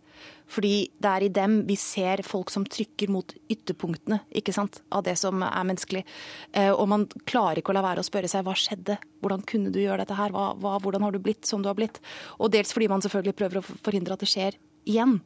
Fordi 0.50 0.72
det 0.98 1.10
er 1.10 1.24
i 1.26 1.30
dem 1.32 1.60
vi 1.68 1.76
ser 1.78 2.24
folk 2.26 2.50
som 2.52 2.66
trykker 2.66 3.12
mot 3.14 3.30
ytterpunktene 3.52 4.20
ikke 4.34 4.54
sant, 4.56 4.80
av 4.90 5.04
det 5.06 5.16
som 5.20 5.42
er 5.46 5.68
menneskelig. 5.70 6.04
Eh, 6.52 6.72
og 6.72 6.88
man 6.90 7.06
klarer 7.30 7.62
ikke 7.62 7.74
å 7.74 7.78
la 7.78 7.84
være 7.84 8.02
å 8.02 8.06
spørre 8.06 8.30
seg 8.30 8.44
hva 8.46 8.56
skjedde, 8.58 8.98
hvordan 9.22 9.44
kunne 9.48 9.72
du 9.74 9.80
gjøre 9.82 10.02
dette 10.02 10.18
her, 10.18 10.34
hva, 10.34 10.52
hva, 10.58 10.76
hvordan 10.82 11.06
har 11.06 11.14
du 11.14 11.22
blitt 11.22 11.46
som 11.48 11.62
du 11.62 11.70
har 11.70 11.78
blitt? 11.78 12.02
Og 12.40 12.52
dels 12.54 12.74
fordi 12.74 12.90
man 12.90 13.04
selvfølgelig 13.04 13.38
prøver 13.38 13.60
å 13.60 13.66
forhindre 13.86 14.18
at 14.18 14.24
det 14.24 14.32
skjer 14.34 14.58
igjen. 14.84 15.20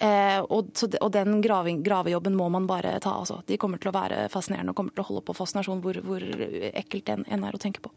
Eh, 0.00 0.38
og, 0.40 0.70
og, 1.00 1.10
den 1.12 1.42
graving, 1.44 1.82
gravejobben 1.84 2.36
må 2.36 2.48
man 2.52 2.66
bare 2.68 2.94
ta. 3.04 3.18
Altså. 3.20 3.42
De 3.46 3.58
kommer 3.60 3.80
til 3.80 3.90
å 3.92 3.96
være 3.96 4.28
fascinerende 4.32 4.72
og 4.72 4.78
kommer 4.78 4.96
til 4.96 5.04
å 5.04 5.08
holde 5.10 5.24
på 5.26 5.36
fascinasjon 5.36 5.82
hvor, 5.84 6.00
hvor 6.06 6.24
ekkelt 6.72 7.10
det 7.10 7.18
enn 7.28 7.44
er 7.44 7.56
å 7.56 7.60
tenke 7.60 7.84
på. 7.84 7.92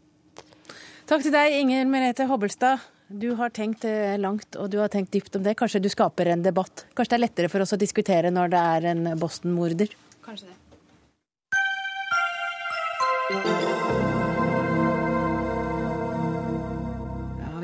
Takk 1.08 1.24
til 1.24 1.32
deg, 1.34 1.52
Inger 1.60 1.88
Merete 1.88 2.28
Hobbelstad. 2.28 2.84
Du 3.08 3.34
har 3.38 3.52
tenkt 3.52 3.84
eh, 3.88 4.16
langt 4.20 4.56
og 4.56 4.70
du 4.72 4.78
har 4.80 4.92
tenkt 4.92 5.12
dypt 5.16 5.36
om 5.36 5.44
det. 5.44 5.56
Kanskje 5.60 5.82
du 5.84 5.90
skaper 5.92 6.32
en 6.32 6.44
debatt? 6.44 6.86
Kanskje 6.96 7.14
det 7.14 7.18
er 7.18 7.26
lettere 7.26 7.52
for 7.52 7.64
oss 7.64 7.76
å 7.76 7.80
diskutere 7.80 8.32
når 8.32 8.52
det 8.52 8.62
er 8.76 8.88
en 8.94 9.02
Boston-morder? 9.20 9.92
Kanskje 10.24 10.52
det. 10.52 10.56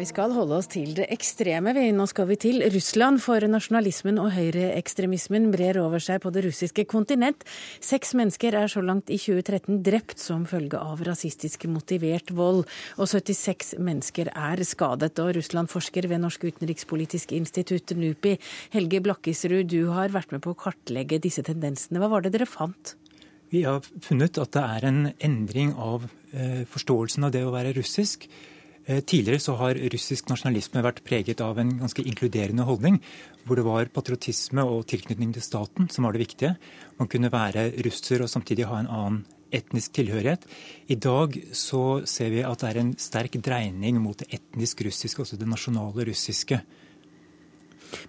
Vi 0.00 0.06
skal 0.08 0.32
holde 0.32 0.56
oss 0.56 0.68
til 0.72 0.94
det 0.96 1.06
ekstreme. 1.12 1.74
Nå 1.92 2.06
skal 2.08 2.28
vi 2.30 2.36
til 2.40 2.62
Russland, 2.72 3.20
for 3.20 3.44
nasjonalismen 3.52 4.20
og 4.22 4.30
høyreekstremismen 4.32 5.50
brer 5.52 5.76
over 5.82 6.00
seg 6.00 6.22
på 6.22 6.32
det 6.32 6.44
russiske 6.46 6.86
kontinent. 6.88 7.44
Seks 7.84 8.14
mennesker 8.16 8.56
er 8.56 8.70
så 8.72 8.80
langt 8.84 9.12
i 9.12 9.18
2013 9.20 9.82
drept 9.84 10.22
som 10.22 10.46
følge 10.48 10.80
av 10.80 11.02
rasistisk 11.04 11.66
motivert 11.68 12.32
vold, 12.36 12.62
og 12.96 13.10
76 13.10 13.74
mennesker 13.82 14.30
er 14.32 14.62
skadet. 14.64 15.20
Og 15.20 15.34
Russland-forsker 15.36 16.08
ved 16.08 16.22
Norsk 16.24 16.46
utenrikspolitisk 16.48 17.34
institutt, 17.36 17.92
NUPI, 17.92 18.38
Helge 18.72 19.02
Blakkisrud, 19.04 19.68
du 19.68 19.92
har 19.92 20.14
vært 20.14 20.32
med 20.32 20.44
på 20.46 20.54
å 20.54 20.60
kartlegge 20.64 21.20
disse 21.20 21.44
tendensene. 21.44 22.00
Hva 22.00 22.08
var 22.14 22.24
det 22.24 22.32
dere 22.38 22.48
fant? 22.48 22.94
Vi 23.50 23.66
har 23.66 23.82
funnet 24.06 24.38
at 24.38 24.54
det 24.54 24.64
er 24.78 24.88
en 24.88 25.02
endring 25.18 25.74
av 25.74 26.06
eh, 26.32 26.62
forståelsen 26.70 27.26
av 27.26 27.34
det 27.34 27.44
å 27.44 27.52
være 27.52 27.74
russisk. 27.76 28.28
Eh, 28.90 29.00
tidligere 29.00 29.38
så 29.38 29.54
har 29.54 29.78
russisk 29.92 30.32
nasjonalisme 30.32 30.82
vært 30.82 31.04
preget 31.06 31.40
av 31.44 31.60
en 31.62 31.76
ganske 31.78 32.02
inkluderende 32.02 32.64
holdning, 32.66 32.96
hvor 33.46 33.60
det 33.60 33.62
var 33.62 33.90
patriotisme 33.94 34.64
og 34.66 34.88
tilknytning 34.90 35.30
til 35.36 35.44
staten 35.46 35.86
som 35.94 36.08
var 36.08 36.16
det 36.16 36.24
viktige. 36.24 36.56
Man 36.98 37.10
kunne 37.12 37.30
være 37.30 37.68
russer 37.86 38.24
og 38.24 38.32
samtidig 38.32 38.66
ha 38.66 38.80
en 38.80 38.90
annen 38.90 39.20
etnisk 39.54 39.94
tilhørighet. 39.94 40.42
I 40.90 40.98
dag 40.98 41.38
så 41.54 42.02
ser 42.06 42.34
vi 42.34 42.42
at 42.46 42.62
det 42.62 42.70
er 42.70 42.80
en 42.82 42.92
sterk 42.98 43.38
dreining 43.38 44.02
mot 44.02 44.18
det 44.18 44.30
etnisk 44.34 44.82
russiske, 44.86 45.22
altså 45.22 45.38
det 45.38 45.50
nasjonale 45.50 46.06
russiske. 46.10 46.58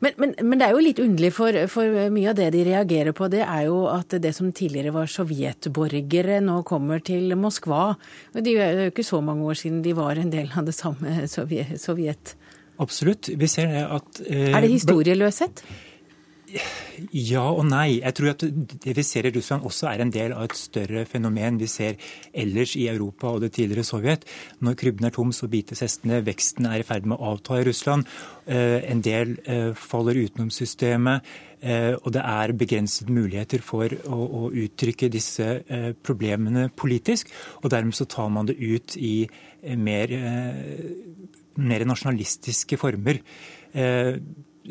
Men, 0.03 0.15
men, 0.17 0.33
men, 0.39 0.57
det 0.59 0.67
er 0.67 0.75
jo 0.75 0.83
litt 0.83 1.01
underlig, 1.03 1.31
for, 1.35 1.57
for, 1.71 1.99
mye 2.13 2.31
av 2.31 2.37
det 2.39 2.49
de 2.55 2.65
reagerer 2.67 3.15
på, 3.17 3.29
det 3.31 3.43
er 3.45 3.67
jo 3.67 3.83
at 3.91 4.15
det 4.23 4.33
som 4.37 4.51
tidligere 4.55 4.93
var 4.95 5.11
sovjetborgere, 5.11 6.39
nå 6.45 6.61
kommer 6.67 7.03
til 7.05 7.35
Moskva. 7.39 7.95
Det 8.35 8.55
er 8.55 8.85
jo 8.87 8.91
ikke 8.93 9.07
så 9.07 9.21
mange 9.25 9.47
år 9.49 9.59
siden 9.61 9.81
de 9.85 9.95
var 9.97 10.21
en 10.21 10.33
del 10.33 10.51
av 10.57 10.67
det 10.67 10.75
samme 10.77 11.25
Sovjet. 11.31 12.35
Absolutt. 12.81 13.29
Vi 13.37 13.47
ser 13.49 13.69
det 13.69 13.85
at 13.85 14.21
eh, 14.25 14.51
Er 14.55 14.63
det 14.63 14.71
historieløshet? 14.73 15.63
Ja 17.15 17.43
og 17.49 17.63
nei. 17.69 18.01
Jeg 18.01 18.15
tror 18.17 18.31
at 18.33 18.43
det 18.83 18.93
vi 18.97 19.03
ser 19.05 19.27
i 19.27 19.31
Russland 19.33 19.65
også 19.67 19.87
er 19.91 20.03
en 20.03 20.11
del 20.13 20.33
av 20.35 20.49
et 20.49 20.57
større 20.59 21.03
fenomen 21.09 21.59
vi 21.61 21.69
ser 21.71 21.95
ellers 22.33 22.75
i 22.79 22.87
Europa 22.91 23.31
og 23.31 23.41
det 23.43 23.53
tidligere 23.55 23.87
Sovjet. 23.87 24.25
Når 24.59 24.77
krybben 24.79 25.07
er 25.07 25.15
tom, 25.15 25.31
så 25.35 25.49
bites 25.51 25.83
hestene. 25.83 26.21
Veksten 26.25 26.67
er 26.69 26.81
i 26.81 26.87
ferd 26.87 27.07
med 27.07 27.17
å 27.17 27.31
avta 27.33 27.59
i 27.59 27.65
Russland. 27.67 28.09
Eh, 28.45 28.81
en 28.91 29.03
del 29.05 29.37
eh, 29.45 29.71
faller 29.77 30.19
utenom 30.19 30.51
systemet. 30.53 31.31
Eh, 31.61 31.93
og 31.93 32.11
det 32.15 32.25
er 32.25 32.55
begrensede 32.57 33.15
muligheter 33.15 33.63
for 33.65 33.93
å, 34.09 34.19
å 34.19 34.43
uttrykke 34.51 35.11
disse 35.13 35.49
problemene 36.03 36.67
politisk. 36.75 37.31
Og 37.61 37.71
dermed 37.73 37.97
så 37.97 38.09
tar 38.09 38.31
man 38.33 38.49
det 38.49 38.59
ut 38.59 38.97
i 38.97 39.27
mer, 39.77 40.11
mer 41.61 41.85
nasjonalistiske 41.85 42.79
former. 42.81 43.21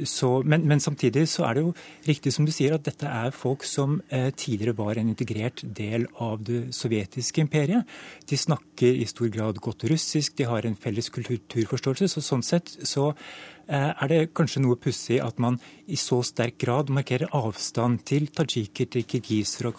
Så, 0.06 0.42
men, 0.46 0.62
men, 0.70 0.80
samtidig 0.80 1.24
så 1.28 1.48
er 1.48 1.56
det 1.56 1.62
jo 1.64 1.72
riktig 2.06 2.32
som 2.34 2.46
du 2.46 2.52
sier 2.54 2.76
at 2.76 2.84
dette 2.86 3.08
er 3.10 3.34
folk 3.34 3.64
som 3.66 3.96
eh, 4.14 4.28
tidligere 4.30 4.76
var 4.78 5.00
en 5.00 5.10
integrert 5.10 5.64
del 5.64 6.06
av 6.22 6.44
det 6.46 6.60
sovjetiske 6.76 7.42
imperiet. 7.42 7.88
De 8.30 8.38
snakker 8.38 9.00
i 9.02 9.08
stor 9.10 9.32
grad 9.34 9.58
godt 9.58 9.88
russisk, 9.90 10.36
de 10.38 10.46
har 10.46 10.66
en 10.66 10.78
felles 10.78 11.10
kulturforståelse. 11.10 12.10
Så 12.12 12.22
sånn 12.22 12.46
sett 12.46 12.70
så 12.86 13.10
er 13.70 14.10
det 14.10 14.20
kanskje 14.34 14.62
noe 14.64 14.78
pussig 14.80 15.20
at 15.22 15.38
man 15.42 15.58
i 15.90 15.98
så 15.98 16.20
sterk 16.26 16.56
grad 16.62 16.90
markerer 16.92 17.30
avstand 17.36 18.02
til 18.08 18.28
tadsjiker, 18.34 18.88
til 18.90 19.04
kirgisere 19.06 19.70
og 19.70 19.78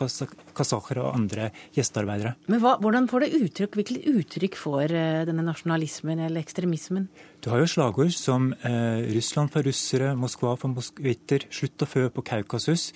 kasakhere 0.56 1.04
og 1.04 1.16
andre 1.18 1.50
gjestearbeidere. 1.76 2.36
Men 2.52 2.64
hva, 2.64 2.78
Hvordan 2.82 3.10
får 3.12 3.26
det 3.26 3.32
uttrykk, 3.42 3.80
Hvilket 3.80 4.08
uttrykk 4.12 4.60
får 4.60 4.96
eh, 4.96 5.24
denne 5.28 5.46
nasjonalismen 5.46 6.24
eller 6.28 6.44
ekstremismen? 6.44 7.10
Du 7.44 7.50
har 7.52 7.64
jo 7.64 7.72
slagord 7.72 8.14
som 8.16 8.54
eh, 8.54 9.04
'Russland 9.12 9.52
for 9.52 9.68
russere', 9.68 10.16
'Moskva 10.16 10.56
for 10.58 10.72
moskvitter', 10.72 11.50
'Slutt 11.50 11.84
å 11.84 11.90
fø 11.90 12.08
på 12.10 12.24
Kaukasus'. 12.24 12.92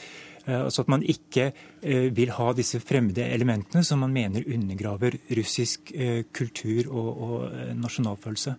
Eh, 0.46 0.62
altså 0.62 0.84
at 0.84 0.92
man 0.92 1.04
ikke 1.04 1.52
eh, 1.82 2.10
vil 2.16 2.34
ha 2.38 2.52
disse 2.54 2.80
fremmede 2.80 3.26
elementene 3.34 3.84
som 3.84 4.04
man 4.04 4.14
mener 4.14 4.46
undergraver 4.46 5.18
russisk 5.38 5.92
eh, 5.96 6.24
kultur 6.34 6.92
og, 6.92 7.10
og 7.18 7.76
nasjonalfølelse. 7.82 8.56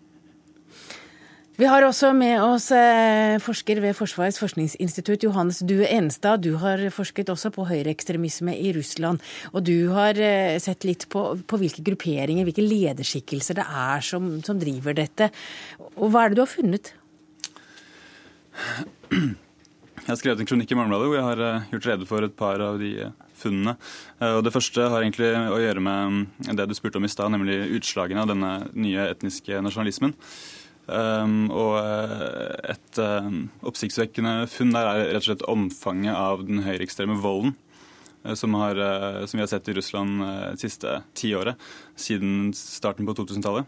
Vi 1.56 1.64
har 1.64 1.86
også 1.86 2.10
med 2.12 2.36
oss 2.44 2.66
eh, 2.74 3.38
forsker 3.40 3.78
ved 3.80 3.96
Forsvarets 3.96 4.36
forskningsinstitutt, 4.42 5.22
Johannes 5.24 5.62
Due 5.64 5.86
Enstad. 5.88 6.42
Du 6.44 6.58
har 6.60 6.82
forsket 6.92 7.30
også 7.32 7.48
på 7.54 7.64
høyreekstremisme 7.64 8.52
i 8.52 8.74
Russland. 8.76 9.24
Og 9.54 9.64
du 9.64 9.88
har 9.96 10.20
eh, 10.20 10.58
sett 10.60 10.84
litt 10.84 11.06
på, 11.08 11.22
på 11.48 11.60
hvilke 11.62 11.80
grupperinger, 11.86 12.44
hvilke 12.44 12.64
lederskikkelser 12.64 13.56
det 13.56 13.64
er 13.64 14.04
som, 14.04 14.28
som, 14.44 14.60
driver 14.60 14.98
dette. 14.98 15.30
Og 15.96 16.12
hva 16.12 16.26
er 16.26 16.34
det 16.34 16.36
du 16.36 16.42
har 16.44 16.52
funnet? 16.52 16.92
Jeg 19.08 20.10
har 20.10 20.20
skrevet 20.20 20.44
en 20.44 20.50
kronikk 20.52 20.76
i 20.76 20.76
Morgenbladet 20.76 21.08
hvor 21.08 21.18
jeg 21.22 21.28
har 21.30 21.44
eh, 21.46 21.66
gjort 21.72 21.90
rede 21.94 22.10
for 22.12 22.28
et 22.28 22.36
par 22.36 22.66
av 22.66 22.76
de 22.84 22.92
funnene. 23.36 23.78
Og 24.28 24.42
Det 24.44 24.52
første 24.52 24.90
har 24.92 25.00
egentlig 25.00 25.32
å 25.32 25.56
gjøre 25.60 25.80
med 25.88 26.20
mm, 26.20 26.52
det 26.60 26.68
du 26.68 26.76
spurte 26.76 27.00
om 27.00 27.08
i 27.08 27.12
stad, 27.12 27.32
nemlig 27.32 27.62
utslagene 27.80 28.28
av 28.28 28.30
denne 28.34 28.54
nye 28.76 29.08
etniske 29.16 29.64
nasjonalismen. 29.64 30.12
Um, 30.86 31.48
og 31.50 31.72
eh, 31.80 32.74
et 32.76 32.98
um, 33.02 33.48
oppsiktsvekkende 33.66 34.44
funn 34.46 34.70
der 34.70 34.86
er 34.86 35.00
rett 35.08 35.24
og 35.24 35.26
slett 35.32 35.48
omfanget 35.50 36.14
av 36.14 36.44
den 36.46 36.62
høyreekstreme 36.62 37.16
volden 37.18 37.56
uh, 38.22 38.36
som, 38.38 38.54
har, 38.54 38.78
som, 39.26 39.34
vi 39.34 39.42
har 39.42 39.50
sett 39.50 39.66
i 39.66 39.74
Russland 39.74 40.22
det 40.22 40.62
siste 40.62 41.00
tiåret, 41.18 41.58
siden 41.98 42.52
starten 42.54 43.06
på 43.06 43.16
2000-tallet. 43.18 43.66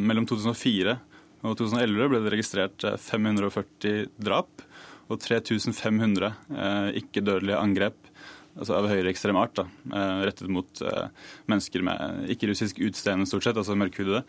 mellom 0.00 0.24
2004 0.30 0.96
og 1.42 1.56
2011 1.58 2.08
ble 2.08 2.20
det 2.22 2.32
registrert 2.32 2.84
540 3.02 4.06
drap 4.16 4.62
og 5.10 5.18
3500 5.20 6.30
ikke-dødelige 7.02 7.58
angrep 7.58 7.98
altså 8.52 8.76
av 8.76 8.86
høyreekstrem 8.86 9.36
art, 9.40 9.58
da, 9.58 9.64
rettet 10.28 10.52
mot 10.52 10.82
mennesker 11.50 11.84
med 11.84 12.30
ikke-russisk 12.36 12.78
utseende, 12.84 13.26
stort 13.26 13.48
sett, 13.48 13.58
altså 13.58 13.74
mørkhudede. 13.80 14.22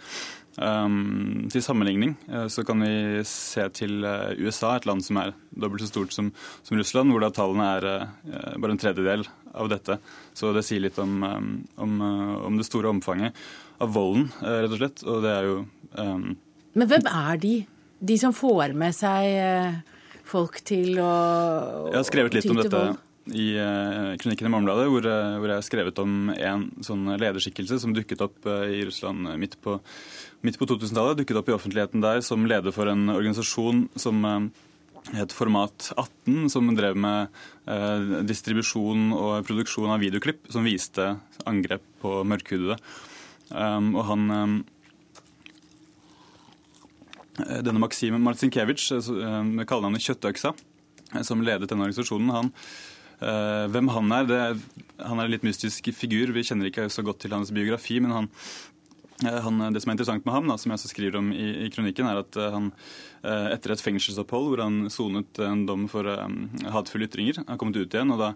Um, 0.54 1.48
til 1.50 1.64
sammenligning 1.66 2.12
uh, 2.30 2.46
så 2.46 2.62
kan 2.62 2.84
vi 2.86 3.24
se 3.26 3.64
til 3.74 4.04
uh, 4.06 4.36
USA, 4.38 4.76
et 4.78 4.86
land 4.86 5.02
som 5.02 5.18
er 5.18 5.32
dobbelt 5.50 5.82
så 5.82 5.90
stort 5.90 6.14
som, 6.14 6.30
som 6.62 6.78
Russland, 6.78 7.10
hvor 7.10 7.24
da 7.24 7.32
tallene 7.34 7.70
er 7.80 7.88
uh, 7.90 8.52
bare 8.62 8.76
en 8.76 8.82
tredjedel 8.82 9.26
av 9.54 9.72
dette. 9.72 9.98
Så 10.38 10.52
det 10.54 10.62
sier 10.68 10.84
litt 10.84 11.00
om, 11.02 11.16
um, 11.26 11.48
om, 11.82 11.96
om 12.52 12.60
det 12.60 12.68
store 12.68 12.92
omfanget 12.94 13.38
av 13.82 13.96
volden, 13.96 14.30
rett 14.42 14.76
og 14.76 14.80
slett. 14.82 15.04
Og 15.10 15.26
det 15.26 15.34
er 15.34 15.50
jo 15.50 15.56
um... 15.98 16.28
Men 16.78 16.90
hvem 16.90 17.10
er 17.10 17.42
de? 17.42 17.56
De 18.04 18.20
som 18.22 18.34
får 18.36 18.74
med 18.78 18.94
seg 18.98 19.82
folk 20.28 20.60
til 20.66 20.98
å 21.02 21.14
Jeg 21.92 22.00
har 22.00 22.08
skrevet 22.08 22.38
litt 22.38 22.50
om 22.50 22.62
dette. 22.62 22.74
Vold? 22.74 23.02
I 23.32 23.54
kronikken 24.20 24.50
i 24.50 24.52
Morgenbladet, 24.52 24.90
hvor, 24.92 25.06
hvor, 25.08 25.48
jeg 25.48 25.60
har 25.62 25.66
skrevet 25.66 26.00
om 26.04 26.32
en 26.34 26.66
sånn 26.84 27.06
lederskikkelse 27.16 27.78
som 27.80 27.94
dukket 27.96 28.24
opp 28.26 28.50
i 28.50 28.82
Russland 28.84 29.30
midt 29.40 29.56
på 29.64 29.78
midt 30.44 30.60
på 30.60 30.68
2000-tallet 30.68 31.22
dukket 31.22 31.40
opp 31.40 31.50
i 31.50 31.56
offentligheten 31.56 32.04
der 32.04 32.22
som 32.26 32.44
leder 32.50 32.76
for 32.76 32.90
en 32.92 33.08
organisasjon 33.14 33.86
som 34.00 34.20
eh, 34.28 34.48
het 35.20 35.36
Format 35.36 35.90
18, 35.96 36.50
som 36.52 36.72
drev 36.76 37.00
med 37.00 37.32
eh, 37.68 38.20
distribusjon 38.28 39.12
og 39.16 39.48
produksjon 39.48 39.92
av 39.94 40.04
videoklipp 40.04 40.52
som 40.52 40.68
viste 40.68 41.14
angrep 41.48 41.84
på 42.04 42.22
mørkhudede. 42.28 42.78
Um, 43.54 43.92
og 44.00 44.08
han 44.08 44.30
um, 44.32 44.54
Denne 47.34 47.82
Maksim 47.82 48.16
Marcinkiewicz, 48.22 48.92
med 49.50 49.66
kallenavnet 49.66 50.04
Kjøttøksa, 50.06 50.52
som 51.26 51.42
ledet 51.42 51.66
denne 51.72 51.88
organisasjonen, 51.88 52.30
han, 52.30 52.52
hvem 53.74 53.90
han 53.94 54.14
er, 54.20 54.28
det, 54.30 54.42
han 55.00 55.20
er 55.20 55.26
en 55.26 55.34
litt 55.34 55.48
mystisk 55.48 55.90
figur. 55.96 56.34
Vi 56.36 56.46
kjenner 56.48 56.70
ikke 56.70 56.90
så 56.92 57.06
godt 57.06 57.24
til 57.24 57.36
hans 57.36 57.54
biografi, 57.56 58.00
men 58.04 58.16
han 58.16 58.32
han, 59.24 59.60
det 59.72 59.80
som 59.80 59.92
er 59.92 59.96
interessant 59.96 60.26
med 60.26 60.34
ham, 60.36 60.48
da, 60.50 60.58
som 60.60 60.72
jeg 60.72 60.80
også 60.80 60.90
skriver 60.90 61.16
om 61.20 61.30
i, 61.32 61.46
i 61.64 61.70
kronikken, 61.72 62.10
er 62.10 62.24
at 62.24 62.38
han 62.52 62.72
etter 63.24 63.72
et 63.72 63.84
fengselsopphold 63.84 64.50
hvor 64.50 64.64
han 64.66 64.90
sonet 64.92 65.40
en 65.46 65.62
dom 65.68 65.86
for 65.92 66.08
um, 66.12 66.50
hatefulle 66.74 67.08
ytringer, 67.08 67.40
har 67.48 67.60
kommet 67.62 67.78
ut 67.80 67.94
igjen 67.94 68.12
og 68.12 68.20
da 68.20 68.34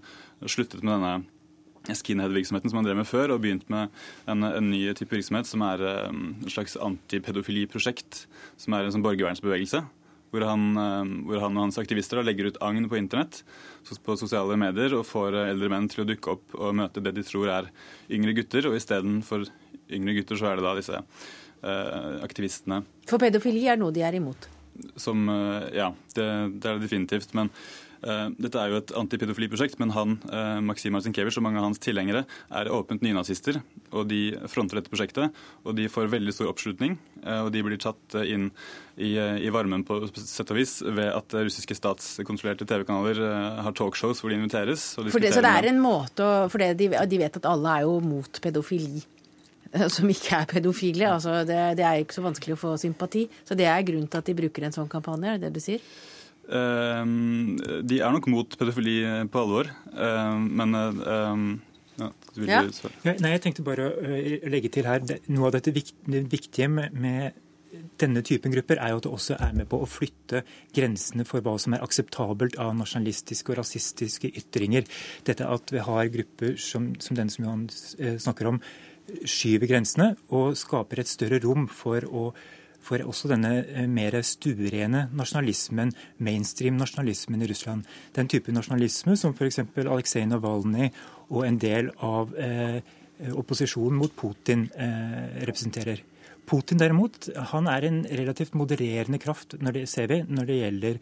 sluttet 0.47 0.85
med 0.85 0.95
denne 0.95 1.97
skinhead-virksomheten 1.97 2.71
som 2.71 2.79
han 2.79 2.88
drev 2.88 2.99
med 2.99 3.07
før, 3.07 3.33
og 3.35 3.43
begynt 3.43 3.67
med 3.71 3.91
en, 4.27 4.43
en 4.47 4.69
ny 4.71 4.85
type 4.95 5.11
virksomhet 5.11 5.49
som 5.49 5.63
er 5.67 5.83
um, 6.07 6.38
et 6.45 6.53
slags 6.55 6.77
antipedofiliprosjekt, 6.79 8.25
som 8.59 8.75
er 8.75 8.88
en 8.88 8.95
sånn 8.95 9.05
borgervernsbevegelse. 9.05 9.83
Hvor 10.34 10.43
han, 10.43 10.63
um, 10.75 11.11
hvor 11.30 11.39
han, 11.39 11.55
og 11.55 11.67
hans 11.67 11.80
aktivister 11.80 12.19
legger 12.25 12.49
ut 12.51 12.57
agn 12.63 12.89
på 12.91 12.99
internett 12.99 13.41
på 14.03 14.17
sosiale 14.19 14.57
medier 14.59 14.97
og 14.97 15.05
får 15.07 15.38
eldre 15.45 15.69
menn 15.71 15.88
til 15.88 16.03
å 16.03 16.07
dukke 16.09 16.34
opp 16.34 16.57
og 16.57 16.75
møte 16.75 17.03
det 17.03 17.13
de 17.15 17.23
tror 17.23 17.47
er 17.53 17.69
yngre 18.11 18.36
gutter. 18.36 18.67
Og 18.67 18.75
istedenfor 18.75 19.47
yngre 19.93 20.17
gutter, 20.19 20.39
så 20.39 20.49
er 20.51 20.59
det 20.59 20.67
da 20.67 20.75
disse 20.75 20.99
uh, 20.99 22.19
aktivistene. 22.25 22.82
For 23.07 23.21
pedofili 23.21 23.63
er 23.71 23.80
noe 23.80 23.95
de 23.95 24.03
er 24.03 24.19
imot? 24.19 24.49
Som 24.99 25.30
uh, 25.32 25.63
Ja, 25.73 25.93
det, 26.13 26.28
det, 26.59 26.65
er 26.65 26.75
det 26.75 26.88
definitivt. 26.89 27.32
Men 27.38 27.53
dette 28.01 28.61
er 28.61 28.71
jo 28.71 28.79
et 28.81 28.93
antipedofiliprosjekt, 28.99 29.77
men 29.81 29.93
han, 29.95 30.17
Maksim 30.65 30.93
Marcinkevitsj 30.95 31.39
og 31.41 31.45
mange 31.47 31.61
av 31.61 31.67
hans 31.69 31.81
tilhengere 31.81 32.25
er 32.53 32.71
åpent 32.73 33.03
nynazister. 33.05 33.59
Og 33.91 34.07
de 34.09 34.21
fronter 34.51 34.79
dette 34.79 34.91
prosjektet, 34.91 35.33
og 35.63 35.77
de 35.77 35.87
får 35.91 36.11
veldig 36.11 36.35
stor 36.35 36.51
oppslutning. 36.51 36.97
og 37.23 37.51
de 37.53 37.63
blir 37.65 37.81
tatt 37.81 38.17
inn 38.23 38.49
i, 38.97 39.15
i, 39.17 39.49
varmen 39.53 39.83
på 39.87 39.99
sett 40.17 40.53
og 40.53 40.57
vis 40.59 40.79
ved 40.81 41.11
at 41.11 41.35
russiske 41.37 41.77
statskontrollerte 41.77 42.67
TV-kanaler 42.69 43.21
har 43.65 43.75
talkshows 43.77 44.21
hvor 44.21 44.33
de 44.33 44.39
inviteres. 44.39 44.93
For 44.97 45.21
det, 45.21 45.33
så 45.35 45.43
det 45.45 45.53
er 45.53 45.69
en 45.71 45.81
måte 45.81 46.25
å 46.25 46.47
For 46.51 46.61
de, 46.61 46.89
de 46.89 47.21
vet 47.21 47.39
at 47.39 47.49
alle 47.49 47.77
er 47.79 47.87
jo 47.87 47.99
mot 48.03 48.41
pedofili? 48.43 49.05
som 49.95 50.09
ikke 50.09 50.41
er 50.41 50.45
pedofile. 50.49 51.09
Altså, 51.11 51.41
det, 51.47 51.57
det, 51.79 51.85
er 51.85 52.03
ikke 52.03 52.17
så 52.17 52.25
vanskelig 52.25 52.57
å 52.57 52.61
få 52.61 52.75
sympati. 52.81 53.25
Så 53.47 53.57
det 53.57 53.67
er 53.69 53.85
grunnen 53.87 54.09
til 54.11 54.21
at 54.21 54.29
de 54.29 54.37
bruker 54.37 54.67
en 54.67 54.75
sånn 54.75 54.91
kampanje, 54.91 55.33
er 55.33 55.41
det 55.41 55.49
det 55.49 55.59
du 55.59 55.63
sier? 55.63 55.83
Um, 56.47 57.57
de 57.83 57.97
er 57.99 58.13
nok 58.15 58.29
mot 58.31 58.53
pedofili 58.59 59.01
på 59.31 59.41
alvor, 59.41 59.71
um, 59.91 60.45
men 60.59 60.77
um, 60.79 61.49
ja, 61.97 62.07
ja. 62.37 62.61
Ja, 63.03 63.15
nei, 63.17 63.33
Jeg 63.33 63.41
tenkte 63.43 63.65
bare 63.65 63.89
å 63.89 64.47
legge 64.53 64.69
til 64.69 64.85
her 64.85 65.01
Noe 65.33 65.47
av 65.49 65.55
dette 65.57 65.73
viktige 65.73 66.69
med, 66.69 66.93
med 66.93 67.43
denne 67.99 68.21
typen 68.25 68.53
grupper 68.53 68.79
er 68.79 68.93
jo 68.93 68.99
at 68.99 69.07
det 69.07 69.13
også 69.17 69.37
er 69.41 69.55
med 69.57 69.67
på 69.71 69.79
å 69.81 69.89
flytte 69.89 70.43
grensene 70.75 71.25
for 71.27 71.43
hva 71.43 71.55
som 71.61 71.75
er 71.75 71.83
akseptabelt 71.83 72.57
av 72.61 72.75
nasjonalistiske 72.77 73.51
og 73.51 73.59
rasistiske 73.59 74.29
ytringer. 74.39 74.85
Dette 75.27 75.47
at 75.49 75.73
vi 75.73 75.81
har 75.83 76.11
grupper 76.13 76.55
som, 76.61 76.91
som 77.03 77.17
den 77.17 77.33
som 77.33 77.47
Johan 77.47 77.65
snakker 78.21 78.53
om, 78.53 78.61
skyver 79.27 79.69
grensene 79.69 80.13
og 80.35 80.57
skaper 80.59 81.01
et 81.01 81.11
større 81.11 81.41
rom 81.43 81.67
for, 81.71 82.05
å, 82.07 82.31
for 82.88 83.03
også 83.03 83.31
denne 83.33 83.53
eh, 83.65 83.88
mer 83.91 84.15
stuerene 84.25 85.07
nasjonalismen, 85.17 85.93
mainstream 86.23 86.79
nasjonalismen 86.79 87.43
i 87.43 87.49
Russland. 87.51 87.88
Den 88.15 88.31
type 88.31 88.53
nasjonalisme 88.55 89.17
som 89.19 89.35
f.eks. 89.35 89.63
Aleksej 89.83 90.27
Navalnyj 90.29 90.91
og 91.27 91.43
en 91.47 91.59
del 91.61 91.91
av 92.05 92.35
eh, 92.39 92.79
opposisjonen 93.38 93.97
mot 93.99 94.13
Putin 94.15 94.67
eh, 94.75 95.43
representerer. 95.47 96.03
Putin 96.47 96.79
derimot, 96.79 97.27
han 97.51 97.67
er 97.67 97.89
en 97.89 98.03
relativt 98.07 98.55
modererende 98.55 99.19
kraft 99.19 99.57
når 99.59 99.81
det, 99.81 99.88
ser 99.91 100.07
vi, 100.11 100.21
når 100.23 100.47
det 100.47 100.61
gjelder 100.61 101.01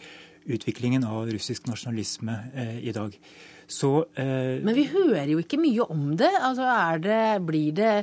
utviklingen 0.55 1.05
av 1.05 1.29
russisk 1.29 1.67
nasjonalisme 1.69 2.39
eh, 2.53 2.79
i 2.89 2.93
dag. 2.95 3.13
Så, 3.67 4.05
eh, 4.13 4.61
Men 4.61 4.75
vi 4.77 4.85
hører 4.91 5.29
jo 5.31 5.41
ikke 5.41 5.59
mye 5.61 5.85
om 5.89 6.15
det. 6.17 6.31
Altså, 6.37 6.69
det 7.01 7.45
blir 7.45 7.73
det 7.73 7.93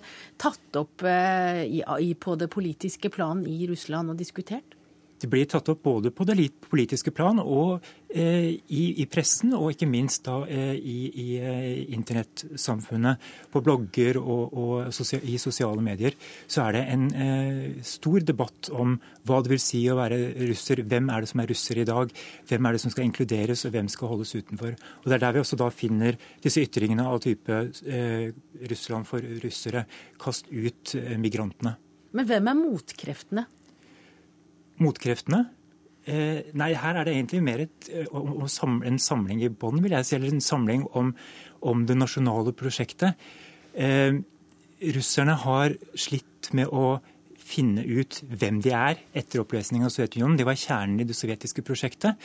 tatt 0.42 0.78
opp 0.78 1.04
eh, 1.06 1.62
i, 1.66 2.12
på 2.14 2.36
det 2.38 2.50
politiske 2.50 3.10
plan 3.14 3.44
i 3.46 3.66
Russland 3.70 4.10
og 4.10 4.18
diskutert? 4.18 4.76
Det 5.22 5.28
blir 5.30 5.46
tatt 5.46 5.68
opp 5.70 5.84
både 5.84 6.10
på 6.10 6.24
det 6.26 6.34
politiske 6.66 7.12
plan 7.14 7.38
og 7.38 7.84
eh, 8.10 8.48
i, 8.74 8.82
i, 9.02 9.06
pressen, 9.06 9.52
og 9.54 9.70
ikke 9.70 9.86
minst 9.86 10.24
da 10.26 10.40
eh, 10.50 10.72
i, 10.74 10.96
i 11.22 11.26
eh, 11.38 11.92
internettsamfunnet. 11.94 13.28
På 13.52 13.62
blogger 13.62 14.18
og, 14.18 14.56
og 14.58 14.90
sosial, 14.94 15.22
i 15.30 15.36
sosiale 15.38 15.84
medier 15.84 16.16
så 16.50 16.64
er 16.66 16.74
det 16.74 16.82
en 16.90 17.06
eh, 17.14 17.78
stor 17.86 18.26
debatt 18.26 18.72
om 18.74 18.96
hva 19.28 19.38
det 19.44 19.54
vil 19.54 19.62
si 19.62 19.84
å 19.86 20.00
være 20.00 20.18
russer. 20.50 20.82
Hvem 20.90 21.14
er 21.14 21.22
det 21.22 21.30
som 21.30 21.44
er 21.44 21.52
russer 21.54 21.82
i 21.84 21.86
dag? 21.86 22.10
Hvem 22.50 22.66
er 22.66 22.74
det 22.74 22.82
som 22.82 22.94
skal 22.96 23.06
inkluderes, 23.06 23.62
og 23.68 23.76
hvem 23.76 23.94
skal 23.94 24.14
holdes 24.16 24.34
utenfor? 24.34 24.74
Og 25.04 25.06
Det 25.06 25.18
er 25.20 25.24
der 25.28 25.38
vi 25.38 25.44
også 25.44 25.60
da 25.62 25.70
finner 25.70 26.18
disse 26.42 26.66
ytringene 26.66 27.06
av 27.06 27.22
type 27.22 27.62
eh, 27.86 28.28
Russland 28.74 29.06
for 29.06 29.22
russere. 29.46 29.86
Kast 30.18 30.50
ut 30.50 30.96
eh, 30.98 31.14
migrantene. 31.14 31.78
Men 32.12 32.28
hvem 32.28 32.50
er 32.50 32.58
motkreftene? 32.58 33.46
Motkreftene? 34.82 35.44
Eh, 36.02 36.50
nei, 36.58 36.72
her 36.74 36.98
er 36.98 37.06
det 37.06 37.14
egentlig 37.14 37.42
mer 37.46 37.62
et, 37.62 37.88
eh, 37.88 38.06
en 38.10 38.98
samling 38.98 39.42
i 39.42 39.48
bånd, 39.48 39.82
vil 39.82 39.94
jeg 39.94 40.06
si. 40.06 40.16
Eller 40.16 40.32
en 40.32 40.40
samling 40.40 40.86
om, 40.98 41.14
om 41.62 41.86
det 41.86 41.96
nasjonale 41.96 42.52
prosjektet. 42.52 43.14
Eh, 43.74 44.18
russerne 44.82 45.36
har 45.38 45.76
slitt 45.94 46.50
med 46.52 46.68
å 46.68 47.00
finne 47.38 47.84
ut 47.84 48.22
hvem 48.26 48.60
de 48.62 48.72
er 48.74 48.98
etter 49.14 49.42
oppløsningen 49.42 49.86
av 49.86 49.94
Sovjetunionen. 49.94 50.38
Det 50.38 50.46
var 50.48 50.58
kjernen 50.58 51.00
i 51.02 51.06
det 51.06 51.16
sovjetiske 51.18 51.64
prosjektet. 51.66 52.18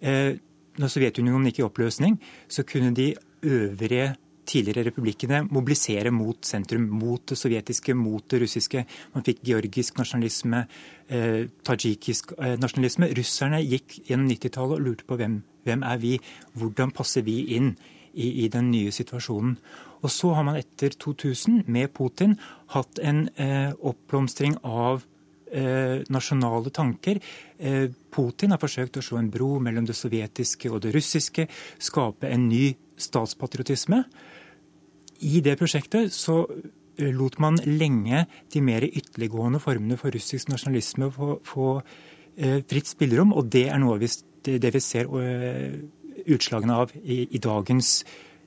Eh, 0.00 0.34
når 0.80 0.92
Sovjetunionen 0.92 1.50
gikk 1.50 1.60
i 1.60 1.66
oppløsning, 1.68 2.18
så 2.48 2.64
kunne 2.66 2.94
de 2.96 3.12
øvrige 3.46 4.16
tidligere 4.50 4.88
republikkene 4.88 5.44
mobilisere 5.50 6.12
mot 6.14 6.44
sentrum, 6.46 6.88
mot 7.00 7.22
det 7.30 7.38
sovjetiske, 7.38 7.94
mot 7.94 8.24
det 8.30 8.42
russiske. 8.42 8.84
Man 9.14 9.26
fikk 9.26 9.44
georgisk 9.46 10.00
nasjonalisme, 10.00 10.64
eh, 11.08 11.44
tadsjikisk 11.66 12.34
eh, 12.38 12.56
nasjonalisme. 12.60 13.12
Russerne 13.18 13.62
gikk 13.62 14.00
gjennom 14.08 14.28
90-tallet 14.30 14.78
og 14.78 14.84
lurte 14.86 15.06
på 15.08 15.20
hvem, 15.20 15.40
hvem 15.66 15.86
er 15.86 16.02
vi, 16.02 16.16
hvordan 16.58 16.94
passer 16.96 17.26
vi 17.26 17.38
inn 17.56 17.74
i, 18.14 18.44
i, 18.44 18.48
den 18.48 18.70
nye 18.72 18.92
situasjonen. 18.94 19.54
Og 20.00 20.10
så 20.10 20.32
har 20.34 20.46
man 20.48 20.58
etter 20.58 20.94
2000, 20.96 21.64
med 21.68 21.92
Putin, 21.94 22.36
hatt 22.74 23.00
en 23.04 23.28
eh, 23.36 23.70
oppblomstring 23.76 24.56
av 24.64 25.04
eh, 25.52 26.00
nasjonale 26.08 26.72
tanker. 26.74 27.20
Eh, 27.58 27.90
Putin 28.10 28.54
har 28.54 28.62
forsøkt 28.62 28.98
å 28.98 29.04
slå 29.04 29.20
en 29.20 29.30
bro 29.32 29.58
mellom 29.62 29.86
det 29.88 29.98
sovjetiske 29.98 30.72
og 30.72 30.82
det 30.84 30.94
russiske, 30.96 31.46
skape 31.78 32.30
en 32.30 32.48
ny 32.48 32.70
statspatriotisme. 33.00 34.02
I 35.20 35.42
det 35.44 35.56
prosjektet 35.60 36.14
så 36.16 36.42
eh, 36.48 37.10
lot 37.12 37.38
man 37.42 37.58
lenge 37.66 38.24
de 38.52 38.62
mer 38.64 38.86
ytterliggående 38.88 39.60
formene 39.62 39.98
for 40.00 40.14
russisk 40.14 40.48
nasjonalisme 40.52 41.10
få, 41.14 41.36
få 41.44 41.68
eh, 42.36 42.60
fritt 42.68 42.90
spillerom, 42.90 43.34
og 43.36 43.50
det 43.52 43.68
er 43.68 43.80
noe 43.82 43.98
vi, 44.00 44.10
det 44.46 44.74
vi 44.74 44.82
ser 44.84 45.10
eh, 45.20 45.78
utslagene 46.30 46.80
av 46.82 46.94
i, 47.02 47.22
i 47.36 47.40
dagens 47.42 47.92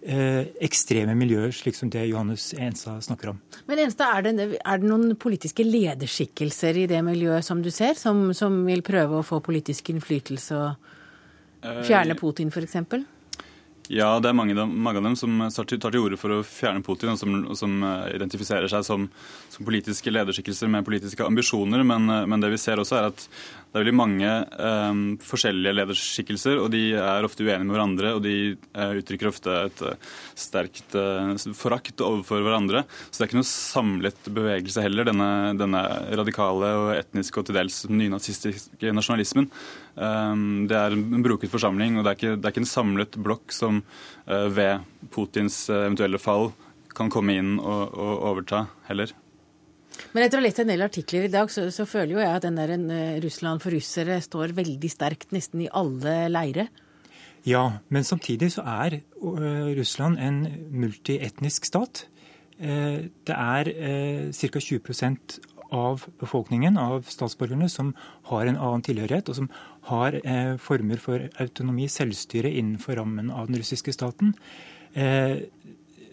eh, 0.01 0.49
ekstreme 0.65 1.15
miljøer, 1.17 1.53
slik 1.55 1.77
som 1.77 1.91
det 1.93 2.07
Johannes 2.09 2.51
Enstad 2.57 3.05
snakker 3.05 3.33
om. 3.33 3.41
Men 3.69 3.85
Enstad, 3.85 4.17
er 4.17 4.27
det, 4.27 4.49
er 4.59 4.81
det, 4.81 4.89
noen 4.89 5.15
politiske 5.19 5.65
lederskikkelser 5.67 6.83
i 6.83 6.87
det 6.89 7.03
miljøet 7.05 7.45
som 7.45 7.61
du 7.63 7.71
ser, 7.73 7.97
som, 7.99 8.31
som 8.37 8.63
vil 8.67 8.85
prøve 8.85 9.21
å 9.21 9.27
få 9.27 9.43
politisk 9.45 9.93
innflytelse 9.93 10.59
og 10.59 10.91
fjerne 11.87 12.17
Putin, 12.19 12.49
f.eks.? 12.51 13.05
Ja, 13.91 14.13
det 14.23 14.29
er 14.29 14.35
mange, 14.37 14.55
mange 14.55 15.01
av 15.01 15.03
dem 15.03 15.15
som 15.19 15.41
tar 15.51 15.67
til, 15.67 15.99
orde 15.99 16.15
for 16.19 16.31
å 16.31 16.43
fjerne 16.47 16.83
Putin, 16.85 17.11
og 17.11 17.17
som, 17.19 17.33
som 17.59 17.73
eh, 17.83 18.13
identifiserer 18.15 18.71
seg 18.71 18.85
som, 18.87 19.09
som, 19.51 19.65
politiske 19.67 20.13
lederskikkelser 20.13 20.71
med 20.71 20.85
politiske 20.87 21.25
ambisjoner. 21.27 21.83
Men, 21.83 22.07
eh, 22.07 22.23
men, 22.29 22.39
det 22.39 22.53
vi 22.53 22.61
ser 22.61 22.79
også 22.79 23.01
er 23.01 23.09
at 23.09 23.25
det 23.73 23.79
er 23.79 23.81
veldig 23.81 23.95
mange 23.97 24.31
um, 24.61 24.97
forskjellige 25.25 25.73
lederskikkelser, 25.73 26.59
og 26.61 26.67
de 26.75 26.83
er 26.93 27.25
ofte 27.25 27.41
uenige 27.41 27.65
med 27.65 27.73
hverandre. 27.73 28.11
Og 28.13 28.21
de 28.21 28.35
uh, 28.53 28.91
uttrykker 28.99 29.31
ofte 29.31 29.55
et 29.65 29.81
uh, 29.81 30.11
sterkt 30.37 30.93
uh, 30.93 31.33
forakt 31.57 32.03
overfor 32.05 32.45
hverandre. 32.45 32.83
Så 33.09 33.17
det 33.17 33.25
er 33.25 33.31
ikke 33.31 33.41
noe 33.41 33.49
samlet 33.49 34.29
bevegelse 34.29 34.83
heller, 34.85 35.09
denne, 35.09 35.31
denne 35.57 35.81
radikale 36.21 36.69
og 36.83 36.91
etniske 36.99 37.41
og 37.41 37.49
til 37.49 37.57
dels 37.57 37.81
nynazistiske 37.89 38.93
nasjonalismen. 38.93 39.49
Um, 39.93 40.65
det 40.69 40.77
er 40.77 40.95
en 40.95 41.23
broket 41.25 41.51
forsamling, 41.53 41.97
og 41.97 42.05
det 42.05 42.11
er 42.11 42.19
ikke, 42.19 42.35
det 42.37 42.47
er 42.47 42.53
ikke 42.55 42.63
en 42.63 42.69
samlet 42.69 43.17
blokk 43.21 43.53
som 43.53 43.83
ved 44.23 44.85
Putins 45.11 45.65
eventuelle 45.69 46.17
fall 46.21 46.53
kan 46.95 47.09
komme 47.11 47.35
inn 47.35 47.57
og, 47.59 47.91
og 47.91 48.23
overta 48.31 48.63
heller. 48.87 49.11
Men 50.13 50.23
etter 50.23 50.39
å 50.39 50.41
ha 50.41 50.45
lest 50.47 50.61
en 50.63 50.71
del 50.71 50.85
artikler 50.85 51.27
i 51.27 51.33
dag, 51.33 51.51
så, 51.53 51.67
så 51.73 51.85
føler 51.89 52.15
jo 52.15 52.21
jeg 52.23 52.37
at 52.37 52.45
den 52.45 52.57
der 52.57 52.73
en, 52.73 52.87
uh, 52.89 53.19
Russland 53.21 53.61
for 53.61 53.75
russere 53.75 54.17
står 54.23 54.55
veldig 54.57 54.89
sterkt 54.89 55.35
nesten 55.35 55.65
i 55.65 55.69
alle 55.69 56.15
leire. 56.31 56.69
Ja, 57.45 57.65
men 57.91 58.07
samtidig 58.07 58.53
så 58.53 58.63
er 58.63 59.01
Russland 59.75 60.15
en 60.15 60.45
multietnisk 60.71 61.67
stat. 61.67 62.05
Det 62.55 63.35
er 63.35 63.67
ca. 64.31 64.61
20% 64.63 65.41
av 65.73 66.05
befolkningen, 66.21 66.77
av 66.77 67.07
statsborgerne, 67.09 67.69
som 67.69 67.93
har 68.29 68.45
en 68.45 68.59
annen 68.59 68.85
tilhørighet, 68.85 69.29
og 69.29 69.39
som 69.39 69.49
har 69.89 70.15
former 70.63 71.01
for 71.01 71.25
autonomi, 71.43 71.89
selvstyre, 71.91 72.51
innenfor 72.51 72.95
rammen 73.01 73.31
av 73.31 73.49
den 73.49 73.59
russiske 73.59 73.91
staten. 73.91 74.35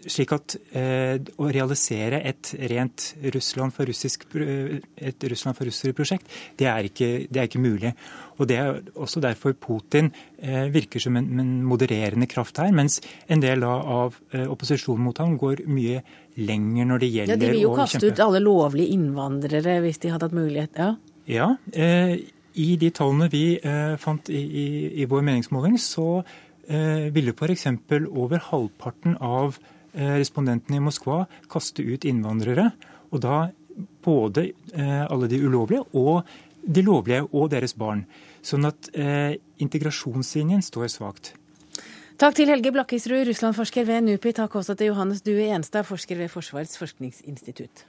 slik 0.08 0.32
at 0.34 0.54
eh, 0.76 1.18
å 1.40 1.48
realisere 1.52 2.20
et 2.26 2.52
rent 2.70 3.06
Russland 3.34 3.74
for, 3.74 3.88
russisk, 3.88 4.26
et 4.30 5.26
Russland 5.32 5.58
for 5.58 5.68
russere-prosjekt, 5.68 6.28
det, 6.58 6.70
det, 6.96 7.36
er 7.36 7.48
ikke 7.48 7.62
mulig. 7.62 7.92
Og 8.38 8.48
Det 8.48 8.56
er 8.56 8.80
også 8.94 9.20
derfor 9.20 9.54
Putin 9.60 10.10
eh, 10.38 10.70
virker 10.72 11.02
som 11.02 11.16
en, 11.20 11.28
en, 11.42 11.52
modererende 11.66 12.28
kraft 12.30 12.60
her, 12.62 12.72
mens 12.72 13.00
en 13.28 13.42
del 13.44 13.64
av 13.66 14.16
eh, 14.32 14.46
opposisjonen 14.48 15.04
mot 15.10 15.20
ham 15.20 15.36
går 15.40 15.64
mye 15.68 16.02
lenger 16.40 16.88
når 16.88 17.04
det 17.04 17.12
gjelder 17.14 17.36
å 17.36 17.36
kjempe. 17.36 17.44
Ja, 17.44 17.50
De 17.50 17.54
vil 17.54 17.64
jo 17.66 17.76
kaste 17.76 18.06
ut 18.06 18.26
alle 18.26 18.44
lovlige 18.44 18.96
innvandrere 18.96 19.80
hvis 19.84 20.00
de 20.02 20.14
hadde 20.14 20.30
hatt 20.30 20.36
mulighet. 20.36 20.78
Ja, 20.80 20.94
ja 21.28 21.54
eh, 21.72 22.20
i 22.54 22.76
de 22.80 22.90
tallene 22.94 23.28
vi 23.30 23.44
eh, 23.56 23.96
fant 24.00 24.30
i, 24.30 24.40
i, 24.40 24.68
i, 25.02 25.08
vår 25.10 25.22
meningsmåling, 25.26 25.76
så 25.78 26.22
eh, 26.22 27.10
ville 27.14 27.34
f.eks. 27.36 27.66
over 28.10 28.42
halvparten 28.50 29.18
av 29.20 29.60
Eh, 29.92 30.14
respondentene 30.20 30.78
i 30.78 30.82
Moskva 30.82 31.24
kaste 31.50 31.82
ut 31.82 32.06
innvandrere. 32.06 32.70
Og 33.10 33.22
da 33.24 33.50
både 34.04 34.50
eh, 34.70 35.04
alle 35.10 35.28
de 35.30 35.40
ulovlige 35.42 35.82
og 35.98 36.22
de 36.62 36.84
lovlige 36.84 37.24
og 37.32 37.50
deres 37.50 37.74
barn. 37.74 38.04
Sånn 38.44 38.68
at 38.68 38.90
eh, 38.94 39.34
integrasjonslinjen 39.58 40.62
står 40.62 40.92
svakt. 40.92 41.34
Takk 42.20 42.36
til 42.36 42.52
Helge 42.52 42.70
Blakkisrud, 42.74 43.24
Russland-forsker 43.26 43.86
ved 43.88 44.04
NUPI. 44.06 44.34
Takk 44.36 44.58
også 44.60 44.76
til 44.76 44.92
Johannes 44.92 45.24
Due 45.24 45.48
Enstad, 45.48 45.88
forsker 45.88 46.20
ved 46.20 46.30
Forsvarets 46.30 46.76
forskningsinstitutt. 46.78 47.86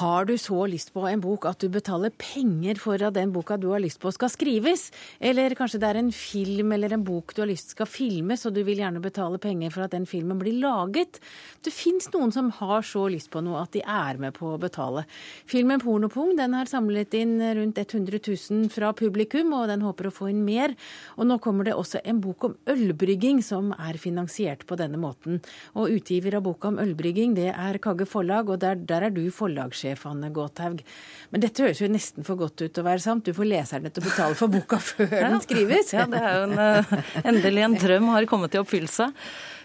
Har 0.00 0.24
du 0.24 0.38
så 0.38 0.62
lyst 0.64 0.94
på 0.94 1.02
en 1.04 1.20
bok 1.20 1.44
at 1.44 1.60
du 1.60 1.66
betaler 1.68 2.12
penger 2.16 2.78
for 2.80 3.02
at 3.04 3.12
den 3.12 3.34
boka 3.34 3.58
du 3.60 3.66
har 3.74 3.82
lyst 3.84 3.98
på 4.00 4.08
skal 4.16 4.30
skrives? 4.32 4.86
Eller 5.20 5.52
kanskje 5.58 5.76
det 5.82 5.90
er 5.90 5.98
en 6.00 6.08
film 6.14 6.72
eller 6.72 6.94
en 6.96 7.02
bok 7.04 7.34
du 7.36 7.42
har 7.42 7.50
lyst 7.50 7.74
skal 7.74 7.88
filmes, 7.90 8.46
og 8.48 8.54
du 8.56 8.62
vil 8.64 8.80
gjerne 8.80 9.02
betale 9.04 9.36
penger 9.42 9.74
for 9.74 9.84
at 9.84 9.92
den 9.92 10.06
filmen 10.08 10.40
blir 10.40 10.56
laget? 10.62 11.18
Det 11.60 11.72
fins 11.74 12.08
noen 12.14 12.32
som 12.32 12.48
har 12.62 12.86
så 12.86 13.02
lyst 13.12 13.28
på 13.34 13.42
noe 13.44 13.60
at 13.60 13.74
de 13.76 13.82
er 13.84 14.22
med 14.22 14.32
på 14.38 14.54
å 14.54 14.60
betale. 14.62 15.02
Filmen 15.44 15.82
'Pornopung' 15.84 16.32
den 16.38 16.56
har 16.56 16.70
samlet 16.70 17.18
inn 17.20 17.36
rundt 17.60 17.76
100 17.76 18.22
000 18.24 18.72
fra 18.72 18.94
publikum, 18.96 19.52
og 19.52 19.68
den 19.68 19.84
håper 19.84 20.08
å 20.08 20.14
få 20.16 20.30
inn 20.32 20.46
mer. 20.48 20.72
Og 21.20 21.28
nå 21.28 21.36
kommer 21.44 21.68
det 21.68 21.76
også 21.76 22.00
en 22.04 22.24
bok 22.24 22.48
om 22.48 22.56
ølbrygging 22.64 23.44
som 23.44 23.74
er 23.76 24.00
finansiert 24.00 24.64
på 24.64 24.80
denne 24.80 24.96
måten. 24.96 25.44
Og 25.76 25.92
utgiver 25.92 26.40
av 26.40 26.48
boka 26.48 26.72
om 26.72 26.80
ølbrygging, 26.80 27.36
det 27.36 27.52
er 27.52 27.82
Kagge 27.84 28.08
Forlag, 28.08 28.48
og 28.48 28.64
der, 28.64 28.80
der 28.80 29.10
er 29.10 29.12
du 29.12 29.28
forlagssjef 29.28 29.89
sjef 29.90 30.06
Anne 30.10 30.30
Gåthaug. 30.34 30.82
Men 31.30 31.44
dette 31.44 31.64
høres 31.64 31.80
jo 31.82 31.90
nesten 31.90 32.26
for 32.26 32.40
godt 32.40 32.62
ut 32.62 32.72
til 32.72 32.82
å 32.82 32.86
være 32.86 33.02
sant. 33.02 33.26
Du 33.26 33.36
får 33.36 33.48
leserne 33.50 33.92
til 33.92 34.02
å 34.02 34.08
betale 34.08 34.38
for 34.38 34.52
boka 34.52 34.80
før 34.82 35.08
ja. 35.20 35.28
den 35.28 35.44
skrives. 35.44 35.94
Ja, 35.96 36.06
det 36.10 36.20
er 36.20 36.38
jo 36.38 36.48
en, 36.48 36.58
eh, 36.58 37.08
endelig 37.24 37.66
en 37.66 37.78
drøm 37.80 38.12
har 38.14 38.28
kommet 38.30 38.54
i 38.56 38.62
oppfyllelse. 38.62 39.10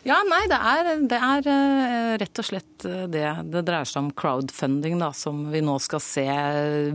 Ja, 0.05 0.19
nei, 0.29 0.43
det 0.45 0.57
er, 0.61 0.87
det 1.09 1.17
er, 1.17 1.47
eh, 1.49 2.11
rett 2.21 2.39
og 2.41 2.45
slett 2.45 2.85
eh, 2.85 3.05
det. 3.09 3.25
Det 3.49 3.63
dreier 3.65 3.87
seg 3.89 4.03
om 4.03 4.09
crowdfunding, 4.13 4.99
da, 5.01 5.09
som 5.17 5.47
vi 5.49 5.63
nå 5.65 5.79
skal 5.81 6.01
se 6.03 6.25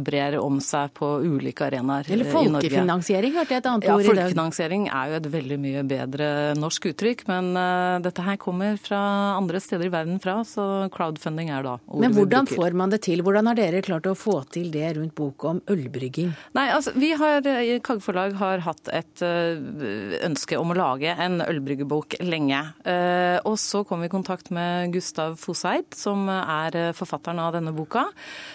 brer 0.07 0.37
om 0.39 0.61
seg 0.63 0.93
på 0.95 1.09
ulike 1.25 1.67
arenaer 1.67 2.07
i 2.07 2.15
Norge. 2.15 2.15
Eller 2.15 2.31
folkefinansiering, 2.31 3.35
hørte 3.35 3.57
jeg 3.57 3.65
et 3.65 3.69
annet 3.73 3.89
ja, 3.89 3.97
ord 3.97 4.05
i 4.05 4.07
dag. 4.07 4.15
Ja, 4.15 4.27
folkefinansiering 4.29 4.87
er 4.95 5.11
jo 5.11 5.19
et 5.19 5.27
veldig 5.33 5.59
mye 5.65 5.83
bedre 5.91 6.29
norsk 6.61 6.87
uttrykk, 6.93 7.25
men 7.33 7.51
uh, 7.59 7.99
dette 8.05 8.27
her 8.29 8.39
kommer 8.39 8.79
fra 8.79 9.01
andre 9.35 9.63
steder 9.65 9.91
i 9.91 9.93
verden 9.97 10.23
fra, 10.23 10.37
så 10.47 10.69
crowdfunding 10.95 11.51
er 11.51 11.67
da 11.67 11.75
ordet 11.81 12.05
Men 12.05 12.15
hvordan 12.15 12.51
får 12.53 12.79
man 12.79 12.95
det 12.95 13.03
til? 13.09 13.25
Hvordan 13.27 13.51
har 13.51 13.59
dere 13.59 13.83
klart 13.83 14.07
å 14.07 14.15
få 14.15 14.37
til 14.55 14.71
det 14.71 14.95
rundt 15.01 15.17
boka 15.19 15.57
om 15.57 15.65
ølbrygging? 15.67 16.31
Nei, 16.55 16.69
altså, 16.77 16.95
vi 16.95 17.11
har, 17.19 17.43
Kagge 17.83 18.07
Forlag 18.07 18.39
har 18.39 18.63
hatt 18.71 18.95
et 18.95 19.27
ønske 19.27 20.63
om 20.63 20.71
å 20.71 20.79
lage 20.79 21.19
en 21.19 21.41
ølbryggebok 21.43 22.21
lenge. 22.23 22.63
Eh, 22.87 23.00
og 23.47 23.57
så 23.61 23.83
kom 23.87 24.03
vi 24.03 24.09
i 24.09 24.13
kontakt 24.13 24.51
med 24.55 24.93
Gustav 24.95 25.37
Foseid, 25.41 25.95
som 25.97 26.29
er 26.31 26.77
eh, 26.79 26.93
forfatteren 26.97 27.41
av 27.43 27.55
denne 27.57 27.73
boka. 27.75 28.07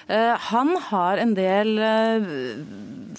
Eh, 0.07 0.33
han 0.49 0.75
har 0.89 1.21
en 1.21 1.33
del 1.37 1.79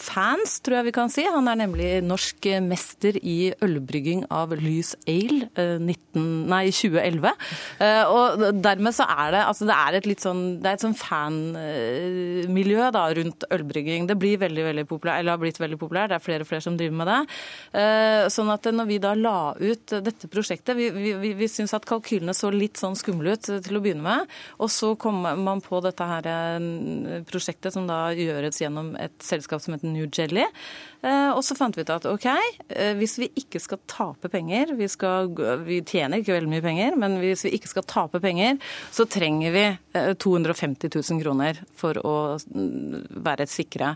fans, 0.01 0.59
tror 0.65 0.79
jeg 0.79 0.89
vi 0.89 0.95
kan 0.97 1.13
si. 1.13 1.25
Han 1.29 1.49
er 1.51 1.61
nemlig 1.63 1.91
norsk 2.05 2.49
mester 2.67 3.17
i 3.23 3.53
ølbrygging 3.65 4.27
av 4.35 4.53
Lys 4.59 4.95
Ale 5.09 5.49
19, 5.57 6.27
nei, 6.51 6.65
2011. 6.75 7.33
Og 8.13 8.45
dermed 8.63 8.95
så 8.97 9.07
er 9.09 9.33
det 9.35 9.43
altså 9.47 9.69
det 9.69 9.77
er 9.77 9.97
et 9.99 10.09
litt 10.09 10.23
sånn 10.25 10.43
det 10.63 10.69
er 10.69 10.77
et 10.77 10.85
sånn 10.85 10.97
fanmiljø 10.99 12.91
da, 12.95 13.07
rundt 13.19 13.47
ølbrygging. 13.53 14.07
Det 14.11 14.19
blir 14.21 14.41
veldig, 14.43 14.65
veldig 14.71 14.87
populært, 14.89 15.21
eller 15.21 15.37
har 15.37 15.43
blitt 15.43 15.61
veldig 15.63 15.81
populært. 15.81 16.13
Det 16.13 16.19
er 16.19 16.27
flere 16.27 16.47
og 16.47 16.51
flere 16.51 16.65
som 16.65 16.77
driver 16.79 17.01
med 17.01 17.11
det. 17.13 17.21
Sånn 18.37 18.53
at 18.53 18.69
når 18.77 18.91
vi 18.91 19.01
da 19.03 19.15
la 19.17 19.39
ut 19.57 19.97
dette 20.07 20.29
prosjektet 20.31 20.77
Vi, 20.77 20.89
vi, 20.95 21.13
vi 21.23 21.49
syntes 21.51 21.75
at 21.77 21.87
kalkylene 21.89 22.35
så 22.37 22.51
litt 22.53 22.81
sånn 22.81 22.97
skumle 22.99 23.37
ut 23.37 23.47
til 23.47 23.79
å 23.79 23.83
begynne 23.83 24.05
med. 24.05 24.35
Og 24.63 24.71
så 24.73 24.93
kom 25.01 25.23
man 25.23 25.63
på 25.65 25.81
dette 25.85 26.07
her 26.07 26.29
eh, 26.31 27.23
prosjektet 27.29 27.75
som 27.75 27.89
da 27.89 28.11
gjøres 28.17 28.61
gjennom 28.63 28.95
et 29.01 29.17
selskap 29.25 29.63
som 29.65 29.77
heter 29.77 29.93
New 29.93 30.07
Jelly. 30.07 30.47
Eh, 31.03 31.31
og 31.33 31.43
så 31.47 31.57
fant 31.59 31.77
vi 31.77 31.87
ut 31.87 31.95
at 31.95 32.09
OK, 32.11 32.29
eh, 32.29 32.93
hvis 33.01 33.19
vi 33.23 33.31
ikke 33.43 33.63
skal 33.63 33.83
tape 33.91 34.31
penger, 34.33 34.75
vi, 34.79 34.91
skal, 34.93 35.33
vi 35.67 35.83
tjener 35.87 36.23
ikke 36.23 36.37
veldig 36.37 36.53
mye 36.53 36.65
penger, 36.65 37.01
men 37.01 37.19
hvis 37.23 37.47
vi 37.49 37.57
ikke 37.59 37.73
skal 37.75 37.89
tape 37.91 38.23
penger, 38.25 38.61
så 38.95 39.09
trenger 39.11 39.57
vi 39.57 39.67
250 40.23 40.93
000 40.93 41.23
kroner 41.23 41.61
for 41.77 41.99
å 42.05 42.17
mm, 42.37 43.07
være 43.25 43.49
sikre. 43.51 43.95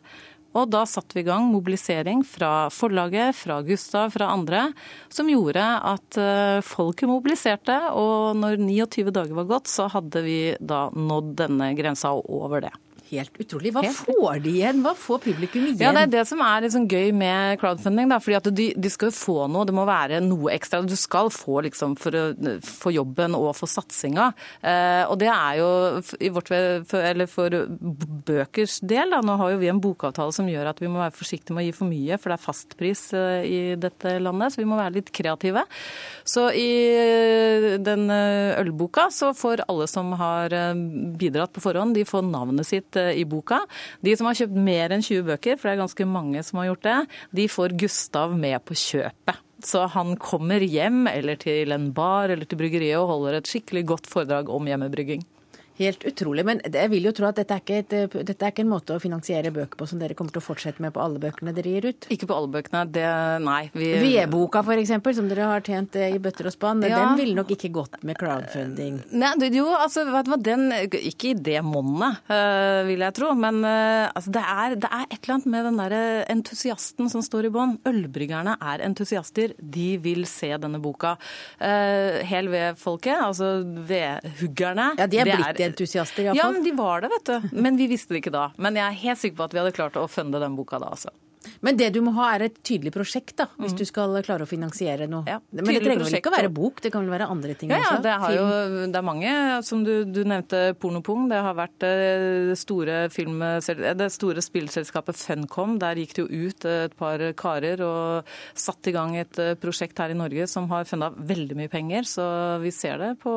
Og 0.59 0.67
da 0.73 0.83
satte 0.89 1.15
vi 1.15 1.23
i 1.23 1.29
gang 1.29 1.47
mobilisering 1.53 2.25
fra 2.27 2.69
forlaget, 2.75 3.37
fra 3.39 3.61
Gustav, 3.67 4.11
fra 4.15 4.33
andre, 4.35 4.67
som 5.13 5.31
gjorde 5.31 5.63
at 5.93 6.19
eh, 6.19 6.59
folket 6.67 7.11
mobiliserte. 7.11 7.77
Og 7.95 8.35
når 8.39 8.59
29 8.59 9.15
dager 9.15 9.37
var 9.39 9.51
gått, 9.53 9.71
så 9.71 9.87
hadde 9.93 10.25
vi 10.27 10.39
da 10.59 10.89
nådd 10.91 11.37
denne 11.45 11.73
grensa 11.79 12.15
og 12.17 12.27
over 12.43 12.67
det 12.67 12.75
helt 13.11 13.41
utrolig. 13.43 13.75
Hva 13.75 13.85
helt. 13.85 14.03
får 14.07 14.43
de 14.45 14.55
igjen? 14.61 14.83
Hva 14.85 14.95
får 14.99 15.23
publikum 15.27 15.67
igjen? 15.69 15.83
Ja, 15.83 15.93
Det 15.97 16.07
er 16.07 16.13
det 16.19 16.25
som 16.31 16.43
er 16.45 16.65
liksom 16.67 16.89
gøy 16.91 17.13
med 17.17 17.61
crowdfunding. 17.61 18.11
Da, 18.11 18.21
fordi 18.23 18.39
at 18.39 18.51
de, 18.57 18.69
de, 18.77 18.93
skal 18.93 19.13
få 19.15 19.47
noe, 19.51 19.67
det 19.69 19.75
må 19.77 19.85
være 19.89 20.21
noe 20.25 20.53
ekstra. 20.55 20.83
Du 20.87 20.97
skal 20.99 21.31
få 21.35 21.61
liksom 21.67 21.97
for, 22.01 22.17
for 22.65 22.95
jobben 22.95 23.37
og 23.39 23.53
for 23.59 23.71
satsinga. 23.71 24.31
Eh, 24.63 25.05
og 25.07 25.19
det 25.21 25.31
er 25.33 25.61
jo 25.61 25.71
i 26.21 26.33
vårt, 26.33 26.51
for, 26.91 27.11
eller 27.11 27.31
for 27.31 27.57
bøkers 28.27 28.81
del, 28.83 29.13
da, 29.15 29.21
nå 29.25 29.37
har 29.41 29.55
jo 29.55 29.61
vi 29.61 29.71
en 29.71 29.83
bokavtale 29.83 30.35
som 30.35 30.49
gjør 30.51 30.71
at 30.73 30.81
vi 30.83 30.91
må 30.91 31.01
være 31.01 31.17
forsiktige 31.17 31.57
med 31.57 31.65
å 31.65 31.69
gi 31.69 31.77
for 31.77 31.91
mye, 31.91 32.19
for 32.21 32.33
det 32.33 32.39
er 32.39 32.45
fastpris 32.45 33.05
eh, 33.17 33.43
i 33.47 33.61
dette 33.81 34.17
landet. 34.23 34.55
Så 34.55 34.63
vi 34.63 34.69
må 34.69 34.79
være 34.81 34.97
litt 34.99 35.13
kreative. 35.15 35.65
Så 36.29 36.49
i 36.57 36.71
eh, 36.95 37.69
den 37.81 38.07
eh, 38.15 38.59
ølboka 38.61 39.09
så 39.15 39.33
får 39.37 39.65
alle 39.69 39.89
som 39.91 40.13
har 40.21 40.55
bidratt 41.21 41.53
på 41.55 41.63
forhånd, 41.65 41.95
de 41.97 42.07
får 42.07 42.25
navnet 42.27 42.67
sitt 42.69 42.97
i 43.17 43.27
boka. 43.29 43.61
De 44.05 44.15
som 44.17 44.29
har 44.29 44.39
kjøpt 44.39 44.59
mer 44.71 44.95
enn 44.95 45.05
20 45.05 45.27
bøker, 45.29 45.59
for 45.59 45.69
det 45.69 45.77
er 45.77 45.85
ganske 45.85 46.09
mange 46.09 46.45
som 46.47 46.61
har 46.61 46.71
gjort 46.71 46.87
det, 46.87 46.99
de 47.41 47.47
får 47.51 47.77
Gustav 47.81 48.35
med 48.37 48.59
på 48.67 48.77
kjøpet. 48.79 49.43
Så 49.65 49.85
han 49.93 50.15
kommer 50.17 50.63
hjem 50.65 51.05
eller 51.11 51.37
til 51.41 51.75
en 51.75 51.91
bar 51.93 52.33
eller 52.33 52.49
til 52.49 52.61
bryggeriet 52.61 52.97
og 53.01 53.11
holder 53.11 53.41
et 53.41 53.51
skikkelig 53.51 53.85
godt 53.91 54.09
foredrag 54.09 54.49
om 54.53 54.69
hjemmebrygging. 54.71 55.27
Helt 55.81 56.05
utrolig. 56.05 56.45
Men 56.45 56.61
jeg 56.67 56.91
vil 56.93 57.07
jo 57.09 57.13
tro 57.17 57.29
at 57.31 57.39
dette 57.41 57.57
er, 57.57 57.81
et, 57.81 57.95
dette 58.13 58.37
er, 58.37 58.53
ikke 58.53 58.65
en 58.67 58.73
måte 58.73 58.97
å 58.97 59.01
finansiere 59.01 59.53
bøker 59.55 59.81
på 59.81 59.89
som 59.89 60.01
dere 60.01 60.17
kommer 60.19 60.35
til 60.35 60.43
å 60.43 60.45
fortsette 60.45 60.83
med 60.85 60.93
på 60.93 61.01
alle 61.01 61.21
bøkene 61.23 61.55
dere 61.57 61.73
gir 61.73 61.89
ut? 61.89 62.09
Ikke 62.13 62.29
på 62.29 62.37
alle 62.37 62.51
bøkene, 62.53 62.83
det 62.93 63.07
nei. 63.47 63.63
Vi... 63.73 63.89
Vedboka 64.03 64.61
f.eks., 64.61 64.93
som 65.17 65.31
dere 65.31 65.49
har 65.49 65.65
tjent 65.65 65.97
i 65.97 66.19
bøtter 66.21 66.51
og 66.51 66.55
spann, 66.55 66.85
ja. 66.85 67.01
den 67.01 67.21
ville 67.23 67.37
nok 67.39 67.55
ikke 67.57 67.73
gått 67.73 67.97
med 68.05 68.19
crowdfunding? 68.21 69.01
Nei, 69.17 69.33
jo, 69.57 69.71
altså, 69.73 70.05
vet 70.11 70.29
du 70.29 70.33
hva, 70.35 70.41
den 70.51 70.69
Ikke 71.01 71.33
i 71.33 71.35
det 71.49 71.63
monnet, 71.65 72.21
øh, 72.29 72.83
vil 72.91 73.07
jeg 73.07 73.17
tro. 73.17 73.33
Men 73.41 73.63
øh, 73.65 74.11
altså, 74.13 74.35
det, 74.37 74.45
er, 74.45 74.77
det, 74.85 74.91
er, 74.91 75.09
et 75.09 75.19
eller 75.23 75.37
annet 75.39 75.51
med 75.55 75.69
den 75.71 75.81
derre 75.81 76.03
entusiasten 76.37 77.09
som 77.13 77.25
står 77.25 77.49
i 77.49 77.55
bånn. 77.55 77.79
Ølbryggerne 77.89 78.59
er 78.61 78.85
entusiaster. 78.85 79.57
De 79.57 79.89
vil 80.03 80.29
se 80.29 80.53
denne 80.61 80.83
boka. 80.83 81.17
Uh, 81.61 82.21
hel 82.27 82.51
ved-folket, 82.53 83.17
altså 83.17 83.51
vedhuggerne 83.65 84.91
Ja, 84.99 85.07
de 85.11 85.21
er 85.23 85.29
blitt 85.31 85.59
det 85.61 85.70
entusiaster, 85.71 86.27
iallfall. 86.27 86.43
Ja, 86.43 86.53
men 86.55 86.67
de 86.67 86.77
var 86.77 87.05
det, 87.05 87.11
vet 87.15 87.33
du. 87.33 87.51
Men 87.57 87.81
vi 87.81 87.89
visste 87.91 88.15
det 88.15 88.25
ikke 88.25 88.35
da. 88.37 88.51
Men 88.61 88.79
jeg 88.79 88.87
er 88.87 89.03
helt 89.07 89.23
sikker 89.23 89.41
på 89.41 89.49
at 89.49 89.57
vi 89.57 89.63
hadde 89.63 89.75
klart 89.77 89.99
å 90.01 90.07
funde 90.11 90.43
den 90.43 90.59
boka 90.59 90.83
da, 90.83 90.93
altså. 90.95 91.15
Men 91.65 91.77
det 91.77 91.89
du 91.95 92.01
må 92.05 92.13
ha 92.19 92.27
er 92.35 92.47
et 92.49 92.57
tydelig 92.67 92.93
prosjekt, 92.95 93.35
da, 93.41 93.47
hvis 93.61 93.73
mm. 93.73 93.79
du 93.81 93.85
skal 93.89 94.17
klare 94.25 94.45
å 94.45 94.49
finansiere 94.49 95.07
noe. 95.11 95.25
Ja, 95.29 95.39
Men 95.53 95.71
det 95.71 95.83
trenger 95.85 96.05
vel 96.07 96.19
ikke 96.19 96.33
å 96.33 96.35
være 96.35 96.53
bok, 96.53 96.81
det 96.85 96.93
kan 96.93 97.05
vel 97.05 97.15
være 97.15 97.29
andre 97.33 97.57
ting 97.59 97.73
ja, 97.73 97.81
også? 97.81 97.97
Ja, 97.97 98.01
det, 98.05 98.33
jo, 98.37 98.47
det, 98.83 99.01
er 99.01 99.07
mange. 99.07 99.35
Som 99.67 99.85
du, 99.87 99.93
du 100.09 100.21
nevnte 100.25 100.63
Pornopung. 100.81 101.29
Det 101.31 101.41
har 101.45 101.57
vært 101.57 101.77
det 101.85 101.93
eh, 102.07 102.53
store, 102.61 102.99
film, 103.13 103.41
det 103.41 104.11
store 104.13 104.45
spillselskapet 104.45 105.21
Funcom. 105.21 105.79
Der 105.81 106.01
gikk 106.01 106.17
det 106.17 106.27
jo 106.27 106.49
ut 106.49 106.69
et 106.69 106.97
par 107.01 107.25
karer 107.41 107.85
og 107.85 108.35
satte 108.53 108.93
i 108.93 108.97
gang 108.97 109.17
et 109.21 109.41
eh, 109.41 109.57
prosjekt 109.61 110.01
her 110.01 110.13
i 110.13 110.19
Norge 110.19 110.49
som 110.51 110.69
har 110.73 110.89
funda 110.89 111.13
veldig 111.17 111.57
mye 111.61 111.73
penger. 111.73 112.09
Så 112.09 112.25
vi 112.65 112.73
ser 112.75 113.01
det 113.01 113.15
på 113.25 113.33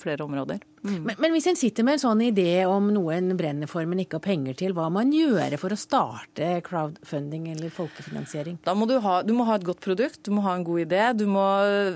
flere 0.00 0.28
områder. 0.28 0.64
Mm. 0.82 1.02
Men, 1.04 1.16
men, 1.18 1.34
hvis 1.34 1.46
en 1.50 1.58
sitter 1.60 1.84
med 1.84 1.98
en 1.98 2.02
sånn 2.02 2.22
idé 2.24 2.62
om 2.64 2.86
noe 2.94 3.12
en 3.18 3.34
brenner 3.36 3.68
for, 3.68 3.84
men 3.88 4.00
ikke 4.00 4.16
har 4.16 4.24
penger 4.24 4.56
til, 4.56 4.72
hva 4.76 4.86
må 4.92 5.02
en 5.02 5.12
gjøre 5.12 5.58
for 5.60 5.74
å 5.74 5.78
starte 5.78 6.48
crowdfunding 6.64 7.50
eller 7.52 7.72
folkefinansiering? 7.74 8.56
Da 8.64 8.72
må 8.78 8.88
du, 8.88 8.96
ha, 9.04 9.18
du 9.26 9.34
må 9.36 9.44
ha 9.48 9.58
et 9.58 9.66
godt 9.66 9.82
produkt, 9.84 10.22
du 10.24 10.32
må 10.32 10.44
ha 10.46 10.54
en 10.56 10.64
god 10.64 10.84
idé, 10.86 11.02
du 11.20 11.26
må 11.28 11.44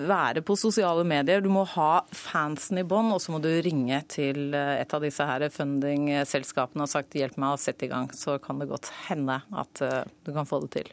være 0.05 0.45
på 0.45 0.59
sosiale 0.61 1.07
medier, 1.09 1.41
du 1.45 1.49
må 1.53 1.65
ha 1.73 2.05
fansen 2.13 2.83
i 2.83 2.87
bånn, 2.89 3.13
og 3.15 3.23
så 3.25 3.33
må 3.33 3.41
du 3.45 3.49
ringe 3.65 4.03
til 4.13 4.53
eh, 4.53 4.77
et 4.83 4.93
av 4.97 5.05
disse 5.05 5.29
her 5.29 5.47
funding-selskapene 5.55 6.85
og 6.85 6.93
sagt 6.93 7.17
hjelp 7.17 7.41
meg 7.41 7.57
å 7.57 7.63
sette 7.65 7.89
i 7.89 7.93
gang. 7.93 8.13
Så 8.13 8.37
kan 8.45 8.61
det 8.61 8.69
godt 8.73 8.93
hende 9.09 9.41
at 9.49 9.85
eh, 9.85 10.05
du 10.29 10.35
kan 10.37 10.49
få 10.49 10.61
det 10.67 10.75
til. 10.77 10.93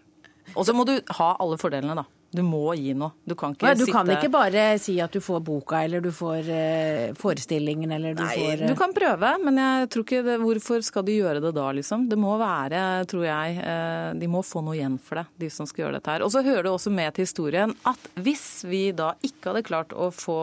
Og 0.56 0.64
så 0.68 0.76
må 0.76 0.88
du 0.88 0.96
ha 1.20 1.34
alle 1.39 1.60
fordelene, 1.60 2.00
da. 2.00 2.08
Du 2.32 2.41
må 2.47 2.63
gi 2.79 2.93
noe. 2.95 3.11
Du 3.27 3.34
kan 3.36 3.51
ikke 3.51 3.65
Nei, 3.67 3.73
du 3.75 3.84
sitte 3.84 3.95
kan 3.97 4.09
ikke 4.13 4.32
bare 4.32 4.63
si 4.79 4.95
at 5.03 5.11
du 5.11 5.19
får 5.23 5.41
boka, 5.43 5.82
eller 5.84 6.03
du 6.03 6.11
får 6.15 6.47
uh, 6.47 7.17
forestillingen, 7.19 7.91
eller 7.91 8.15
du 8.15 8.23
Nei, 8.23 8.36
får 8.39 8.63
uh... 8.63 8.67
Du 8.71 8.75
kan 8.79 8.93
prøve, 8.95 9.34
men 9.43 9.59
jeg 9.59 9.89
tror 9.91 10.05
ikke 10.05 10.21
det, 10.23 10.38
hvorfor 10.39 10.86
skal 10.88 11.03
du 11.07 11.11
gjøre 11.11 11.41
det 11.43 11.51
da, 11.57 11.65
liksom? 11.75 12.05
Det 12.11 12.19
må 12.19 12.38
være, 12.39 12.84
tror 13.11 13.25
jeg 13.27 13.57
uh, 13.59 14.13
De 14.15 14.29
må 14.32 14.43
få 14.47 14.63
noe 14.63 14.77
igjen 14.77 14.95
for 15.03 15.19
det, 15.19 15.25
de 15.43 15.49
som 15.51 15.67
skal 15.67 15.86
gjøre 15.86 15.99
dette 15.99 16.15
her. 16.15 16.23
Og 16.23 16.32
så 16.32 16.43
hører 16.45 16.69
det 16.69 16.71
også 16.71 16.93
med 16.95 17.17
til 17.17 17.27
historien 17.27 17.75
at 17.91 18.07
hvis 18.23 18.45
vi 18.69 18.82
da 18.95 19.11
ikke 19.27 19.51
hadde 19.51 19.65
klart 19.67 19.91
å 19.91 20.07
få, 20.15 20.39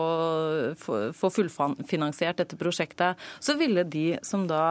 få, 0.77 0.99
få 1.17 1.33
fullfinansiert 1.33 2.43
dette 2.43 2.59
prosjektet, 2.59 3.17
så 3.41 3.57
ville 3.57 3.83
de 3.89 4.11
som 4.25 4.45
da 4.49 4.61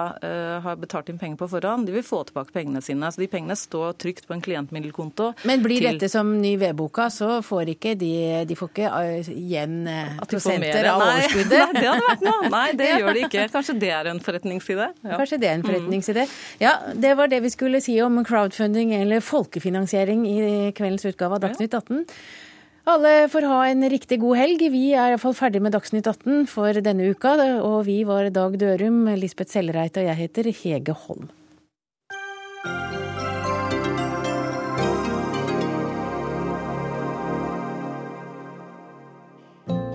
har 0.62 0.78
betalt 0.78 1.10
inn 1.10 1.18
penger 1.18 1.40
på 1.40 1.50
forhånd, 1.50 1.88
de 1.88 1.94
vil 1.96 2.06
få 2.06 2.22
tilbake 2.28 2.54
pengene 2.54 2.82
sine. 2.84 3.10
Så 3.10 3.22
de 3.22 3.30
pengene 3.30 3.56
står 3.58 3.96
trygt 3.98 4.28
på 4.28 4.36
en 4.36 4.42
klientmiddelkonto. 4.44 5.32
Men 5.48 5.64
blir 5.64 5.82
dette 5.84 6.10
som 6.12 6.30
ny 6.38 6.54
vedboka? 6.60 7.07
Så 7.12 7.38
får 7.44 7.72
ikke 7.74 7.94
de, 7.98 8.10
de 8.48 8.56
får 8.58 8.70
ikke 8.72 8.88
eh, 9.02 9.30
igjen 9.32 9.78
eh, 9.90 10.16
prosenter 10.30 10.88
av 10.90 11.04
overskuddet. 11.04 11.72
Nei, 11.72 11.78
det 11.78 11.86
hadde 11.90 12.08
vært 12.08 12.26
noe. 12.26 12.50
Nei, 12.54 12.66
det 12.80 12.90
gjør 13.00 13.12
de 13.16 13.22
ikke. 13.28 13.46
Kanskje 13.54 13.76
det 13.84 13.92
er 13.94 14.10
en 14.12 14.20
forretningsside. 14.24 14.90
Ja. 15.04 15.14
Kanskje 15.14 15.40
det 15.42 15.50
er 15.50 15.56
en 15.60 15.64
forretningsside. 15.66 16.26
Ja, 16.62 16.74
det 16.94 17.14
var 17.20 17.32
det 17.32 17.40
vi 17.46 17.52
skulle 17.54 17.80
si 17.84 17.96
om 18.04 18.20
crowdfunding 18.26 18.92
eller 18.98 19.24
folkefinansiering 19.24 20.26
i 20.28 20.38
kveldens 20.76 21.08
utgave 21.08 21.38
av 21.38 21.46
Dagsnytt 21.46 21.74
18. 21.74 22.04
Alle 22.88 23.14
får 23.28 23.44
ha 23.44 23.58
en 23.68 23.84
riktig 23.92 24.16
god 24.22 24.38
helg. 24.40 24.62
Vi 24.72 24.84
er 24.96 25.12
iallfall 25.12 25.36
ferdig 25.36 25.60
med 25.60 25.74
Dagsnytt 25.76 26.08
18 26.08 26.46
for 26.48 26.78
denne 26.84 27.10
uka. 27.12 27.34
Og 27.60 27.82
vi 27.88 28.00
var 28.08 28.30
Dag 28.32 28.56
Dørum, 28.60 29.02
Lisbeth 29.20 29.52
Sellereit 29.52 29.98
og 30.00 30.08
jeg 30.08 30.22
heter 30.22 30.48
Hege 30.62 30.96
Holm. 31.04 31.28